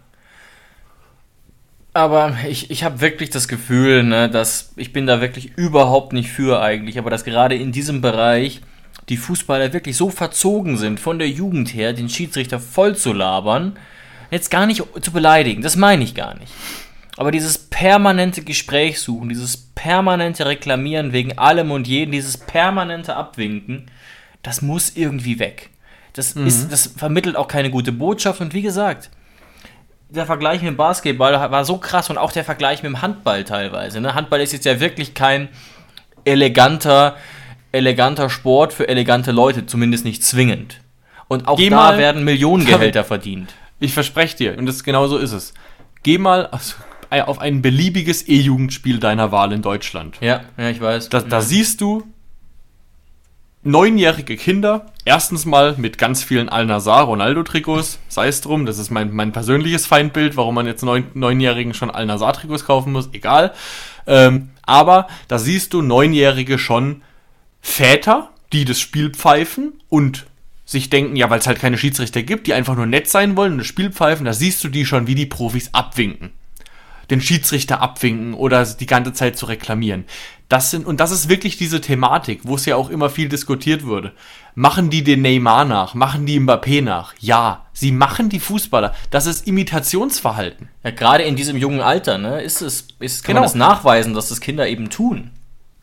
Aber 1.93 2.38
ich, 2.48 2.69
ich 2.69 2.84
habe 2.84 3.02
wirklich 3.02 3.30
das 3.30 3.48
Gefühl, 3.48 4.04
ne, 4.04 4.30
dass 4.30 4.74
ich 4.76 4.93
bin 4.93 5.08
da 5.08 5.22
wirklich 5.22 5.58
überhaupt 5.58 6.13
nicht 6.13 6.30
für 6.30 6.62
eigentlich, 6.62 7.00
aber 7.00 7.10
dass 7.10 7.24
gerade 7.24 7.56
in 7.56 7.72
diesem 7.72 8.02
Bereich 8.02 8.62
die 9.10 9.17
Fußballer 9.17 9.74
wirklich 9.74 9.98
so 9.98 10.10
verzogen 10.10 10.78
sind, 10.78 11.00
von 11.00 11.19
der 11.19 11.30
Jugend 11.30 11.74
her, 11.74 11.93
den 11.93 12.10
Schiedsrichter 12.10 12.60
voll 12.60 12.95
zu 12.95 13.12
labern, 13.12 13.78
jetzt 14.32 14.52
gar 14.52 14.65
nicht 14.65 14.84
zu 15.02 15.12
beleidigen, 15.12 15.62
das 15.62 15.76
meine 15.76 16.04
ich 16.04 16.15
gar 16.15 16.36
nicht. 16.36 16.54
Aber 17.17 17.32
dieses 17.32 17.58
permanente 17.58 18.43
Gespräch 18.43 19.02
suchen, 19.02 19.30
dieses 19.30 19.58
permanente 19.58 20.45
Reklamieren 20.45 21.12
wegen 21.12 21.38
allem 21.38 21.72
und 21.72 21.88
jedem, 21.88 22.13
dieses 22.13 22.38
permanente 22.38 23.15
Abwinken, 23.15 23.88
das 24.41 24.62
muss 24.62 24.95
irgendwie 24.95 25.39
weg. 25.39 25.69
Das, 26.13 26.36
mhm. 26.36 26.48
ist, 26.48 26.72
das 26.72 26.88
vermittelt 26.88 27.36
auch 27.36 27.48
keine 27.48 27.72
gute 27.72 27.91
Botschaft. 27.91 28.39
Und 28.39 28.54
wie 28.54 28.62
gesagt, 28.62 29.10
der 30.10 30.26
Vergleich 30.26 30.62
mit 30.62 30.69
dem 30.69 30.78
Basketball 30.78 31.34
war 31.52 31.65
so 31.65 31.78
krass 31.78 32.10
und 32.10 32.17
auch 32.17 32.32
der 32.32 32.45
Vergleich 32.45 32.84
mit 32.84 32.91
dem 32.91 33.02
Handball 33.02 33.43
teilweise. 33.43 34.00
Ne? 34.00 34.15
Handball 34.15 34.41
ist 34.41 34.54
jetzt 34.54 34.65
ja 34.65 34.80
wirklich 34.80 35.13
kein 35.13 35.50
eleganter, 36.26 37.17
eleganter 37.72 38.30
Sport 38.30 38.74
für 38.74 38.88
elegante 38.88 39.32
Leute, 39.32 39.66
zumindest 39.66 40.06
nicht 40.06 40.24
zwingend. 40.24 40.82
Und 41.28 41.48
auch 41.48 41.58
Geh 41.58 41.70
da 41.70 41.76
mal, 41.76 41.98
werden 41.98 42.24
Millionengehälter 42.24 43.04
verdient. 43.04 43.54
Ich 43.80 43.94
verspreche 43.94 44.36
dir, 44.36 44.58
und 44.58 44.65
das 44.65 44.84
genau 44.84 45.08
so 45.08 45.17
ist 45.17 45.32
es. 45.32 45.54
Geh 46.04 46.17
mal 46.17 46.50
auf 47.12 47.40
ein 47.40 47.62
beliebiges 47.62 48.28
E-Jugendspiel 48.28 49.00
deiner 49.00 49.32
Wahl 49.32 49.52
in 49.52 49.62
Deutschland. 49.62 50.17
Ja, 50.22 50.42
ja, 50.58 50.70
ich 50.70 50.82
weiß. 50.82 51.10
Da, 51.10 51.22
da 51.22 51.42
siehst 51.42 51.82
du 51.82 52.04
neunjährige 53.63 54.38
Kinder, 54.38 54.88
erstens 55.06 55.46
mal 55.46 55.76
mit 55.78 55.98
ganz 55.98 56.24
vielen 56.24 56.50
Al-Nazar 56.50 57.04
Ronaldo-Trikots, 57.04 58.00
sei 58.08 58.28
es 58.28 58.42
drum, 58.42 58.65
das 58.65 58.78
ist 58.78 58.90
mein, 58.90 59.13
mein 59.13 59.32
persönliches 59.32 59.86
Feindbild, 59.86 60.38
warum 60.38 60.56
man 60.56 60.65
jetzt 60.65 60.84
neun, 60.84 61.08
Neunjährigen 61.13 61.74
schon 61.74 61.92
Al-Nazar-Trikots 61.92 62.65
kaufen 62.65 62.94
muss, 62.94 63.10
egal. 63.12 63.54
Ähm, 64.08 64.52
aber 64.63 65.08
da 65.28 65.40
siehst 65.40 65.74
du 65.74 65.82
Neunjährige 65.82 66.58
schon 66.58 67.02
Väter, 67.62 68.30
die 68.54 68.66
das 68.66 68.80
Spiel 68.80 69.12
pfeifen 69.12 69.74
und 69.90 70.26
sich 70.66 70.90
denken, 70.90 71.16
ja, 71.16 71.30
weil 71.30 71.40
es 71.40 71.48
halt 71.48 71.60
keine 71.60 71.78
Schiedsrichter 71.78 72.22
gibt, 72.24 72.46
die 72.48 72.54
einfach 72.54 72.76
nur 72.76 72.86
nett 72.86 73.10
sein 73.10 73.36
wollen 73.36 73.54
und 73.54 73.58
das 73.60 73.68
Spiel 73.68 73.92
pfeifen, 73.92 74.26
da 74.26 74.34
siehst 74.34 74.64
du 74.64 74.68
die 74.70 74.86
schon, 74.86 75.08
wie 75.08 75.16
die 75.16 75.26
Profis 75.26 75.70
abwinken. 75.74 76.32
den 77.10 77.22
Schiedsrichter 77.22 77.82
abwinken 77.82 78.36
oder 78.36 78.64
die 78.64 78.86
ganze 78.86 79.14
Zeit 79.14 79.36
zu 79.36 79.48
reklamieren. 79.48 80.06
Das 80.48 80.70
sind, 80.70 80.86
und 80.86 81.00
das 81.00 81.10
ist 81.10 81.28
wirklich 81.28 81.58
diese 81.58 81.82
Thematik, 81.82 82.42
wo 82.44 82.54
es 82.54 82.68
ja 82.68 82.76
auch 82.76 82.92
immer 82.92 83.10
viel 83.10 83.30
diskutiert 83.30 83.84
wurde. 83.84 84.14
Machen 84.54 84.92
die 84.92 85.04
den 85.04 85.24
Neymar 85.24 85.66
nach? 85.66 85.96
Machen 85.96 86.28
die 86.28 86.40
Mbappé 86.40 86.84
nach? 86.84 87.16
Ja, 87.20 87.66
sie 87.74 87.92
machen 87.92 88.30
die 88.30 88.40
Fußballer. 88.40 88.94
Das 89.10 89.26
ist 89.26 89.48
Imitationsverhalten. 89.48 90.70
Ja, 90.84 90.92
gerade 90.92 91.24
in 91.24 91.36
diesem 91.36 91.58
jungen 91.58 91.82
Alter, 91.82 92.20
ne, 92.20 92.42
ist 92.44 92.62
es, 92.62 92.88
ist, 93.00 93.24
kann 93.24 93.34
Genau. 93.34 93.40
man 93.42 93.48
das 93.48 93.56
nachweisen, 93.56 94.14
dass 94.14 94.30
das 94.30 94.40
Kinder 94.40 94.68
eben 94.68 94.92
tun. 94.92 95.32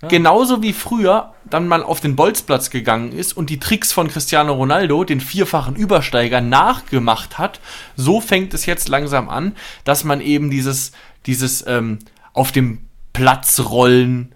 Genauso 0.08 0.62
wie 0.62 0.72
früher 0.72 1.32
dann 1.48 1.68
mal 1.68 1.82
auf 1.82 2.00
den 2.00 2.16
Bolzplatz 2.16 2.70
gegangen 2.70 3.12
ist 3.12 3.36
und 3.36 3.50
die 3.50 3.58
Tricks 3.58 3.92
von 3.92 4.08
Cristiano 4.08 4.52
Ronaldo, 4.54 5.04
den 5.04 5.20
vierfachen 5.20 5.76
Übersteiger, 5.76 6.40
nachgemacht 6.40 7.38
hat, 7.38 7.60
so 7.96 8.20
fängt 8.20 8.54
es 8.54 8.66
jetzt 8.66 8.88
langsam 8.88 9.28
an, 9.28 9.54
dass 9.84 10.04
man 10.04 10.20
eben 10.20 10.50
dieses, 10.50 10.92
dieses 11.26 11.66
ähm, 11.66 12.00
auf 12.32 12.52
dem 12.52 12.86
Platz 13.12 13.60
rollen, 13.60 14.34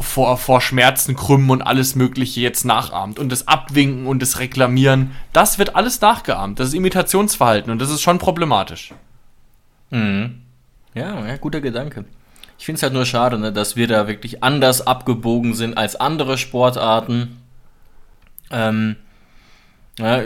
vor, 0.00 0.38
vor 0.38 0.60
Schmerzen 0.60 1.16
krümmen 1.16 1.50
und 1.50 1.62
alles 1.62 1.94
Mögliche 1.94 2.40
jetzt 2.40 2.64
nachahmt. 2.64 3.18
Und 3.18 3.30
das 3.30 3.46
Abwinken 3.46 4.06
und 4.06 4.22
das 4.22 4.38
Reklamieren, 4.38 5.12
das 5.32 5.58
wird 5.58 5.76
alles 5.76 6.00
nachgeahmt. 6.00 6.58
Das 6.58 6.68
ist 6.68 6.74
Imitationsverhalten 6.74 7.70
und 7.70 7.80
das 7.80 7.90
ist 7.90 8.00
schon 8.00 8.18
problematisch. 8.18 8.94
Ja, 10.94 11.26
ja, 11.26 11.36
guter 11.36 11.60
Gedanke. 11.60 12.04
Ich 12.62 12.66
finde 12.66 12.76
es 12.76 12.84
halt 12.84 12.92
nur 12.92 13.06
schade, 13.06 13.40
ne, 13.40 13.52
dass 13.52 13.74
wir 13.74 13.88
da 13.88 14.06
wirklich 14.06 14.44
anders 14.44 14.86
abgebogen 14.86 15.52
sind 15.52 15.76
als 15.76 15.96
andere 15.96 16.38
Sportarten. 16.38 17.38
Ähm, 18.52 18.94
ja, 19.98 20.22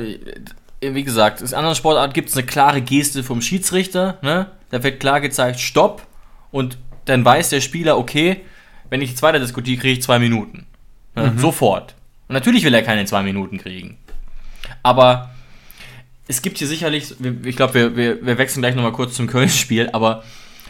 wie 0.82 1.02
gesagt, 1.02 1.40
in 1.40 1.54
anderen 1.54 1.74
Sportarten 1.74 2.12
gibt 2.12 2.28
es 2.28 2.36
eine 2.36 2.44
klare 2.44 2.82
Geste 2.82 3.24
vom 3.24 3.40
Schiedsrichter. 3.40 4.18
Ne? 4.20 4.50
Da 4.68 4.82
wird 4.82 5.00
klar 5.00 5.22
gezeigt, 5.22 5.60
Stopp. 5.60 6.06
Und 6.50 6.76
dann 7.06 7.24
weiß 7.24 7.48
der 7.48 7.62
Spieler, 7.62 7.96
okay, 7.96 8.42
wenn 8.90 9.00
ich 9.00 9.08
jetzt 9.08 9.22
weiter 9.22 9.38
diskutiere, 9.38 9.80
kriege 9.80 9.94
ich 9.94 10.02
zwei 10.02 10.18
Minuten. 10.18 10.66
Ne? 11.14 11.32
Sofort. 11.38 11.94
Und 12.28 12.34
natürlich 12.34 12.64
will 12.64 12.74
er 12.74 12.82
keine 12.82 13.06
zwei 13.06 13.22
Minuten 13.22 13.56
kriegen. 13.56 13.96
Aber 14.82 15.30
es 16.28 16.42
gibt 16.42 16.58
hier 16.58 16.68
sicherlich, 16.68 17.14
ich 17.44 17.56
glaube, 17.56 17.72
wir, 17.72 17.96
wir, 17.96 18.26
wir 18.26 18.36
wechseln 18.36 18.60
gleich 18.60 18.74
nochmal 18.74 18.92
kurz 18.92 19.14
zum 19.14 19.26
Köln-Spiel, 19.26 19.88
aber 19.94 20.22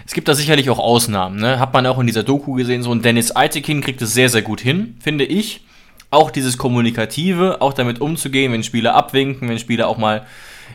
es 0.05 0.13
gibt 0.13 0.29
da 0.29 0.35
sicherlich 0.35 0.69
auch 0.71 0.79
Ausnahmen. 0.79 1.41
Ne? 1.41 1.59
Hat 1.59 1.73
man 1.73 1.87
auch 1.87 1.99
in 1.99 2.07
dieser 2.07 2.23
Doku 2.23 2.55
gesehen, 2.55 2.83
so 2.83 2.93
ein 2.93 3.03
Dennis 3.03 3.35
Eitekin 3.35 3.81
kriegt 3.81 4.03
es 4.03 4.13
sehr, 4.15 4.29
sehr 4.29 4.43
gut 4.43 4.61
hin, 4.61 4.97
finde 5.01 5.25
ich. 5.25 5.63
Auch 6.11 6.31
dieses 6.31 6.59
Kommunikative, 6.59 7.61
auch 7.61 7.73
damit 7.73 8.01
umzugehen, 8.01 8.53
wenn 8.53 8.63
Spieler 8.63 8.95
abwinken, 8.95 9.49
wenn 9.49 9.59
Spieler 9.59 9.89
auch 9.89 9.99
mal 9.99 10.27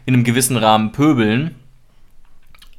in 0.06 0.14
einem 0.14 0.24
gewissen 0.24 0.58
Rahmen 0.58 0.92
pöbeln. 0.92 1.56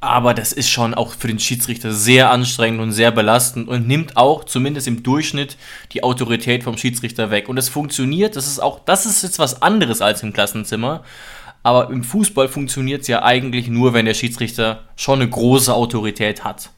Aber 0.03 0.33
das 0.33 0.51
ist 0.51 0.69
schon 0.69 0.93
auch 0.93 1.13
für 1.13 1.27
den 1.27 1.39
Schiedsrichter 1.39 1.93
sehr 1.93 2.29
anstrengend 2.29 2.81
und 2.81 2.91
sehr 2.91 3.11
belastend 3.11 3.69
und 3.69 3.87
nimmt 3.87 4.17
auch 4.17 4.43
zumindest 4.43 4.85
im 4.85 5.01
Durchschnitt 5.01 5.55
die 5.93 6.03
Autorität 6.03 6.63
vom 6.63 6.77
Schiedsrichter 6.77 7.31
weg. 7.31 7.47
Und 7.47 7.57
es 7.57 7.69
funktioniert, 7.69 8.35
das 8.35 8.47
ist 8.47 8.61
auch, 8.61 8.81
das 8.83 9.05
ist 9.05 9.23
jetzt 9.23 9.39
was 9.39 9.61
anderes 9.61 10.01
als 10.01 10.21
im 10.21 10.33
Klassenzimmer. 10.33 11.03
Aber 11.63 11.89
im 11.89 12.03
Fußball 12.03 12.49
funktioniert 12.49 13.01
es 13.01 13.07
ja 13.07 13.23
eigentlich 13.23 13.69
nur, 13.69 13.93
wenn 13.93 14.05
der 14.05 14.13
Schiedsrichter 14.13 14.83
schon 14.95 15.21
eine 15.21 15.29
große 15.29 15.73
Autorität 15.73 16.43
hat. 16.43 16.71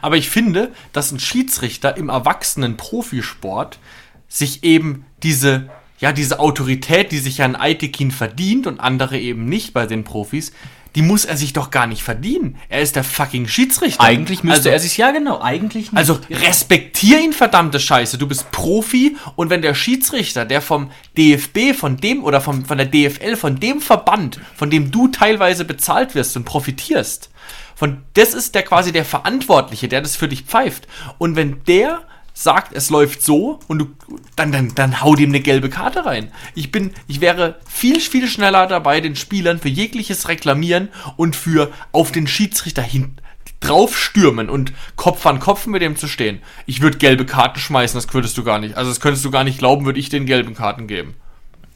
Aber 0.00 0.16
ich 0.16 0.30
finde, 0.30 0.72
dass 0.92 1.12
ein 1.12 1.20
Schiedsrichter 1.20 1.96
im 1.96 2.08
erwachsenen 2.08 2.78
Profisport 2.78 3.78
sich 4.26 4.64
eben 4.64 5.04
diese, 5.22 5.68
ja, 6.00 6.12
diese 6.12 6.40
Autorität, 6.40 7.12
die 7.12 7.18
sich 7.18 7.38
ja 7.38 7.44
ein 7.44 7.56
Aitekin 7.56 8.10
verdient 8.10 8.66
und 8.66 8.80
andere 8.80 9.18
eben 9.18 9.44
nicht 9.44 9.74
bei 9.74 9.84
den 9.84 10.04
Profis, 10.04 10.52
die 10.94 11.02
muss 11.02 11.24
er 11.24 11.36
sich 11.36 11.52
doch 11.52 11.70
gar 11.70 11.86
nicht 11.86 12.02
verdienen. 12.02 12.56
Er 12.68 12.82
ist 12.82 12.96
der 12.96 13.04
fucking 13.04 13.48
Schiedsrichter. 13.48 14.02
Eigentlich 14.02 14.42
müsste 14.42 14.58
also, 14.58 14.68
er 14.70 14.78
sich, 14.78 14.96
ja 14.96 15.10
genau, 15.10 15.40
eigentlich 15.40 15.92
nicht. 15.92 15.96
Also 15.96 16.18
respektier 16.30 17.20
ihn, 17.20 17.32
verdammte 17.32 17.80
Scheiße. 17.80 18.18
Du 18.18 18.26
bist 18.26 18.50
Profi 18.50 19.16
und 19.36 19.50
wenn 19.50 19.62
der 19.62 19.74
Schiedsrichter, 19.74 20.44
der 20.44 20.60
vom 20.60 20.90
DFB, 21.16 21.74
von 21.74 21.96
dem 21.96 22.22
oder 22.24 22.40
vom, 22.40 22.64
von 22.64 22.78
der 22.78 22.86
DFL, 22.86 23.36
von 23.36 23.58
dem 23.58 23.80
Verband, 23.80 24.38
von 24.54 24.70
dem 24.70 24.90
du 24.90 25.08
teilweise 25.08 25.64
bezahlt 25.64 26.14
wirst 26.14 26.36
und 26.36 26.44
profitierst, 26.44 27.30
von 27.74 28.02
das 28.14 28.34
ist 28.34 28.54
der 28.54 28.62
quasi 28.62 28.92
der 28.92 29.04
Verantwortliche, 29.04 29.88
der 29.88 30.02
das 30.02 30.14
für 30.16 30.28
dich 30.28 30.42
pfeift. 30.42 30.86
Und 31.18 31.36
wenn 31.36 31.64
der 31.64 32.02
sagt, 32.34 32.72
es 32.74 32.90
läuft 32.90 33.22
so 33.22 33.60
und 33.68 33.78
du 33.78 33.88
dann 34.36 34.52
dann 34.52 34.74
dann 34.74 35.00
hau 35.02 35.14
dem 35.14 35.30
eine 35.30 35.40
gelbe 35.40 35.68
Karte 35.68 36.04
rein. 36.04 36.30
Ich 36.54 36.72
bin 36.72 36.92
ich 37.06 37.20
wäre 37.20 37.56
viel 37.68 38.00
viel 38.00 38.26
schneller 38.26 38.66
dabei 38.66 39.00
den 39.00 39.16
Spielern 39.16 39.58
für 39.58 39.68
jegliches 39.68 40.28
reklamieren 40.28 40.88
und 41.16 41.36
für 41.36 41.70
auf 41.92 42.12
den 42.12 42.26
Schiedsrichter 42.26 42.82
hin 42.82 43.16
draufstürmen 43.60 44.50
und 44.50 44.72
Kopf 44.96 45.24
an 45.24 45.38
Kopf 45.38 45.66
mit 45.66 45.82
dem 45.82 45.96
zu 45.96 46.08
stehen. 46.08 46.40
Ich 46.66 46.80
würde 46.80 46.98
gelbe 46.98 47.24
Karten 47.24 47.60
schmeißen, 47.60 47.96
das 47.96 48.12
würdest 48.12 48.36
du 48.36 48.42
gar 48.42 48.58
nicht. 48.58 48.76
Also 48.76 48.90
das 48.90 49.00
könntest 49.00 49.24
du 49.24 49.30
gar 49.30 49.44
nicht 49.44 49.58
glauben, 49.58 49.86
würde 49.86 50.00
ich 50.00 50.08
den 50.08 50.26
gelben 50.26 50.54
Karten 50.54 50.88
geben. 50.88 51.14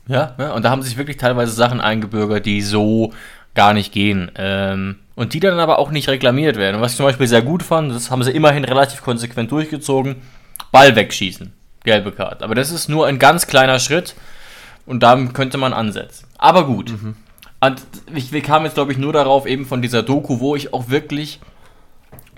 Ja, 0.09 0.35
ja, 0.39 0.53
und 0.53 0.65
da 0.65 0.71
haben 0.71 0.83
sich 0.83 0.97
wirklich 0.97 1.17
teilweise 1.17 1.53
Sachen 1.53 1.81
eingebürgert, 1.81 2.47
die 2.47 2.63
so 2.63 3.13
gar 3.55 3.73
nicht 3.73 3.93
gehen. 3.93 4.31
Ähm, 4.37 4.97
und 5.15 5.33
die 5.33 5.41
dann 5.41 5.59
aber 5.59 5.79
auch 5.79 5.91
nicht 5.91 6.09
reklamiert 6.09 6.57
werden. 6.57 6.77
Und 6.77 6.83
was 6.83 6.93
ich 6.93 6.97
zum 6.99 7.07
Beispiel 7.07 7.27
sehr 7.27 7.43
gut 7.43 7.63
fand, 7.63 7.93
das 7.93 8.11
haben 8.11 8.23
sie 8.23 8.31
immerhin 8.31 8.65
relativ 8.65 9.03
konsequent 9.03 9.51
durchgezogen, 9.51 10.17
Ball 10.77 10.95
wegschießen. 10.95 11.55
Gelbe 11.85 12.13
Karte. 12.13 12.45
Aber 12.45 12.55
das 12.55 12.71
ist 12.71 12.91
nur 12.91 13.07
ein 13.07 13.19
ganz 13.19 13.47
kleiner 13.47 13.79
Schritt 13.79 14.15
und 14.85 15.03
da 15.03 15.17
könnte 15.33 15.57
man 15.57 15.73
ansetzen. 15.73 16.27
Aber 16.37 16.67
gut. 16.67 16.93
Und 17.61 17.83
ich, 18.15 18.31
wir 18.31 18.43
kamen 18.43 18.67
jetzt, 18.67 18.75
glaube 18.75 18.93
ich, 18.93 18.99
nur 18.99 19.15
darauf, 19.15 19.47
eben 19.47 19.65
von 19.65 19.81
dieser 19.81 20.03
Doku, 20.03 20.39
wo 20.39 20.55
ich 20.55 20.75
auch 20.75 20.91
wirklich 20.91 21.41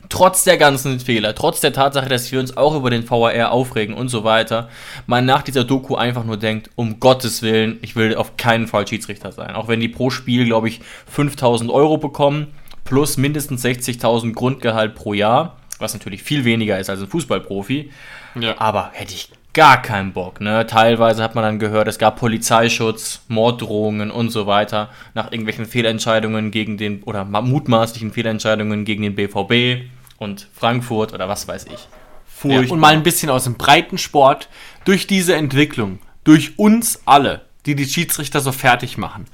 trotz 0.09 0.45
der 0.45 0.57
ganzen 0.57 1.01
Fehler, 1.01 1.35
trotz 1.35 1.59
der 1.59 1.73
Tatsache, 1.73 2.09
dass 2.09 2.31
wir 2.31 2.39
uns 2.39 2.57
auch 2.57 2.77
über 2.77 2.91
den 2.91 3.11
VAR 3.11 3.51
aufregen 3.51 3.97
und 3.97 4.09
so 4.09 4.23
weiter, 4.23 4.69
man 5.09 5.27
nach 5.27 5.43
dieser 5.43 5.65
Doku 5.65 5.97
einfach 5.97 6.23
nur 6.23 6.37
denkt, 6.37 6.71
um 6.77 7.01
Gottes 7.01 7.43
Willen, 7.43 7.81
ich 7.83 7.97
will 7.97 8.15
auf 8.15 8.37
keinen 8.37 8.69
Fall 8.69 8.87
Schiedsrichter 8.87 9.33
sein. 9.33 9.57
Auch 9.57 9.67
wenn 9.67 9.81
die 9.81 9.89
pro 9.89 10.11
Spiel, 10.11 10.45
glaube 10.45 10.69
ich, 10.69 10.81
5000 11.09 11.73
Euro 11.73 11.99
bekommen, 11.99 12.55
plus 12.85 13.17
mindestens 13.17 13.65
60.000 13.65 14.33
Grundgehalt 14.33 14.95
pro 14.95 15.13
Jahr, 15.13 15.58
was 15.79 15.93
natürlich 15.95 16.23
viel 16.23 16.45
weniger 16.45 16.79
ist 16.79 16.91
als 16.91 17.01
ein 17.01 17.09
Fußballprofi. 17.09 17.91
Ja. 18.39 18.55
Aber 18.59 18.91
hätte 18.93 19.15
ich 19.15 19.31
gar 19.55 19.81
keinen 19.83 20.13
Bock. 20.13 20.41
Ne? 20.41 20.67
Teilweise 20.67 21.23
hat 21.23 21.35
man 21.35 21.43
dann 21.43 21.59
gehört, 21.59 21.89
es 21.89 21.99
gab 21.99 22.17
Polizeischutz, 22.17 23.23
Morddrohungen 23.29 24.11
und 24.11 24.31
so 24.31 24.47
weiter 24.47 24.91
nach 25.15 25.33
irgendwelchen 25.33 25.67
Fehlentscheidungen 25.67 26.51
gegen 26.51 26.77
den 26.77 27.03
oder 27.03 27.25
ma- 27.25 27.41
mutmaßlichen 27.41 28.13
Fehlentscheidungen 28.13 28.85
gegen 28.85 29.03
den 29.03 29.15
BVB 29.15 29.89
und 30.19 30.49
Frankfurt 30.55 31.13
oder 31.13 31.29
was 31.29 31.49
weiß 31.49 31.65
ich. 31.67 31.71
Ja, 31.73 31.79
Furchtbar. 32.27 32.73
und 32.75 32.79
mal 32.81 32.93
ein 32.93 33.03
bisschen 33.03 33.31
aus 33.31 33.45
dem 33.45 33.55
breiten 33.55 33.99
Sport. 33.99 34.49
Durch 34.85 35.07
diese 35.09 35.35
Entwicklung, 35.35 35.99
durch 36.25 36.59
uns 36.59 37.03
alle, 37.05 37.43
die 37.67 37.75
die 37.75 37.85
Schiedsrichter 37.87 38.41
so 38.41 38.53
fertig 38.53 38.97
machen, 38.97 39.27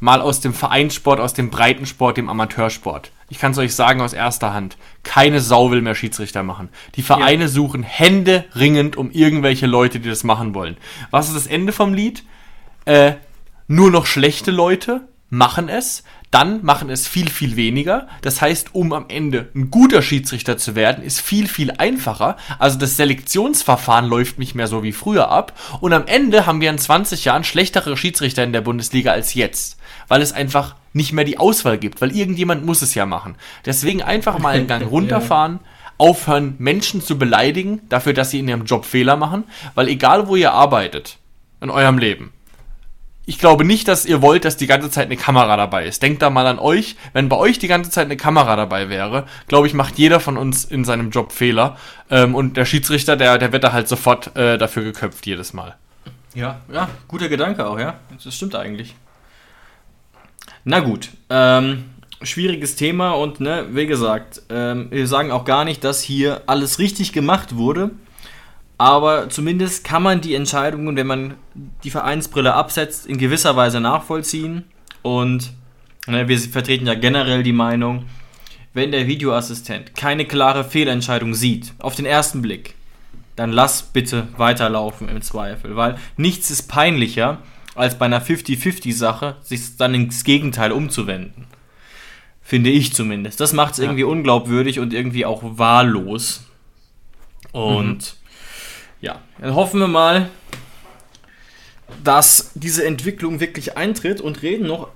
mal 0.00 0.20
aus 0.22 0.40
dem 0.40 0.54
Vereinssport, 0.54 1.20
aus 1.20 1.34
dem 1.34 1.50
Breitensport, 1.50 2.16
dem 2.16 2.28
Amateursport. 2.30 3.10
Ich 3.30 3.38
kann 3.38 3.52
es 3.52 3.58
euch 3.58 3.74
sagen 3.74 4.00
aus 4.00 4.14
erster 4.14 4.54
Hand, 4.54 4.78
keine 5.02 5.40
Sau 5.40 5.70
will 5.70 5.82
mehr 5.82 5.94
Schiedsrichter 5.94 6.42
machen. 6.42 6.70
Die 6.94 7.02
Vereine 7.02 7.48
suchen 7.48 7.82
Hände 7.82 8.46
ringend 8.54 8.96
um 8.96 9.10
irgendwelche 9.10 9.66
Leute, 9.66 10.00
die 10.00 10.08
das 10.08 10.24
machen 10.24 10.54
wollen. 10.54 10.78
Was 11.10 11.28
ist 11.28 11.36
das 11.36 11.46
Ende 11.46 11.72
vom 11.72 11.92
Lied? 11.92 12.24
Äh, 12.86 13.14
nur 13.66 13.90
noch 13.90 14.06
schlechte 14.06 14.50
Leute 14.50 15.06
machen 15.30 15.68
es, 15.68 16.04
dann 16.30 16.64
machen 16.64 16.90
es 16.90 17.06
viel, 17.06 17.30
viel 17.30 17.56
weniger. 17.56 18.08
Das 18.22 18.40
heißt, 18.40 18.74
um 18.74 18.92
am 18.92 19.06
Ende 19.08 19.48
ein 19.54 19.70
guter 19.70 20.02
Schiedsrichter 20.02 20.58
zu 20.58 20.74
werden, 20.74 21.04
ist 21.04 21.20
viel, 21.20 21.48
viel 21.48 21.70
einfacher. 21.72 22.36
Also 22.58 22.78
das 22.78 22.96
Selektionsverfahren 22.96 24.06
läuft 24.06 24.38
nicht 24.38 24.54
mehr 24.54 24.66
so 24.66 24.82
wie 24.82 24.92
früher 24.92 25.30
ab. 25.30 25.58
Und 25.80 25.92
am 25.92 26.06
Ende 26.06 26.46
haben 26.46 26.60
wir 26.60 26.70
in 26.70 26.78
20 26.78 27.24
Jahren 27.24 27.44
schlechtere 27.44 27.96
Schiedsrichter 27.96 28.44
in 28.44 28.52
der 28.52 28.60
Bundesliga 28.60 29.12
als 29.12 29.34
jetzt. 29.34 29.78
Weil 30.08 30.22
es 30.22 30.32
einfach 30.32 30.74
nicht 30.92 31.12
mehr 31.12 31.24
die 31.24 31.38
Auswahl 31.38 31.78
gibt, 31.78 32.00
weil 32.00 32.16
irgendjemand 32.16 32.64
muss 32.64 32.82
es 32.82 32.94
ja 32.94 33.06
machen. 33.06 33.36
Deswegen 33.64 34.02
einfach 34.02 34.38
mal 34.38 34.54
einen 34.54 34.66
Gang 34.66 34.86
runterfahren, 34.90 35.60
aufhören, 35.98 36.54
Menschen 36.58 37.02
zu 37.02 37.18
beleidigen, 37.18 37.82
dafür, 37.88 38.14
dass 38.14 38.30
sie 38.30 38.38
in 38.38 38.48
ihrem 38.48 38.64
Job 38.64 38.84
Fehler 38.84 39.16
machen, 39.16 39.44
weil 39.74 39.88
egal 39.88 40.28
wo 40.28 40.36
ihr 40.36 40.52
arbeitet, 40.52 41.18
in 41.60 41.70
eurem 41.70 41.98
Leben, 41.98 42.32
ich 43.28 43.38
glaube 43.38 43.62
nicht, 43.62 43.88
dass 43.88 44.06
ihr 44.06 44.22
wollt, 44.22 44.46
dass 44.46 44.56
die 44.56 44.66
ganze 44.66 44.90
Zeit 44.90 45.04
eine 45.04 45.18
Kamera 45.18 45.58
dabei 45.58 45.86
ist. 45.86 46.02
Denkt 46.02 46.22
da 46.22 46.30
mal 46.30 46.46
an 46.46 46.58
euch. 46.58 46.96
Wenn 47.12 47.28
bei 47.28 47.36
euch 47.36 47.58
die 47.58 47.68
ganze 47.68 47.90
Zeit 47.90 48.06
eine 48.06 48.16
Kamera 48.16 48.56
dabei 48.56 48.88
wäre, 48.88 49.26
glaube 49.48 49.66
ich, 49.66 49.74
macht 49.74 49.98
jeder 49.98 50.18
von 50.18 50.38
uns 50.38 50.64
in 50.64 50.86
seinem 50.86 51.10
Job 51.10 51.32
Fehler. 51.32 51.76
Ähm, 52.10 52.34
und 52.34 52.56
der 52.56 52.64
Schiedsrichter, 52.64 53.16
der, 53.16 53.36
der 53.36 53.52
wird 53.52 53.64
da 53.64 53.72
halt 53.72 53.86
sofort 53.86 54.34
äh, 54.34 54.56
dafür 54.56 54.82
geköpft 54.82 55.26
jedes 55.26 55.52
Mal. 55.52 55.76
Ja, 56.32 56.62
ja, 56.72 56.88
guter 57.06 57.28
Gedanke 57.28 57.66
auch, 57.66 57.78
ja. 57.78 57.98
Das 58.24 58.34
stimmt 58.34 58.54
eigentlich. 58.54 58.94
Na 60.64 60.80
gut, 60.80 61.10
ähm, 61.30 61.84
schwieriges 62.22 62.76
Thema 62.76 63.12
und 63.12 63.40
ne, 63.40 63.66
wie 63.70 63.86
gesagt, 63.86 64.42
ähm, 64.50 64.88
wir 64.90 65.06
sagen 65.06 65.30
auch 65.30 65.44
gar 65.44 65.64
nicht, 65.64 65.84
dass 65.84 66.02
hier 66.02 66.42
alles 66.46 66.78
richtig 66.78 67.12
gemacht 67.12 67.56
wurde. 67.56 67.90
Aber 68.76 69.28
zumindest 69.28 69.82
kann 69.82 70.04
man 70.04 70.20
die 70.20 70.34
Entscheidungen, 70.34 70.96
wenn 70.96 71.06
man 71.06 71.34
die 71.82 71.90
Vereinsbrille 71.90 72.54
absetzt, 72.54 73.06
in 73.06 73.18
gewisser 73.18 73.56
Weise 73.56 73.80
nachvollziehen. 73.80 74.64
Und 75.02 75.52
ne, 76.06 76.28
wir 76.28 76.38
vertreten 76.38 76.86
ja 76.86 76.94
generell 76.94 77.42
die 77.42 77.52
Meinung, 77.52 78.04
wenn 78.74 78.92
der 78.92 79.08
Videoassistent 79.08 79.96
keine 79.96 80.24
klare 80.24 80.62
Fehlentscheidung 80.62 81.34
sieht, 81.34 81.72
auf 81.78 81.96
den 81.96 82.06
ersten 82.06 82.42
Blick, 82.42 82.74
dann 83.34 83.50
lass 83.50 83.82
bitte 83.82 84.28
weiterlaufen 84.36 85.08
im 85.08 85.22
Zweifel, 85.22 85.74
weil 85.74 85.96
nichts 86.16 86.50
ist 86.50 86.68
peinlicher, 86.68 87.38
als 87.78 87.98
bei 87.98 88.06
einer 88.06 88.22
50-50-Sache 88.22 89.36
sich 89.42 89.76
dann 89.76 89.94
ins 89.94 90.24
Gegenteil 90.24 90.72
umzuwenden. 90.72 91.46
Finde 92.42 92.70
ich 92.70 92.94
zumindest. 92.94 93.40
Das 93.40 93.52
macht 93.52 93.74
es 93.74 93.78
irgendwie 93.78 94.04
unglaubwürdig 94.04 94.80
und 94.80 94.92
irgendwie 94.92 95.26
auch 95.26 95.42
wahllos. 95.42 96.46
Und 97.52 97.98
mhm. 97.98 98.02
ja, 99.00 99.20
dann 99.40 99.54
hoffen 99.54 99.80
wir 99.80 99.88
mal, 99.88 100.30
dass 102.04 102.52
diese 102.54 102.84
Entwicklung 102.86 103.40
wirklich 103.40 103.76
eintritt 103.76 104.20
und 104.20 104.42
reden 104.42 104.66
noch 104.66 104.88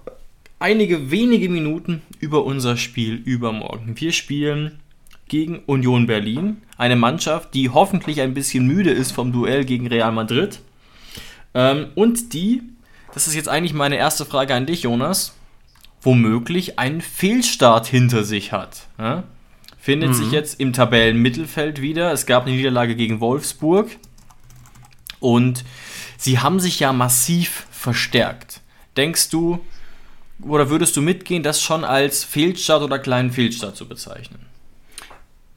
einige 0.59 1.11
wenige 1.11 1.49
Minuten 1.49 2.03
über 2.20 2.45
unser 2.45 2.76
Spiel 2.76 3.14
übermorgen. 3.14 4.01
Wir 4.01 4.12
spielen 4.12 4.78
gegen 5.28 5.61
Union 5.66 6.07
Berlin, 6.07 6.59
eine 6.76 6.97
Mannschaft, 6.97 7.55
die 7.55 7.70
hoffentlich 7.70 8.20
ein 8.20 8.35
bisschen 8.35 8.66
müde 8.66 8.91
ist 8.91 9.12
vom 9.12 9.33
Duell 9.33 9.64
gegen 9.64 9.87
Real 9.87 10.12
Madrid 10.12 10.61
ähm, 11.55 11.87
und 11.95 12.33
die, 12.33 12.62
das 13.14 13.26
ist 13.26 13.34
jetzt 13.34 13.48
eigentlich 13.48 13.74
meine 13.74 13.96
erste 13.96 14.24
Frage 14.24 14.54
an 14.54 14.66
dich, 14.66 14.82
Jonas, 14.82 15.34
womöglich 16.00 16.78
einen 16.78 17.00
Fehlstart 17.00 17.86
hinter 17.86 18.24
sich 18.24 18.52
hat. 18.52 18.88
Ja? 18.98 19.24
Findet 19.78 20.10
mhm. 20.10 20.14
sich 20.14 20.30
jetzt 20.32 20.60
im 20.60 20.72
Tabellenmittelfeld 20.72 21.80
wieder. 21.80 22.12
Es 22.12 22.26
gab 22.26 22.46
eine 22.46 22.54
Niederlage 22.54 22.96
gegen 22.96 23.20
Wolfsburg 23.20 23.90
und 25.20 25.64
sie 26.16 26.38
haben 26.38 26.60
sich 26.60 26.80
ja 26.80 26.92
massiv 26.92 27.66
verstärkt. 27.70 28.60
Denkst 28.96 29.30
du, 29.30 29.60
oder 30.42 30.70
würdest 30.70 30.96
du 30.96 31.02
mitgehen, 31.02 31.42
das 31.42 31.62
schon 31.62 31.84
als 31.84 32.24
Fehlstart 32.24 32.82
oder 32.82 32.98
kleinen 32.98 33.30
Fehlstart 33.30 33.76
zu 33.76 33.88
bezeichnen? 33.88 34.46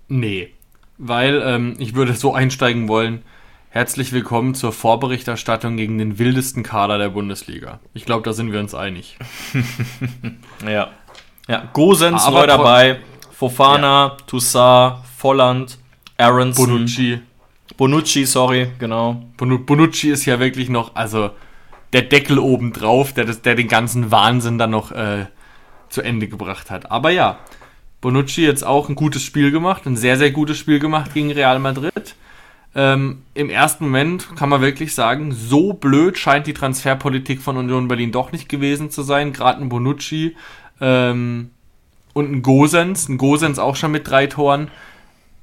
Nee, 0.08 0.54
weil 0.98 1.42
ähm, 1.44 1.76
ich 1.80 1.96
würde 1.96 2.14
so 2.14 2.34
einsteigen 2.34 2.88
wollen. 2.88 3.24
Herzlich 3.76 4.14
willkommen 4.14 4.56
zur 4.56 4.72
Vorberichterstattung 4.72 5.76
gegen 5.76 5.98
den 5.98 6.18
wildesten 6.18 6.64
Kader 6.64 6.98
der 6.98 7.10
Bundesliga. 7.10 7.82
Ich 7.94 8.06
glaube, 8.06 8.24
da 8.24 8.32
sind 8.32 8.54
wir 8.54 8.62
uns 8.62 8.74
einig. 8.74 9.18
ja. 10.66 10.92
Ja, 11.50 11.70
Gosens 11.74 12.24
Aber 12.24 12.40
neu 12.40 12.48
dabei, 12.48 13.00
Fofana, 13.32 14.08
ja. 14.08 14.18
Toussaint, 14.28 15.00
Volland, 15.18 15.78
Aronson. 16.18 16.70
Bonucci. 16.70 17.20
Bonucci, 17.76 18.26
sorry, 18.26 18.72
genau. 18.80 19.22
Bonucci 19.36 20.10
ist 20.10 20.24
ja 20.24 20.40
wirklich 20.40 20.70
noch, 20.70 20.96
also 20.96 21.32
der 21.92 22.04
Deckel 22.04 22.40
oben 22.40 22.72
drauf, 22.72 23.12
der, 23.12 23.26
der 23.26 23.56
den 23.56 23.68
ganzen 23.68 24.10
Wahnsinn 24.10 24.58
dann 24.58 24.72
noch 24.72 24.94
äh, 24.94 25.26
zu 25.90 26.02
Ende 26.02 26.30
gebracht 26.30 26.72
hat. 26.72 26.92
Aber 26.92 27.10
ja, 27.10 27.40
Bonucci 28.00 28.46
jetzt 28.46 28.64
auch 28.64 28.88
ein 28.88 28.96
gutes 28.96 29.24
Spiel 29.24 29.52
gemacht, 29.52 29.86
ein 29.86 29.98
sehr, 29.98 30.16
sehr 30.16 30.32
gutes 30.32 30.58
Spiel 30.58 30.80
gemacht 30.80 31.14
gegen 31.14 31.30
Real 31.34 31.60
Madrid. 31.60 32.16
Ähm, 32.76 33.24
Im 33.34 33.50
ersten 33.50 33.86
Moment 33.86 34.36
kann 34.36 34.50
man 34.50 34.60
wirklich 34.60 34.94
sagen, 34.94 35.32
so 35.32 35.72
blöd 35.72 36.18
scheint 36.18 36.46
die 36.46 36.54
Transferpolitik 36.54 37.42
von 37.42 37.56
Union 37.56 37.88
Berlin 37.88 38.12
doch 38.12 38.34
nicht 38.34 38.50
gewesen 38.50 38.92
zu 38.92 39.02
sein. 39.02 39.32
Gerade 39.32 39.62
ein 39.62 39.70
Bonucci 39.70 40.36
ähm, 40.82 41.52
und 42.14 42.32
ein 42.32 42.42
Gosens, 42.42 43.08
ein 43.08 43.18
Gosens 43.18 43.60
auch 43.60 43.78
schon 43.78 43.94
mit 43.94 44.10
drei 44.10 44.28
Toren, 44.28 44.70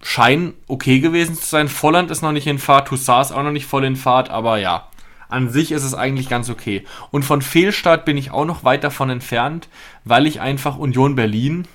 scheinen 0.03 0.53
okay 0.67 1.01
gewesen 1.01 1.35
zu 1.35 1.47
sein. 1.47 1.69
Volland 1.69 2.11
ist 2.11 2.21
noch 2.21 2.33
nicht 2.33 2.47
in 2.47 2.59
Fahrt, 2.59 2.89
Toussaint 2.89 3.27
ist 3.27 3.33
auch 3.33 3.43
noch 3.43 3.51
nicht 3.51 3.67
voll 3.67 3.85
in 3.85 3.97
Fahrt, 3.97 4.29
aber 4.29 4.59
ja, 4.59 4.89
an 5.31 5.49
sich 5.49 5.73
ist 5.73 5.85
es 5.85 5.95
eigentlich 5.95 6.29
ganz 6.29 6.51
okay. 6.51 6.85
Und 7.11 7.25
von 7.25 7.41
Fehlstart 7.41 8.05
bin 8.05 8.19
ich 8.19 8.31
auch 8.31 8.45
noch 8.45 8.65
weit 8.65 8.85
davon 8.85 9.09
entfernt, 9.09 9.69
weil 10.05 10.27
ich 10.27 10.43
einfach 10.43 10.77
Union 10.77 11.15
Berlin, 11.15 11.67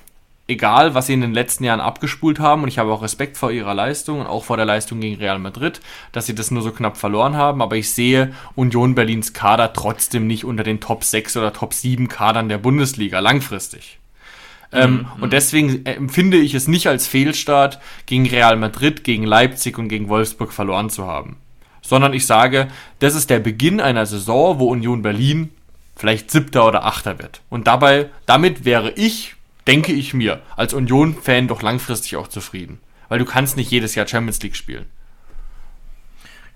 egal 0.48 0.94
was 0.94 1.06
sie 1.06 1.12
in 1.12 1.20
den 1.20 1.34
letzten 1.34 1.64
Jahren 1.64 1.80
abgespult 1.80 2.40
haben, 2.40 2.62
und 2.62 2.68
ich 2.68 2.78
habe 2.78 2.92
auch 2.92 3.02
Respekt 3.02 3.36
vor 3.36 3.52
ihrer 3.52 3.74
Leistung 3.74 4.20
und 4.20 4.26
auch 4.26 4.44
vor 4.44 4.56
der 4.56 4.66
Leistung 4.66 5.00
gegen 5.00 5.16
Real 5.16 5.38
Madrid, 5.38 5.80
dass 6.12 6.26
sie 6.26 6.34
das 6.34 6.50
nur 6.50 6.62
so 6.62 6.72
knapp 6.72 6.96
verloren 6.96 7.36
haben, 7.36 7.62
aber 7.62 7.76
ich 7.76 7.92
sehe 7.92 8.34
Union 8.56 8.94
Berlins 8.94 9.32
Kader 9.32 9.72
trotzdem 9.72 10.26
nicht 10.26 10.44
unter 10.44 10.64
den 10.64 10.80
Top 10.80 11.04
6 11.04 11.36
oder 11.36 11.52
Top 11.52 11.74
7 11.74 12.08
Kadern 12.08 12.48
der 12.48 12.58
Bundesliga 12.58 13.20
langfristig. 13.20 13.98
Ähm, 14.72 15.06
mhm. 15.16 15.22
Und 15.22 15.32
deswegen 15.32 15.86
empfinde 15.86 16.38
ich 16.38 16.54
es 16.54 16.66
nicht 16.66 16.88
als 16.88 17.06
Fehlstart, 17.06 17.78
gegen 18.06 18.26
Real 18.26 18.56
Madrid, 18.56 19.04
gegen 19.04 19.24
Leipzig 19.24 19.78
und 19.78 19.88
gegen 19.88 20.08
Wolfsburg 20.08 20.52
verloren 20.52 20.90
zu 20.90 21.06
haben 21.06 21.36
sondern 21.88 22.12
ich 22.12 22.26
sage, 22.26 22.68
das 22.98 23.14
ist 23.14 23.30
der 23.30 23.38
Beginn 23.38 23.80
einer 23.80 24.04
Saison, 24.04 24.58
wo 24.58 24.68
Union 24.68 25.00
Berlin 25.00 25.50
vielleicht 25.96 26.30
siebter 26.30 26.66
oder 26.66 26.84
achter 26.84 27.18
wird. 27.18 27.40
Und 27.48 27.66
dabei, 27.66 28.10
damit 28.26 28.66
wäre 28.66 28.92
ich, 28.92 29.34
denke 29.68 29.92
ich 29.92 30.14
mir, 30.14 30.40
als 30.56 30.74
Union-Fan 30.74 31.46
doch 31.46 31.62
langfristig 31.62 32.16
auch 32.16 32.28
zufrieden. 32.28 32.80
Weil 33.08 33.18
du 33.18 33.24
kannst 33.24 33.56
nicht 33.56 33.70
jedes 33.70 33.94
Jahr 33.94 34.08
Champions 34.08 34.42
League 34.42 34.56
spielen. 34.56 34.86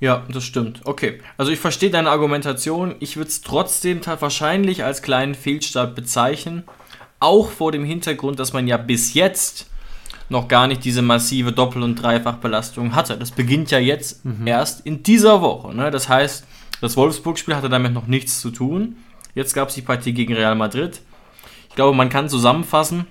Ja, 0.01 0.25
das 0.29 0.45
stimmt. 0.45 0.81
Okay. 0.85 1.21
Also 1.37 1.53
ich 1.53 1.61
verstehe 1.61 1.91
deine 1.91 2.11
Argumentation. 2.11 2.97
Ich 2.99 3.17
würde 3.17 3.29
es 3.29 3.41
trotzdem 3.41 4.01
wahrscheinlich 4.05 4.83
als 4.83 5.01
kleinen 5.01 5.37
Fehlstart 5.37 5.95
bezeichnen. 5.95 6.65
Auch 7.21 7.51
vor 7.51 7.71
dem 7.71 7.85
Hintergrund, 7.85 8.41
dass 8.41 8.53
man 8.53 8.67
ja 8.67 8.79
bis 8.79 9.15
jetzt 9.15 9.71
noch 10.29 10.49
gar 10.49 10.67
nicht 10.67 10.85
diese 10.85 11.03
massive 11.03 11.53
Doppel- 11.53 11.85
und 11.85 11.95
Dreifachbelastung 11.95 12.97
hatte. 12.97 13.17
Das 13.17 13.31
beginnt 13.31 13.71
ja 13.71 13.79
jetzt 13.79 14.25
mhm. 14.25 14.47
erst 14.47 14.85
in 14.85 15.05
dieser 15.05 15.41
Woche. 15.41 15.73
Ne? 15.73 15.93
Das 15.93 16.09
heißt, 16.09 16.45
das 16.81 16.97
Wolfsburg-Spiel 16.97 17.55
hatte 17.55 17.69
damit 17.69 17.93
noch 17.93 18.09
nichts 18.09 18.41
zu 18.41 18.51
tun. 18.51 18.97
Jetzt 19.37 19.55
gab 19.55 19.69
es 19.69 19.77
die 19.77 19.83
Partie 19.83 20.13
gegen 20.13 20.35
Real 20.35 20.57
Madrid. 20.57 21.01
Ich 21.73 21.77
glaube, 21.77 21.97
man 21.97 22.11
kann 22.11 22.29
zusammenfassen, 22.29 23.07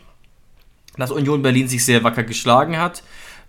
dass 0.95 1.12
Union 1.12 1.41
Berlin 1.41 1.68
sich 1.68 1.84
sehr 1.84 2.03
wacker 2.03 2.22
geschlagen 2.22 2.78
hat, 2.78 3.01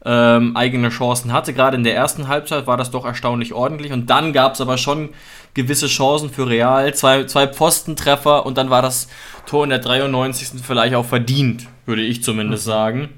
ähm, 0.06 0.56
eigene 0.56 0.88
Chancen 0.88 1.34
hatte. 1.34 1.52
Gerade 1.52 1.76
in 1.76 1.84
der 1.84 1.94
ersten 1.94 2.28
Halbzeit 2.28 2.66
war 2.66 2.78
das 2.78 2.90
doch 2.90 3.04
erstaunlich 3.04 3.52
ordentlich. 3.52 3.92
Und 3.92 4.08
dann 4.08 4.32
gab 4.32 4.54
es 4.54 4.62
aber 4.62 4.78
schon 4.78 5.10
gewisse 5.52 5.86
Chancen 5.88 6.30
für 6.30 6.48
Real. 6.48 6.94
Zwei, 6.94 7.24
zwei 7.24 7.46
Pfostentreffer 7.46 8.46
und 8.46 8.56
dann 8.56 8.70
war 8.70 8.80
das 8.80 9.08
Tor 9.44 9.64
in 9.64 9.70
der 9.70 9.80
93. 9.80 10.62
vielleicht 10.62 10.94
auch 10.94 11.04
verdient, 11.04 11.66
würde 11.84 12.00
ich 12.00 12.24
zumindest 12.24 12.66
mhm. 12.66 12.70
sagen. 12.70 13.08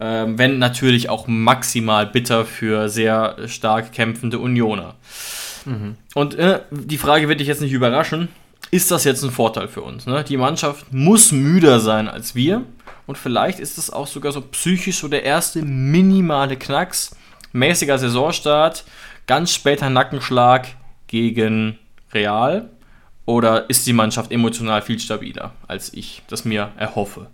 Ähm, 0.00 0.38
wenn 0.38 0.58
natürlich 0.58 1.08
auch 1.08 1.28
maximal 1.28 2.04
bitter 2.04 2.44
für 2.44 2.90
sehr 2.90 3.36
stark 3.46 3.92
kämpfende 3.92 4.38
Unioner. 4.38 4.96
Mhm. 5.64 5.96
Und 6.14 6.34
äh, 6.34 6.60
die 6.70 6.98
Frage 6.98 7.26
wird 7.26 7.40
dich 7.40 7.48
jetzt 7.48 7.62
nicht 7.62 7.72
überraschen. 7.72 8.28
Ist 8.70 8.90
das 8.90 9.04
jetzt 9.04 9.22
ein 9.22 9.30
Vorteil 9.30 9.68
für 9.68 9.82
uns? 9.82 10.06
Ne? 10.06 10.24
Die 10.24 10.36
Mannschaft 10.36 10.92
muss 10.92 11.32
müder 11.32 11.80
sein 11.80 12.08
als 12.08 12.34
wir. 12.34 12.64
Und 13.06 13.16
vielleicht 13.16 13.58
ist 13.58 13.78
es 13.78 13.90
auch 13.90 14.06
sogar 14.06 14.32
so 14.32 14.42
psychisch 14.42 14.98
so 14.98 15.08
der 15.08 15.24
erste 15.24 15.62
minimale 15.62 16.56
Knacks. 16.56 17.16
Mäßiger 17.52 17.98
Saisonstart, 17.98 18.84
ganz 19.26 19.54
später 19.54 19.88
Nackenschlag 19.88 20.68
gegen 21.06 21.78
Real. 22.12 22.68
Oder 23.24 23.68
ist 23.70 23.86
die 23.86 23.94
Mannschaft 23.94 24.32
emotional 24.32 24.82
viel 24.82 24.98
stabiler, 24.98 25.52
als 25.66 25.92
ich 25.92 26.22
das 26.28 26.44
mir 26.44 26.72
erhoffe? 26.76 27.28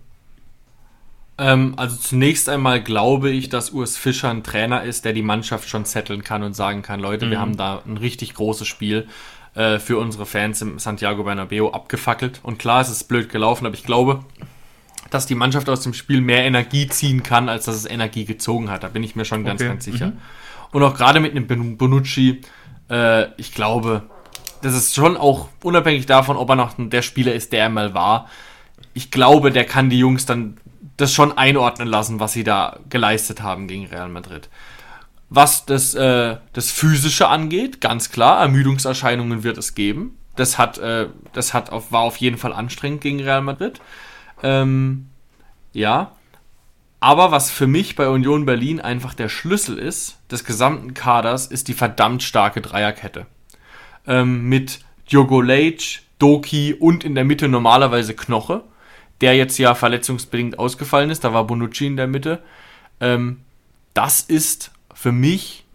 Ähm, 1.37 1.73
also 1.77 1.97
zunächst 1.97 2.47
einmal 2.47 2.81
glaube 2.81 3.29
ich, 3.29 3.49
dass 3.49 3.71
Urs 3.71 3.97
Fischer 3.97 4.29
ein 4.29 4.43
Trainer 4.43 4.83
ist, 4.83 5.03
der 5.03 5.13
die 5.13 5.21
Mannschaft 5.21 5.67
schon 5.67 5.85
zetteln 5.85 6.23
kann 6.23 6.43
und 6.43 6.53
sagen 6.53 6.81
kann, 6.81 6.99
Leute, 6.99 7.25
mhm. 7.25 7.31
wir 7.31 7.39
haben 7.39 7.57
da 7.57 7.81
ein 7.85 7.97
richtig 7.97 8.33
großes 8.33 8.67
Spiel 8.67 9.07
äh, 9.55 9.79
für 9.79 9.97
unsere 9.97 10.25
Fans 10.25 10.61
im 10.61 10.79
Santiago 10.79 11.23
Bernabeo 11.23 11.71
abgefackelt. 11.71 12.39
Und 12.43 12.59
klar, 12.59 12.81
es 12.81 12.89
ist 12.89 13.05
blöd 13.05 13.29
gelaufen, 13.29 13.65
aber 13.65 13.75
ich 13.75 13.83
glaube, 13.83 14.23
dass 15.09 15.25
die 15.25 15.35
Mannschaft 15.35 15.69
aus 15.69 15.81
dem 15.81 15.93
Spiel 15.93 16.21
mehr 16.21 16.43
Energie 16.43 16.87
ziehen 16.87 17.23
kann, 17.23 17.49
als 17.49 17.65
dass 17.65 17.75
es 17.75 17.85
Energie 17.85 18.25
gezogen 18.25 18.69
hat. 18.69 18.83
Da 18.83 18.89
bin 18.89 19.03
ich 19.03 19.15
mir 19.15 19.25
schon 19.25 19.43
ganz, 19.43 19.61
okay. 19.61 19.69
ganz 19.69 19.85
sicher. 19.85 20.07
Mhm. 20.07 20.17
Und 20.71 20.83
auch 20.83 20.95
gerade 20.95 21.19
mit 21.19 21.31
einem 21.31 21.77
Bonucci, 21.77 22.41
äh, 22.89 23.27
ich 23.39 23.53
glaube, 23.53 24.03
das 24.61 24.75
ist 24.75 24.95
schon 24.95 25.15
auch 25.15 25.47
unabhängig 25.63 26.05
davon, 26.05 26.37
ob 26.37 26.49
er 26.49 26.55
noch 26.55 26.73
der 26.77 27.01
Spieler 27.01 27.33
ist, 27.33 27.53
der 27.53 27.61
er 27.61 27.69
mal 27.69 27.93
war. 27.93 28.29
Ich 28.93 29.11
glaube, 29.11 29.51
der 29.51 29.65
kann 29.65 29.89
die 29.89 29.99
Jungs 29.99 30.25
dann 30.25 30.57
das 30.97 31.13
schon 31.13 31.37
einordnen 31.37 31.87
lassen, 31.87 32.19
was 32.19 32.33
sie 32.33 32.43
da 32.43 32.79
geleistet 32.89 33.41
haben 33.41 33.67
gegen 33.67 33.85
Real 33.85 34.09
Madrid. 34.09 34.49
Was 35.35 35.65
das, 35.65 35.93
äh, 35.95 36.37
das 36.53 36.71
Physische 36.71 37.27
angeht, 37.27 37.81
ganz 37.81 38.09
klar, 38.09 38.39
Ermüdungserscheinungen 38.41 39.43
wird 39.43 39.57
es 39.57 39.75
geben. 39.75 40.17
Das, 40.35 40.57
hat, 40.57 40.77
äh, 40.77 41.07
das 41.33 41.53
hat 41.53 41.71
auf, 41.71 41.91
war 41.91 42.01
auf 42.01 42.17
jeden 42.17 42.37
Fall 42.37 42.53
anstrengend 42.53 43.01
gegen 43.01 43.21
Real 43.21 43.41
Madrid. 43.41 43.81
Ähm, 44.43 45.07
ja. 45.73 46.13
Aber 47.01 47.31
was 47.31 47.51
für 47.51 47.67
mich 47.67 47.95
bei 47.95 48.07
Union 48.07 48.45
Berlin 48.45 48.79
einfach 48.79 49.13
der 49.13 49.29
Schlüssel 49.29 49.77
ist, 49.77 50.17
des 50.31 50.45
gesamten 50.45 50.93
Kaders, 50.93 51.47
ist 51.47 51.67
die 51.67 51.73
verdammt 51.73 52.23
starke 52.23 52.61
Dreierkette. 52.61 53.25
Ähm, 54.07 54.47
mit 54.47 54.79
Diogo 55.11 55.41
Leitch, 55.41 56.03
Doki 56.17 56.73
und 56.73 57.03
in 57.03 57.13
der 57.13 57.25
Mitte 57.25 57.47
normalerweise 57.47 58.15
Knoche 58.15 58.63
der 59.21 59.35
jetzt 59.35 59.57
ja 59.57 59.75
verletzungsbedingt 59.75 60.59
ausgefallen 60.59 61.09
ist, 61.09 61.23
da 61.23 61.33
war 61.33 61.47
Bonucci 61.47 61.87
in 61.87 61.97
der 61.97 62.07
Mitte. 62.07 62.41
Ähm, 62.99 63.41
das 63.93 64.21
ist 64.21 64.71
für 65.05 65.11
mich 65.11 65.65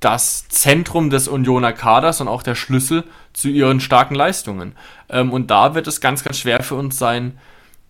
das 0.00 0.48
Zentrum 0.48 1.08
des 1.08 1.28
Unioner 1.28 1.72
Kaders 1.72 2.20
und 2.20 2.26
auch 2.26 2.42
der 2.42 2.56
Schlüssel 2.56 3.04
zu 3.32 3.46
ihren 3.46 3.78
starken 3.78 4.16
Leistungen. 4.16 4.74
Ähm, 5.08 5.32
und 5.32 5.52
da 5.52 5.76
wird 5.76 5.86
es 5.86 6.00
ganz, 6.00 6.24
ganz 6.24 6.38
schwer 6.38 6.64
für 6.64 6.74
uns 6.74 6.98
sein, 6.98 7.38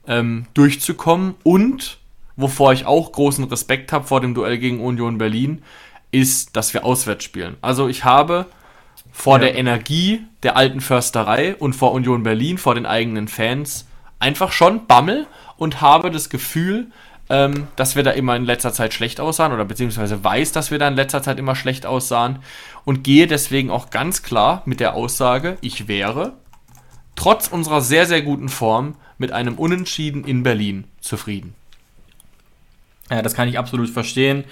ähm, 0.06 0.44
durchzukommen 0.52 1.34
und 1.44 1.96
wovor 2.36 2.74
ich 2.74 2.84
auch 2.84 3.10
großen 3.10 3.44
Respekt 3.44 3.90
habe 3.90 4.06
vor 4.06 4.20
dem 4.20 4.34
Duell 4.34 4.58
gegen 4.58 4.82
Union 4.82 5.16
Berlin, 5.16 5.62
ist, 6.10 6.56
dass 6.56 6.74
wir 6.74 6.84
auswärts 6.84 7.24
spielen. 7.24 7.56
Also 7.62 7.88
ich 7.88 8.04
habe 8.04 8.44
vor 9.10 9.36
Ja. 9.38 9.44
der 9.44 9.56
Energie 9.56 10.20
der 10.42 10.58
alten 10.58 10.82
Försterei 10.82 11.56
und 11.56 11.72
vor 11.72 11.92
Union 11.92 12.22
Berlin, 12.22 12.58
vor 12.58 12.74
den 12.74 12.84
eigenen 12.84 13.28
Fans, 13.28 13.86
einfach 14.18 14.52
schon 14.52 14.86
Bammel 14.86 15.26
und 15.56 15.80
habe 15.80 16.10
das 16.10 16.28
Gefühl, 16.28 16.88
ähm, 17.32 17.66
dass 17.76 17.96
wir 17.96 18.02
da 18.02 18.10
immer 18.10 18.36
in 18.36 18.44
letzter 18.44 18.74
Zeit 18.74 18.92
schlecht 18.92 19.18
aussahen 19.18 19.54
oder 19.54 19.64
beziehungsweise 19.64 20.22
weiß, 20.22 20.52
dass 20.52 20.70
wir 20.70 20.78
da 20.78 20.86
in 20.86 20.96
letzter 20.96 21.22
Zeit 21.22 21.38
immer 21.38 21.56
schlecht 21.56 21.86
aussahen 21.86 22.40
und 22.84 23.02
gehe 23.04 23.26
deswegen 23.26 23.70
auch 23.70 23.88
ganz 23.88 24.22
klar 24.22 24.60
mit 24.66 24.80
der 24.80 24.92
Aussage, 24.94 25.56
ich 25.62 25.88
wäre 25.88 26.34
trotz 27.16 27.48
unserer 27.48 27.80
sehr, 27.80 28.04
sehr 28.04 28.20
guten 28.20 28.50
Form 28.50 28.96
mit 29.16 29.32
einem 29.32 29.54
Unentschieden 29.54 30.24
in 30.24 30.42
Berlin 30.42 30.84
zufrieden. 31.00 31.54
Ja, 33.10 33.22
das 33.22 33.32
kann 33.32 33.48
ich 33.48 33.58
absolut 33.58 33.88
verstehen. 33.88 34.44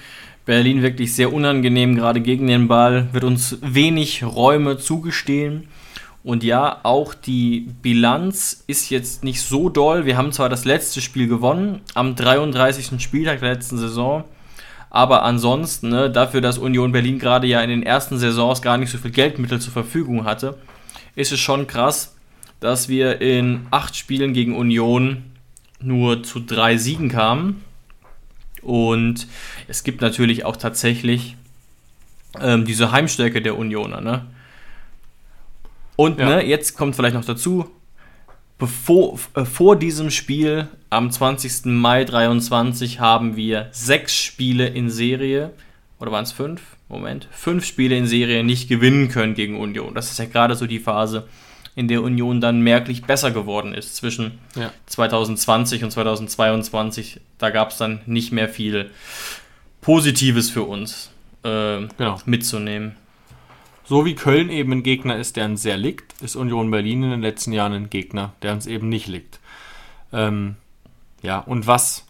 Berlin 0.47 0.81
wirklich 0.81 1.15
sehr 1.15 1.35
unangenehm, 1.35 1.97
gerade 1.97 2.23
gegen 2.23 2.47
den 2.47 2.67
Ball, 2.67 3.13
wird 3.13 3.25
uns 3.25 3.59
wenig 3.61 4.25
Räume 4.25 4.79
zugestehen. 4.79 5.69
Und 6.23 6.45
ja, 6.45 6.81
auch 6.83 7.15
die 7.15 7.69
Bilanz 7.83 8.63
ist 8.67 8.91
jetzt 8.91 9.25
nicht 9.25 9.41
so 9.41 9.71
doll. 9.71 10.05
Wir 10.05 10.17
haben 10.19 10.33
zwar 10.33 10.49
das 10.49 10.65
letzte 10.65 11.01
Spiel 11.01 11.29
gewonnen, 11.29 11.81
am 11.95 12.15
33. 12.15 13.03
Spieltag 13.03 13.41
der 13.41 13.55
letzten 13.55 13.79
Saison, 13.79 14.25
aber 14.91 15.23
ansonsten, 15.23 15.89
ne, 15.89 16.11
dafür, 16.11 16.41
dass 16.41 16.59
Union 16.59 16.93
Berlin 16.93 17.19
gerade 17.19 17.47
ja 17.47 17.63
in 17.63 17.71
den 17.71 17.83
ersten 17.83 18.19
Saisons 18.19 18.61
gar 18.61 18.77
nicht 18.77 18.91
so 18.91 18.99
viel 18.99 19.13
Geldmittel 19.13 19.61
zur 19.61 19.73
Verfügung 19.73 20.25
hatte, 20.25 20.59
ist 21.15 21.33
es 21.33 21.41
schon 21.41 21.67
krass, 21.67 22.17
dass 22.59 22.89
wir 22.89 23.21
in 23.21 23.67
acht 23.71 23.97
Spielen 23.97 24.35
gegen 24.35 24.57
Union 24.57 25.25
nur 25.81 26.23
zu 26.23 26.41
drei 26.41 26.77
Siegen 26.77 27.09
kamen. 27.09 27.65
Und 28.63 29.27
es 29.69 29.85
gibt 29.85 30.03
natürlich 30.03 30.45
auch 30.45 30.57
tatsächlich 30.57 31.37
ähm, 32.39 32.67
diese 32.67 32.93
Heimstärke 32.93 33.41
der 33.41 33.57
Unioner. 33.57 34.01
Ne? 34.01 34.27
Und 36.01 36.19
Ja. 36.19 36.27
ne, 36.37 36.47
jetzt 36.47 36.77
kommt 36.79 36.97
vielleicht 36.97 37.15
noch 37.15 37.25
dazu, 37.27 37.71
bevor, 38.59 39.19
äh, 39.35 39.45
vor 39.45 39.77
diesem 39.77 40.11
Spiel 40.11 40.69
am 40.89 41.11
20. 41.11 41.77
Mai 41.77 42.05
23 42.05 43.01
haben 43.01 43.37
wir 43.37 43.69
sechs 43.73 44.17
Spiele 44.17 44.67
in 44.67 44.89
Serie, 44.89 45.51
oder 45.99 46.11
waren 46.11 46.25
es 46.25 46.33
fünf? 46.33 46.63
Moment, 46.89 47.29
fünf 47.31 47.65
Spiele 47.67 47.97
in 47.97 48.07
Serie 48.07 48.43
nicht 48.45 48.69
gewinnen 48.69 49.09
können 49.09 49.35
gegen 49.35 49.61
Union. 49.61 49.95
Das 49.95 50.11
ist 50.11 50.19
ja 50.19 50.25
gerade 50.25 50.57
so 50.57 50.67
die 50.67 50.79
Phase, 50.81 51.29
in 51.77 51.87
der 51.87 52.03
Union 52.03 52.41
dann 52.41 52.63
merklich 52.63 53.03
besser 53.03 53.31
geworden 53.31 53.75
ist 53.75 53.95
zwischen 53.97 54.39
Ja. 54.57 54.73
2020 54.87 55.85
und 55.85 55.91
2022. 55.91 57.21
Da 57.39 57.51
gab 57.51 57.71
es 57.73 57.77
dann 57.77 58.01
nicht 58.07 58.33
mehr 58.33 58.49
viel 58.49 58.91
Positives 59.83 60.49
für 60.51 60.63
uns 60.63 61.11
äh, 61.45 61.87
Genau. 61.97 62.21
mitzunehmen. 62.27 62.97
So 63.91 64.05
wie 64.05 64.15
Köln 64.15 64.51
eben 64.51 64.71
ein 64.71 64.83
Gegner 64.85 65.17
ist, 65.17 65.35
der 65.35 65.47
uns 65.47 65.63
sehr 65.63 65.77
liegt, 65.77 66.23
ist 66.23 66.37
Union 66.37 66.71
Berlin 66.71 67.03
in 67.03 67.11
den 67.11 67.23
letzten 67.23 67.53
Jahren 67.53 67.73
ein 67.73 67.91
Gegner, 67.91 68.35
der 68.41 68.53
uns 68.53 68.69
eben 68.69 68.89
nicht 68.89 69.09
liegt. 69.09 69.41
Ähm, 70.13 70.55
ja, 71.23 71.41
und 71.41 71.67
was, 71.67 72.05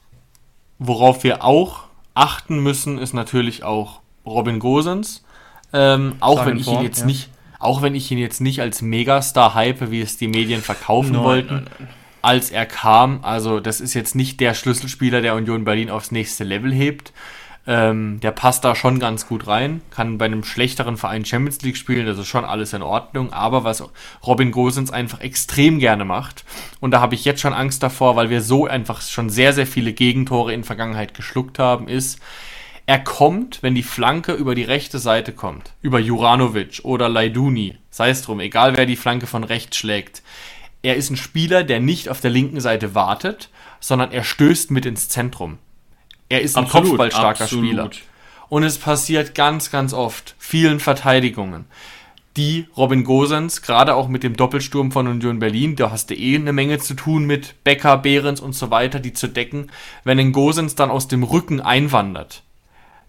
worauf 0.78 1.24
wir 1.24 1.43
auch 1.43 1.85
achten 2.12 2.62
müssen, 2.62 2.99
ist 2.99 3.14
natürlich 3.14 3.64
auch 3.64 4.01
Robin 4.26 4.59
Gosens. 4.59 5.24
Ähm, 5.72 6.16
auch 6.20 6.35
Stark 6.43 6.49
wenn 6.49 6.59
ich 6.59 6.66
ihn 6.66 6.83
jetzt 6.83 7.01
ja. 7.01 7.07
nicht, 7.07 7.31
auch 7.59 7.81
wenn 7.81 7.95
ich 7.95 8.11
ihn 8.11 8.18
jetzt 8.18 8.43
nicht 8.43 8.61
als 8.61 8.83
Megastar 8.83 9.55
hype, 9.55 9.91
wie 9.91 10.03
es 10.03 10.18
die 10.18 10.28
Medien 10.28 10.61
verkaufen 10.61 11.12
Nein, 11.12 11.24
wollten, 11.24 11.55
nein, 11.55 11.66
nein. 11.78 11.89
als 12.20 12.51
er 12.51 12.66
kam. 12.66 13.20
Also 13.22 13.59
das 13.59 13.81
ist 13.81 13.95
jetzt 13.95 14.14
nicht 14.14 14.39
der 14.41 14.53
Schlüsselspieler, 14.53 15.22
der 15.22 15.35
Union 15.35 15.64
Berlin 15.64 15.89
aufs 15.89 16.11
nächste 16.11 16.45
Level 16.45 16.74
hebt. 16.74 17.14
Ähm, 17.67 18.21
der 18.21 18.31
passt 18.31 18.65
da 18.65 18.75
schon 18.75 18.99
ganz 18.99 19.27
gut 19.27 19.47
rein, 19.47 19.83
kann 19.91 20.17
bei 20.17 20.25
einem 20.25 20.45
schlechteren 20.45 20.97
Verein 20.97 21.27
Champions 21.27 21.61
League 21.61 21.77
spielen, 21.77 22.07
das 22.07 22.19
ist 22.19 22.27
schon 22.27 22.45
alles 22.45 22.73
in 22.73 22.83
Ordnung. 22.83 23.33
Aber 23.33 23.65
was 23.65 23.85
Robin 24.27 24.51
Gosens 24.51 24.91
einfach 24.91 25.21
extrem 25.21 25.79
gerne 25.79 26.05
macht, 26.07 26.45
und 26.81 26.91
da 26.93 27.01
habe 27.01 27.15
ich 27.15 27.25
jetzt 27.25 27.41
schon 27.41 27.53
Angst 27.53 27.83
davor, 27.83 28.17
weil 28.17 28.31
wir 28.31 28.41
so 28.41 28.67
einfach 28.67 29.03
schon 29.03 29.29
sehr, 29.29 29.53
sehr 29.53 29.67
viele 29.67 29.93
Gegentore 29.93 30.55
in 30.55 30.65
Vergangenheit 30.65 31.13
geschluckt 31.13 31.59
haben, 31.59 31.87
ist, 31.87 32.19
er 32.87 32.99
kommt, 32.99 33.63
wenn 33.63 33.77
die 33.77 33.85
Flanke 33.85 34.33
über 34.33 34.57
die 34.57 34.65
rechte 34.65 34.99
Seite 34.99 35.33
kommt, 35.33 35.71
über 35.81 36.01
Juranovic 36.01 36.81
oder 36.83 37.09
Laiduni, 37.09 37.77
sei 37.91 38.11
es 38.11 38.23
drum, 38.23 38.41
egal 38.41 38.77
wer 38.77 38.87
die 38.87 38.97
Flanke 38.97 39.29
von 39.29 39.45
rechts 39.45 39.77
schlägt. 39.77 40.23
Er 40.83 40.97
ist 40.97 41.11
ein 41.11 41.17
Spieler, 41.17 41.63
der 41.63 41.79
nicht 41.79 42.09
auf 42.09 42.21
der 42.21 42.31
linken 42.31 42.61
Seite 42.61 42.95
wartet, 42.95 43.51
sondern 43.79 44.11
er 44.11 44.25
stößt 44.25 44.71
mit 44.71 44.87
ins 44.87 45.09
Zentrum. 45.09 45.59
Er 46.31 46.41
ist 46.41 46.57
ein 46.57 46.64
Absolut, 46.64 46.89
kopfballstarker 46.89 47.45
absolut. 47.45 47.66
Spieler. 47.66 47.91
Und 48.49 48.62
es 48.62 48.78
passiert 48.78 49.35
ganz, 49.35 49.70
ganz 49.70 49.93
oft, 49.93 50.35
vielen 50.39 50.81
Verteidigungen, 50.81 51.66
die 52.37 52.66
Robin 52.76 53.05
Gosens, 53.05 53.61
gerade 53.61 53.95
auch 53.95 54.09
mit 54.09 54.22
dem 54.22 54.37
Doppelsturm 54.37 54.93
von 54.93 55.09
Union 55.09 55.41
Berlin, 55.41 55.76
da 55.76 55.91
hast 55.91 56.11
du 56.11 56.14
eh 56.14 56.37
eine 56.37 56.53
Menge 56.53 56.78
zu 56.78 56.95
tun 56.95 57.26
mit 57.26 57.62
Becker, 57.64 57.99
Behrens 57.99 58.41
und 58.41 58.55
so 58.55 58.70
weiter, 58.70 59.01
die 59.01 59.12
zu 59.12 59.28
decken. 59.28 59.70
Wenn 60.05 60.18
ein 60.18 60.33
Gosens 60.33 60.76
dann 60.76 60.91
aus 60.91 61.09
dem 61.09 61.24
Rücken 61.24 61.61
einwandert, 61.61 62.43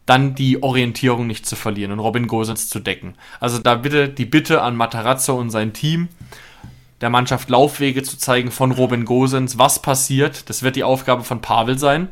dann 0.08 0.34
die 0.34 0.64
Orientierung 0.64 1.28
nicht 1.28 1.46
zu 1.46 1.56
verlieren 1.56 1.92
und 1.92 2.00
Robin 2.00 2.28
Gosens 2.28 2.70
zu 2.70 2.80
decken. 2.80 3.14
Also 3.40 3.60
da 3.60 3.76
bitte 3.76 4.10
die 4.10 4.26
Bitte 4.26 4.64
an 4.64 4.76
Matarazzo 4.76 5.36
und 5.36 5.52
sein 5.52 5.74
Team, 5.74 6.10
der 7.02 7.12
Mannschaft 7.12 7.50
Laufwege 7.50 8.02
zu 8.02 8.18
zeigen 8.18 8.52
von 8.52 8.72
Robin 8.72 9.06
Gosens, 9.06 9.60
was 9.60 9.82
passiert. 9.82 10.50
Das 10.50 10.64
wird 10.64 10.76
die 10.76 10.84
Aufgabe 10.84 11.24
von 11.24 11.42
Pavel 11.42 11.78
sein, 11.78 12.10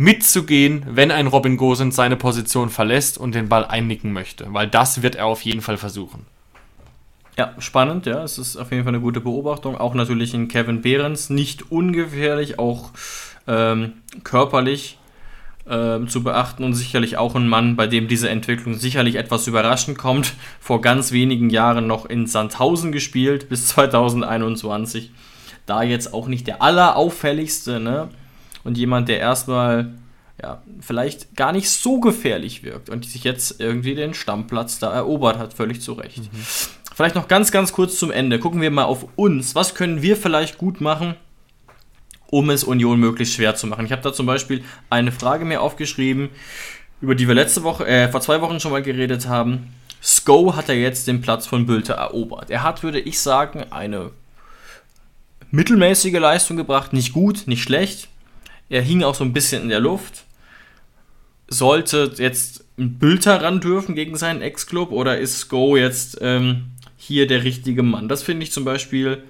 mitzugehen, 0.00 0.86
wenn 0.88 1.10
ein 1.10 1.26
Robin 1.26 1.58
Gosens 1.58 1.94
seine 1.94 2.16
Position 2.16 2.70
verlässt 2.70 3.18
und 3.18 3.34
den 3.34 3.50
Ball 3.50 3.66
einnicken 3.66 4.14
möchte, 4.14 4.46
weil 4.48 4.66
das 4.66 5.02
wird 5.02 5.14
er 5.14 5.26
auf 5.26 5.42
jeden 5.42 5.60
Fall 5.60 5.76
versuchen. 5.76 6.24
Ja, 7.36 7.52
spannend, 7.58 8.06
ja. 8.06 8.24
Es 8.24 8.38
ist 8.38 8.56
auf 8.56 8.70
jeden 8.72 8.84
Fall 8.84 8.94
eine 8.94 9.02
gute 9.02 9.20
Beobachtung. 9.20 9.76
Auch 9.76 9.92
natürlich 9.92 10.32
in 10.32 10.48
Kevin 10.48 10.80
Behrens, 10.80 11.28
nicht 11.28 11.70
ungefährlich, 11.70 12.58
auch 12.58 12.92
ähm, 13.46 13.92
körperlich 14.24 14.96
ähm, 15.68 16.08
zu 16.08 16.22
beachten 16.22 16.64
und 16.64 16.72
sicherlich 16.72 17.18
auch 17.18 17.34
ein 17.34 17.46
Mann, 17.46 17.76
bei 17.76 17.86
dem 17.86 18.08
diese 18.08 18.30
Entwicklung 18.30 18.72
sicherlich 18.76 19.16
etwas 19.16 19.46
überraschend 19.46 19.98
kommt. 19.98 20.32
Vor 20.60 20.80
ganz 20.80 21.12
wenigen 21.12 21.50
Jahren 21.50 21.86
noch 21.86 22.06
in 22.06 22.26
Sandhausen 22.26 22.90
gespielt, 22.90 23.50
bis 23.50 23.66
2021. 23.68 25.10
Da 25.66 25.82
jetzt 25.82 26.14
auch 26.14 26.26
nicht 26.26 26.46
der 26.46 26.62
allerauffälligste, 26.62 27.80
ne? 27.80 28.08
Und 28.64 28.76
jemand, 28.76 29.08
der 29.08 29.18
erstmal 29.20 29.94
ja, 30.42 30.62
vielleicht 30.80 31.36
gar 31.36 31.52
nicht 31.52 31.70
so 31.70 32.00
gefährlich 32.00 32.62
wirkt 32.62 32.88
und 32.88 33.04
sich 33.04 33.24
jetzt 33.24 33.60
irgendwie 33.60 33.94
den 33.94 34.14
Stammplatz 34.14 34.78
da 34.78 34.92
erobert 34.92 35.38
hat, 35.38 35.52
völlig 35.52 35.82
zu 35.82 35.92
Recht. 35.92 36.22
Vielleicht 36.94 37.14
noch 37.14 37.28
ganz, 37.28 37.50
ganz 37.50 37.72
kurz 37.72 37.98
zum 37.98 38.10
Ende. 38.10 38.38
Gucken 38.38 38.60
wir 38.60 38.70
mal 38.70 38.84
auf 38.84 39.06
uns. 39.16 39.54
Was 39.54 39.74
können 39.74 40.02
wir 40.02 40.16
vielleicht 40.16 40.58
gut 40.58 40.80
machen, 40.80 41.14
um 42.26 42.50
es 42.50 42.64
Union 42.64 43.00
möglichst 43.00 43.34
schwer 43.34 43.54
zu 43.54 43.66
machen? 43.66 43.86
Ich 43.86 43.92
habe 43.92 44.02
da 44.02 44.12
zum 44.12 44.26
Beispiel 44.26 44.64
eine 44.88 45.12
Frage 45.12 45.44
mir 45.44 45.60
aufgeschrieben, 45.60 46.30
über 47.00 47.14
die 47.14 47.26
wir 47.26 47.34
letzte 47.34 47.62
Woche, 47.62 47.86
äh, 47.86 48.10
vor 48.10 48.20
zwei 48.20 48.40
Wochen 48.40 48.60
schon 48.60 48.72
mal 48.72 48.82
geredet 48.82 49.26
haben. 49.26 49.74
Sko 50.02 50.56
hat 50.56 50.68
er 50.68 50.76
jetzt 50.76 51.06
den 51.06 51.20
Platz 51.20 51.46
von 51.46 51.66
Bülter 51.66 51.94
erobert. 51.94 52.50
Er 52.50 52.62
hat, 52.62 52.82
würde 52.82 53.00
ich 53.00 53.20
sagen, 53.20 53.64
eine 53.70 54.10
mittelmäßige 55.50 56.18
Leistung 56.18 56.56
gebracht. 56.56 56.92
Nicht 56.92 57.12
gut, 57.12 57.46
nicht 57.46 57.62
schlecht. 57.62 58.09
Er 58.70 58.82
hing 58.82 59.02
auch 59.02 59.14
so 59.14 59.24
ein 59.24 59.34
bisschen 59.34 59.64
in 59.64 59.68
der 59.68 59.80
Luft. 59.80 60.24
Sollte 61.48 62.12
jetzt 62.16 62.64
ein 62.78 62.98
Bülter 62.98 63.42
ran 63.42 63.60
dürfen 63.60 63.96
gegen 63.96 64.16
seinen 64.16 64.40
Ex-Club 64.40 64.92
oder 64.92 65.18
ist 65.18 65.38
Sko 65.40 65.76
jetzt 65.76 66.18
ähm, 66.22 66.66
hier 66.96 67.26
der 67.26 67.44
richtige 67.44 67.82
Mann? 67.82 68.08
Das 68.08 68.22
finde 68.22 68.44
ich 68.44 68.52
zum 68.52 68.64
Beispiel 68.64 69.24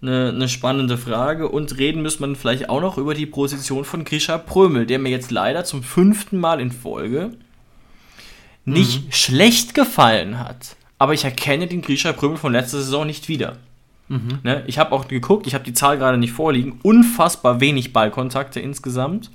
eine, 0.00 0.30
eine 0.30 0.48
spannende 0.48 0.96
Frage. 0.96 1.48
Und 1.48 1.76
reden 1.76 2.00
müssen 2.00 2.26
wir 2.26 2.34
vielleicht 2.34 2.70
auch 2.70 2.80
noch 2.80 2.96
über 2.96 3.12
die 3.12 3.26
Position 3.26 3.84
von 3.84 4.04
Grisha 4.04 4.38
Prömel, 4.38 4.86
der 4.86 4.98
mir 4.98 5.10
jetzt 5.10 5.30
leider 5.30 5.64
zum 5.64 5.82
fünften 5.82 6.38
Mal 6.38 6.58
in 6.58 6.72
Folge 6.72 7.32
nicht 8.64 9.14
schlecht 9.14 9.74
gefallen 9.74 10.38
hat. 10.38 10.76
Aber 10.98 11.12
ich 11.12 11.24
erkenne 11.24 11.66
den 11.66 11.82
Grisha 11.82 12.12
Prömel 12.12 12.38
von 12.38 12.52
letzter 12.52 12.78
Saison 12.78 13.06
nicht 13.06 13.28
wieder. 13.28 13.58
Ne? 14.42 14.64
Ich 14.66 14.78
habe 14.78 14.92
auch 14.92 15.08
geguckt, 15.08 15.46
ich 15.46 15.54
habe 15.54 15.64
die 15.64 15.72
Zahl 15.72 15.96
gerade 15.98 16.18
nicht 16.18 16.32
vorliegen. 16.32 16.80
Unfassbar 16.82 17.60
wenig 17.60 17.92
Ballkontakte 17.92 18.60
insgesamt. 18.60 19.30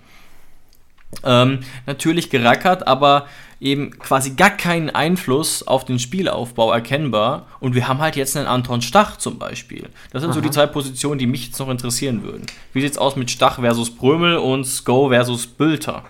Ähm, 1.23 1.59
natürlich 1.85 2.29
gerackert, 2.29 2.87
aber 2.87 3.27
eben 3.61 3.91
quasi 3.97 4.31
gar 4.31 4.49
keinen 4.49 4.89
Einfluss 4.89 5.65
auf 5.65 5.85
den 5.85 5.97
Spielaufbau 5.97 6.71
erkennbar. 6.71 7.47
Und 7.59 7.73
wir 7.73 7.87
haben 7.87 7.99
halt 7.99 8.15
jetzt 8.15 8.35
einen 8.35 8.47
Anton 8.47 8.81
Stach 8.81 9.17
zum 9.17 9.39
Beispiel. 9.39 9.87
Das 10.11 10.21
sind 10.21 10.33
so 10.33 10.41
die 10.41 10.51
zwei 10.51 10.67
Positionen, 10.67 11.19
die 11.19 11.27
mich 11.27 11.47
jetzt 11.47 11.59
noch 11.59 11.69
interessieren 11.69 12.23
würden. 12.23 12.45
Wie 12.73 12.81
sieht's 12.81 12.97
aus 12.97 13.15
mit 13.15 13.31
Stach 13.31 13.59
versus 13.59 13.95
Prömel 13.95 14.37
und 14.37 14.65
Sko 14.65 15.09
versus 15.09 15.47
Bülter? 15.47 16.03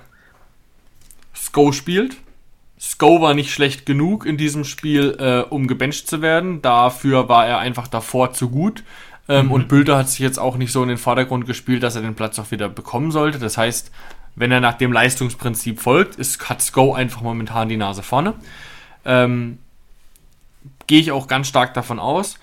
Sko 1.36 1.72
spielt. 1.72 2.18
Sko 2.88 3.20
war 3.20 3.34
nicht 3.34 3.52
schlecht 3.52 3.88
genug 3.88 4.28
in 4.28 4.38
diesem 4.38 4.64
Spiel, 4.64 5.18
äh, 5.20 5.42
um 5.50 5.66
gebencht 5.66 6.08
zu 6.08 6.22
werden. 6.22 6.62
Dafür 6.62 7.28
war 7.28 7.48
er 7.48 7.58
einfach 7.58 7.88
davor 7.88 8.34
zu 8.34 8.50
gut. 8.50 8.84
Ähm, 9.28 9.52
Und 9.52 9.68
Bülter 9.68 9.98
hat 9.98 10.08
sich 10.08 10.20
jetzt 10.20 10.38
auch 10.38 10.56
nicht 10.56 10.72
so 10.72 10.84
in 10.84 10.90
den 10.90 11.00
Vordergrund 11.00 11.48
gespielt, 11.48 11.82
dass 11.82 11.96
er 11.96 12.04
den 12.04 12.14
Platz 12.14 12.38
auch 12.38 12.52
wieder 12.52 12.70
bekommen 12.70 13.10
sollte. 13.10 13.40
Das 13.40 13.58
heißt, 13.58 13.92
wenn 14.36 14.52
er 14.52 14.62
nach 14.62 14.76
dem 14.76 14.94
Leistungsprinzip 14.94 15.80
folgt, 15.80 16.18
ist 16.18 16.48
hat 16.48 16.62
Sko 16.62 16.94
einfach 16.94 17.22
momentan 17.22 17.70
die 17.70 17.78
Nase 17.78 18.04
vorne. 18.04 18.36
Ähm, 19.04 19.58
Gehe 20.86 21.00
ich 21.00 21.12
auch 21.12 21.26
ganz 21.26 21.48
stark 21.48 21.74
davon 21.74 21.98
aus. 22.00 22.38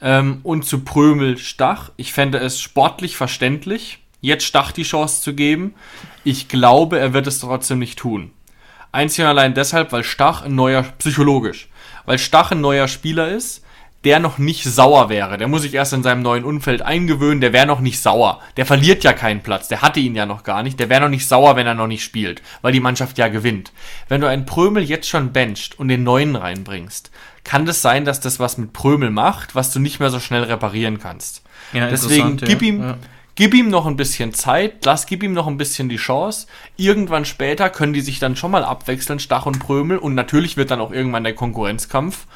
Ähm, 0.00 0.40
und 0.42 0.64
zu 0.64 0.80
Prömel 0.80 1.36
Stach, 1.36 1.90
ich 1.98 2.14
fände 2.14 2.38
es 2.38 2.60
sportlich 2.60 3.16
verständlich, 3.16 3.98
jetzt 4.22 4.44
Stach 4.44 4.72
die 4.72 4.84
Chance 4.84 5.20
zu 5.20 5.34
geben. 5.34 5.74
Ich 6.24 6.48
glaube, 6.48 6.98
er 6.98 7.12
wird 7.12 7.26
es 7.26 7.40
trotzdem 7.40 7.78
nicht 7.78 7.98
tun. 7.98 8.30
Einzig 8.92 9.24
und 9.24 9.28
allein 9.30 9.54
deshalb, 9.54 9.90
weil 9.92 10.04
Stach 10.04 10.42
ein 10.42 10.54
neuer, 10.54 10.82
psychologisch, 10.98 11.68
weil 12.04 12.18
Stach 12.18 12.52
ein 12.52 12.60
neuer 12.60 12.88
Spieler 12.88 13.28
ist, 13.28 13.64
der 14.04 14.18
noch 14.18 14.38
nicht 14.38 14.64
sauer 14.64 15.08
wäre. 15.08 15.38
Der 15.38 15.48
muss 15.48 15.62
sich 15.62 15.74
erst 15.74 15.92
in 15.92 16.02
seinem 16.02 16.22
neuen 16.22 16.44
Umfeld 16.44 16.82
eingewöhnen, 16.82 17.40
der 17.40 17.52
wäre 17.52 17.66
noch 17.66 17.80
nicht 17.80 18.00
sauer. 18.00 18.40
Der 18.56 18.66
verliert 18.66 19.04
ja 19.04 19.12
keinen 19.12 19.42
Platz, 19.42 19.68
der 19.68 19.80
hatte 19.80 20.00
ihn 20.00 20.16
ja 20.16 20.26
noch 20.26 20.42
gar 20.42 20.62
nicht. 20.62 20.80
Der 20.80 20.88
wäre 20.88 21.00
noch 21.00 21.08
nicht 21.08 21.26
sauer, 21.26 21.56
wenn 21.56 21.66
er 21.66 21.74
noch 21.74 21.86
nicht 21.86 22.02
spielt, 22.02 22.42
weil 22.62 22.72
die 22.72 22.80
Mannschaft 22.80 23.16
ja 23.18 23.28
gewinnt. 23.28 23.72
Wenn 24.08 24.20
du 24.20 24.26
einen 24.26 24.44
Prömel 24.44 24.82
jetzt 24.82 25.08
schon 25.08 25.32
bencht 25.32 25.78
und 25.78 25.88
den 25.88 26.02
neuen 26.02 26.34
reinbringst, 26.34 27.10
kann 27.44 27.64
das 27.64 27.80
sein, 27.80 28.04
dass 28.04 28.20
das 28.20 28.40
was 28.40 28.58
mit 28.58 28.72
Prömel 28.72 29.10
macht, 29.10 29.54
was 29.54 29.72
du 29.72 29.78
nicht 29.78 30.00
mehr 30.00 30.10
so 30.10 30.20
schnell 30.20 30.44
reparieren 30.44 30.98
kannst. 30.98 31.42
Ja, 31.72 31.88
Deswegen 31.88 32.36
gib 32.36 32.62
ihm, 32.62 32.82
Ja. 32.82 32.98
Gib 33.34 33.54
ihm 33.54 33.68
noch 33.68 33.86
ein 33.86 33.96
bisschen 33.96 34.34
Zeit, 34.34 34.84
lass, 34.84 35.06
gib 35.06 35.22
ihm 35.22 35.32
noch 35.32 35.46
ein 35.46 35.56
bisschen 35.56 35.88
die 35.88 35.96
Chance. 35.96 36.46
Irgendwann 36.76 37.24
später 37.24 37.70
können 37.70 37.92
die 37.92 38.00
sich 38.00 38.18
dann 38.18 38.36
schon 38.36 38.50
mal 38.50 38.64
abwechseln, 38.64 39.18
Stach 39.18 39.46
und 39.46 39.58
Prömel. 39.58 39.98
Und 39.98 40.14
natürlich 40.14 40.56
wird 40.56 40.70
dann 40.70 40.80
auch 40.80 40.92
irgendwann 40.92 41.24
der 41.24 41.34
Konkurrenzkampf 41.34 42.26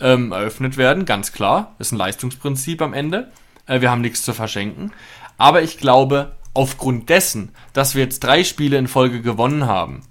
ähm, 0.00 0.32
eröffnet 0.32 0.76
werden, 0.76 1.04
ganz 1.04 1.32
klar. 1.32 1.74
Ist 1.78 1.92
ein 1.92 1.98
Leistungsprinzip 1.98 2.82
am 2.82 2.94
Ende. 2.94 3.30
Äh, 3.66 3.80
wir 3.80 3.90
haben 3.90 4.00
nichts 4.00 4.22
zu 4.22 4.32
verschenken. 4.32 4.92
Aber 5.38 5.62
ich 5.62 5.78
glaube, 5.78 6.32
aufgrund 6.54 7.08
dessen, 7.10 7.50
dass 7.72 7.94
wir 7.94 8.02
jetzt 8.02 8.20
drei 8.20 8.44
Spiele 8.44 8.78
in 8.78 8.88
Folge 8.88 9.20
gewonnen 9.20 9.66
haben, 9.66 10.02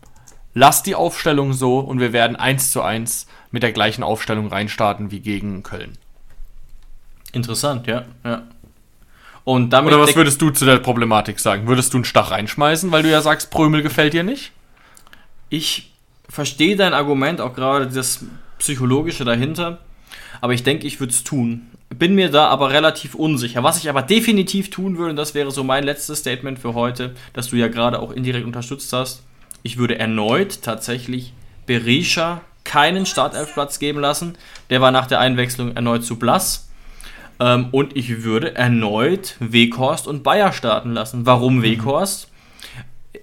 lass 0.54 0.84
die 0.84 0.96
Aufstellung 0.96 1.54
so 1.54 1.80
und 1.80 2.00
wir 2.00 2.14
werden 2.14 2.36
eins 2.36 2.72
zu 2.72 2.82
eins 2.82 3.28
mit 3.52 3.64
der 3.64 3.72
gleichen 3.72 4.04
Aufstellung 4.04 4.48
reinstarten 4.48 5.12
wie 5.12 5.22
gegen 5.22 5.64
Köln. 5.64 5.98
Interessant, 7.32 7.88
ja. 7.88 8.06
ja. 8.24 8.44
Und 9.46 9.70
damit 9.70 9.94
Oder 9.94 10.02
was 10.02 10.16
würdest 10.16 10.42
du 10.42 10.50
zu 10.50 10.66
der 10.66 10.80
Problematik 10.80 11.40
sagen? 11.40 11.68
Würdest 11.68 11.94
du 11.94 11.98
einen 11.98 12.06
Stach 12.06 12.32
reinschmeißen, 12.32 12.92
weil 12.92 13.04
du 13.04 13.10
ja 13.10 13.22
sagst, 13.22 13.52
Prömel 13.52 13.82
gefällt 13.84 14.14
dir 14.14 14.24
nicht? 14.24 14.52
ich 15.50 15.92
verstehe 16.28 16.76
dein 16.76 16.94
Argument, 16.94 17.42
auch 17.42 17.54
gerade 17.54 17.88
das 17.88 18.26
Psychologische 18.60 19.26
dahinter, 19.26 19.80
aber 20.42 20.54
ich 20.54 20.64
denke, 20.64 20.88
ich 20.88 21.00
würde 21.00 21.14
es 21.14 21.24
tun. 21.24 21.68
Bin 21.90 22.16
mir 22.16 22.30
da 22.30 22.48
aber 22.48 22.72
relativ 22.72 23.16
unsicher. 23.16 23.64
Was 23.64 23.78
ich 23.78 23.90
aber 23.90 24.02
definitiv 24.02 24.70
tun 24.70 24.98
würde, 24.98 25.12
und 25.12 25.16
das 25.16 25.34
wäre 25.34 25.52
so 25.52 25.64
mein 25.64 25.84
letztes 25.84 26.20
Statement 26.20 26.60
für 26.60 26.74
heute, 26.74 27.16
das 27.34 27.50
du 27.50 27.56
ja 27.56 27.68
gerade 27.68 28.00
auch 28.00 28.12
indirekt 28.12 28.46
unterstützt 28.46 28.92
hast, 28.92 29.24
ich 29.64 29.78
würde 29.78 29.98
erneut 30.00 30.62
tatsächlich 30.62 31.34
Berisha 31.66 32.42
keinen 32.64 33.06
Startelfplatz 33.06 33.80
geben 33.80 34.00
lassen. 34.00 34.38
Der 34.70 34.82
war 34.82 34.92
nach 34.92 35.06
der 35.06 35.20
Einwechslung 35.20 35.76
erneut 35.76 36.04
zu 36.04 36.18
blass. 36.18 36.68
Ähm, 37.40 37.68
und 37.72 37.96
ich 37.98 38.24
würde 38.24 38.56
erneut 38.56 39.36
Weghorst 39.40 40.08
und 40.08 40.24
Bayer 40.24 40.54
starten 40.54 40.92
lassen. 40.94 41.26
Warum 41.26 41.62
Weghorst? 41.62 42.30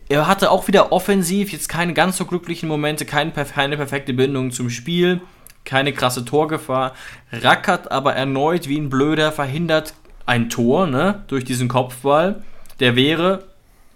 Er 0.09 0.27
hatte 0.27 0.51
auch 0.51 0.69
wieder 0.69 0.93
offensiv 0.93 1.53
jetzt 1.53 1.69
keine 1.69 1.95
ganz 1.95 2.17
so 2.19 2.27
glücklichen 2.27 2.69
Momente, 2.69 3.05
kein, 3.07 3.33
perf- 3.33 3.55
keine 3.55 3.77
perfekte 3.77 4.13
Bindung 4.13 4.51
zum 4.51 4.69
Spiel, 4.69 5.21
keine 5.65 5.93
krasse 5.93 6.25
Torgefahr. 6.25 6.93
Rackert 7.33 7.91
aber 7.91 8.15
erneut 8.15 8.69
wie 8.69 8.79
ein 8.79 8.91
Blöder, 8.91 9.33
verhindert 9.33 9.95
ein 10.27 10.51
Tor 10.51 10.87
ne, 10.87 11.25
durch 11.29 11.45
diesen 11.45 11.69
Kopfball. 11.69 12.43
Der 12.81 12.97
wäre 12.97 13.45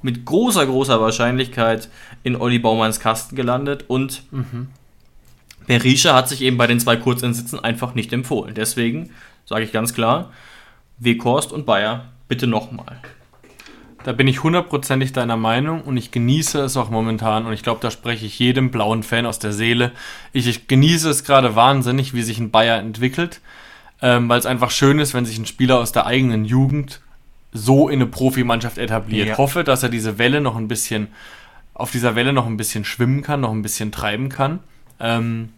mit 0.00 0.24
großer, 0.24 0.64
großer 0.64 1.00
Wahrscheinlichkeit 1.00 1.88
in 2.22 2.36
Olli 2.36 2.58
Baumanns 2.58 3.00
Kasten 3.00 3.36
gelandet 3.36 3.84
und 3.88 4.22
Berisha 5.66 6.14
hat 6.14 6.28
sich 6.28 6.42
eben 6.42 6.56
bei 6.56 6.66
den 6.68 6.78
zwei 6.78 6.96
Kurzeinsätzen 6.96 7.58
einfach 7.58 7.94
nicht 7.94 8.12
empfohlen. 8.12 8.54
Deswegen 8.54 9.10
sage 9.46 9.64
ich 9.64 9.72
ganz 9.72 9.94
klar, 9.94 10.32
Weghorst 10.98 11.52
und 11.52 11.64
Bayer 11.64 12.12
bitte 12.28 12.46
nochmal. 12.46 13.00
Da 14.04 14.12
bin 14.12 14.28
ich 14.28 14.44
hundertprozentig 14.44 15.12
deiner 15.12 15.36
Meinung 15.36 15.82
und 15.82 15.96
ich 15.96 16.12
genieße 16.12 16.60
es 16.60 16.76
auch 16.76 16.90
momentan 16.90 17.44
und 17.44 17.52
ich 17.52 17.64
glaube, 17.64 17.80
da 17.80 17.90
spreche 17.90 18.24
ich 18.24 18.38
jedem 18.38 18.70
blauen 18.70 19.02
Fan 19.02 19.26
aus 19.26 19.40
der 19.40 19.52
Seele. 19.52 19.90
Ich, 20.32 20.46
ich 20.46 20.68
genieße 20.68 21.10
es 21.10 21.24
gerade 21.24 21.56
wahnsinnig, 21.56 22.14
wie 22.14 22.22
sich 22.22 22.38
ein 22.38 22.52
Bayer 22.52 22.78
entwickelt, 22.78 23.40
ähm, 24.00 24.28
weil 24.28 24.38
es 24.38 24.46
einfach 24.46 24.70
schön 24.70 25.00
ist, 25.00 25.12
wenn 25.12 25.24
sich 25.24 25.38
ein 25.38 25.46
Spieler 25.46 25.80
aus 25.80 25.90
der 25.90 26.06
eigenen 26.06 26.44
Jugend 26.44 27.00
so 27.52 27.88
in 27.88 28.00
eine 28.00 28.06
Profimannschaft 28.06 28.78
etabliert. 28.78 29.28
Ja. 29.28 29.38
Hoffe, 29.38 29.64
dass 29.64 29.82
er 29.82 29.88
diese 29.88 30.18
Welle 30.18 30.40
noch 30.40 30.56
ein 30.56 30.68
bisschen, 30.68 31.08
auf 31.74 31.90
dieser 31.90 32.14
Welle 32.14 32.32
noch 32.32 32.46
ein 32.46 32.56
bisschen 32.56 32.84
schwimmen 32.84 33.22
kann, 33.22 33.40
noch 33.40 33.50
ein 33.50 33.62
bisschen 33.62 33.90
treiben 33.90 34.28
kann. 34.28 34.60
Ähm, 35.00 35.48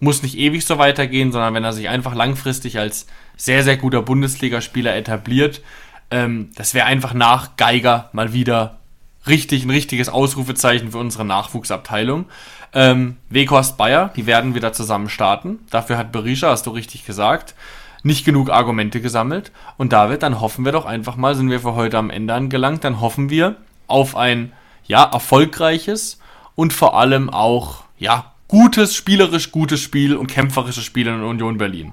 muss 0.00 0.22
nicht 0.22 0.36
ewig 0.36 0.64
so 0.64 0.78
weitergehen, 0.78 1.32
sondern 1.32 1.54
wenn 1.54 1.64
er 1.64 1.72
sich 1.72 1.88
einfach 1.88 2.14
langfristig 2.14 2.78
als 2.78 3.06
sehr, 3.36 3.62
sehr 3.62 3.76
guter 3.76 4.02
Bundesligaspieler 4.02 4.94
etabliert, 4.94 5.62
ähm, 6.10 6.50
das 6.54 6.74
wäre 6.74 6.86
einfach 6.86 7.14
nach 7.14 7.56
Geiger 7.56 8.10
mal 8.12 8.32
wieder 8.32 8.78
richtig, 9.26 9.64
ein 9.64 9.70
richtiges 9.70 10.08
Ausrufezeichen 10.08 10.92
für 10.92 10.98
unsere 10.98 11.24
Nachwuchsabteilung. 11.24 12.26
Ähm, 12.72 13.16
Weghorst 13.28 13.76
Bayer, 13.76 14.12
die 14.14 14.26
werden 14.26 14.54
wieder 14.54 14.72
zusammen 14.72 15.08
starten. 15.08 15.60
Dafür 15.70 15.98
hat 15.98 16.12
Berisha, 16.12 16.50
hast 16.50 16.66
du 16.66 16.70
richtig 16.70 17.06
gesagt, 17.06 17.54
nicht 18.02 18.24
genug 18.24 18.50
Argumente 18.50 19.00
gesammelt. 19.00 19.50
Und 19.76 19.92
David, 19.92 20.22
dann 20.22 20.40
hoffen 20.40 20.64
wir 20.64 20.72
doch 20.72 20.84
einfach 20.84 21.16
mal, 21.16 21.34
sind 21.34 21.50
wir 21.50 21.60
für 21.60 21.74
heute 21.74 21.98
am 21.98 22.10
Ende 22.10 22.34
angelangt, 22.34 22.84
dann 22.84 23.00
hoffen 23.00 23.30
wir 23.30 23.56
auf 23.86 24.16
ein, 24.16 24.52
ja, 24.86 25.04
erfolgreiches 25.04 26.20
und 26.54 26.72
vor 26.72 26.96
allem 26.96 27.30
auch, 27.30 27.84
ja, 27.98 28.32
gutes, 28.48 28.94
spielerisch 28.94 29.52
gutes 29.52 29.80
Spiel 29.80 30.16
und 30.16 30.26
kämpferisches 30.28 30.84
Spiel 30.84 31.06
in 31.06 31.22
Union 31.22 31.58
Berlin. 31.58 31.92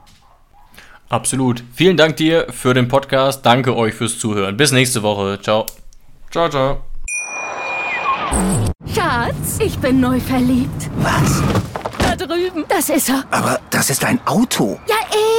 Absolut. 1.09 1.63
Vielen 1.73 1.97
Dank 1.97 2.17
dir 2.17 2.47
für 2.49 2.73
den 2.73 2.87
Podcast. 2.87 3.45
Danke 3.45 3.75
euch 3.75 3.93
fürs 3.93 4.17
Zuhören. 4.17 4.57
Bis 4.57 4.71
nächste 4.71 5.03
Woche. 5.03 5.39
Ciao. 5.41 5.65
Ciao, 6.31 6.49
ciao. 6.49 6.83
Schatz, 8.93 9.59
ich 9.59 9.77
bin 9.77 9.99
neu 9.99 10.19
verliebt. 10.19 10.89
Was? 10.97 11.43
Da 11.99 12.15
drüben. 12.15 12.65
Das 12.67 12.89
ist 12.89 13.09
er. 13.09 13.23
Aber 13.29 13.59
das 13.69 13.89
ist 13.91 14.03
ein 14.03 14.19
Auto. 14.25 14.79
Ja, 14.87 14.95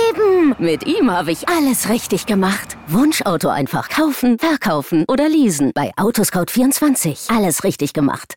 eben. 0.09 0.55
Mit 0.59 0.87
ihm 0.87 1.11
habe 1.11 1.33
ich 1.33 1.49
alles 1.49 1.89
richtig 1.89 2.27
gemacht. 2.27 2.77
Wunschauto 2.87 3.49
einfach 3.49 3.89
kaufen, 3.89 4.39
verkaufen 4.39 5.05
oder 5.09 5.29
leasen. 5.29 5.73
Bei 5.75 5.93
Autoscout24. 5.97 7.37
Alles 7.37 7.65
richtig 7.65 7.93
gemacht. 7.93 8.37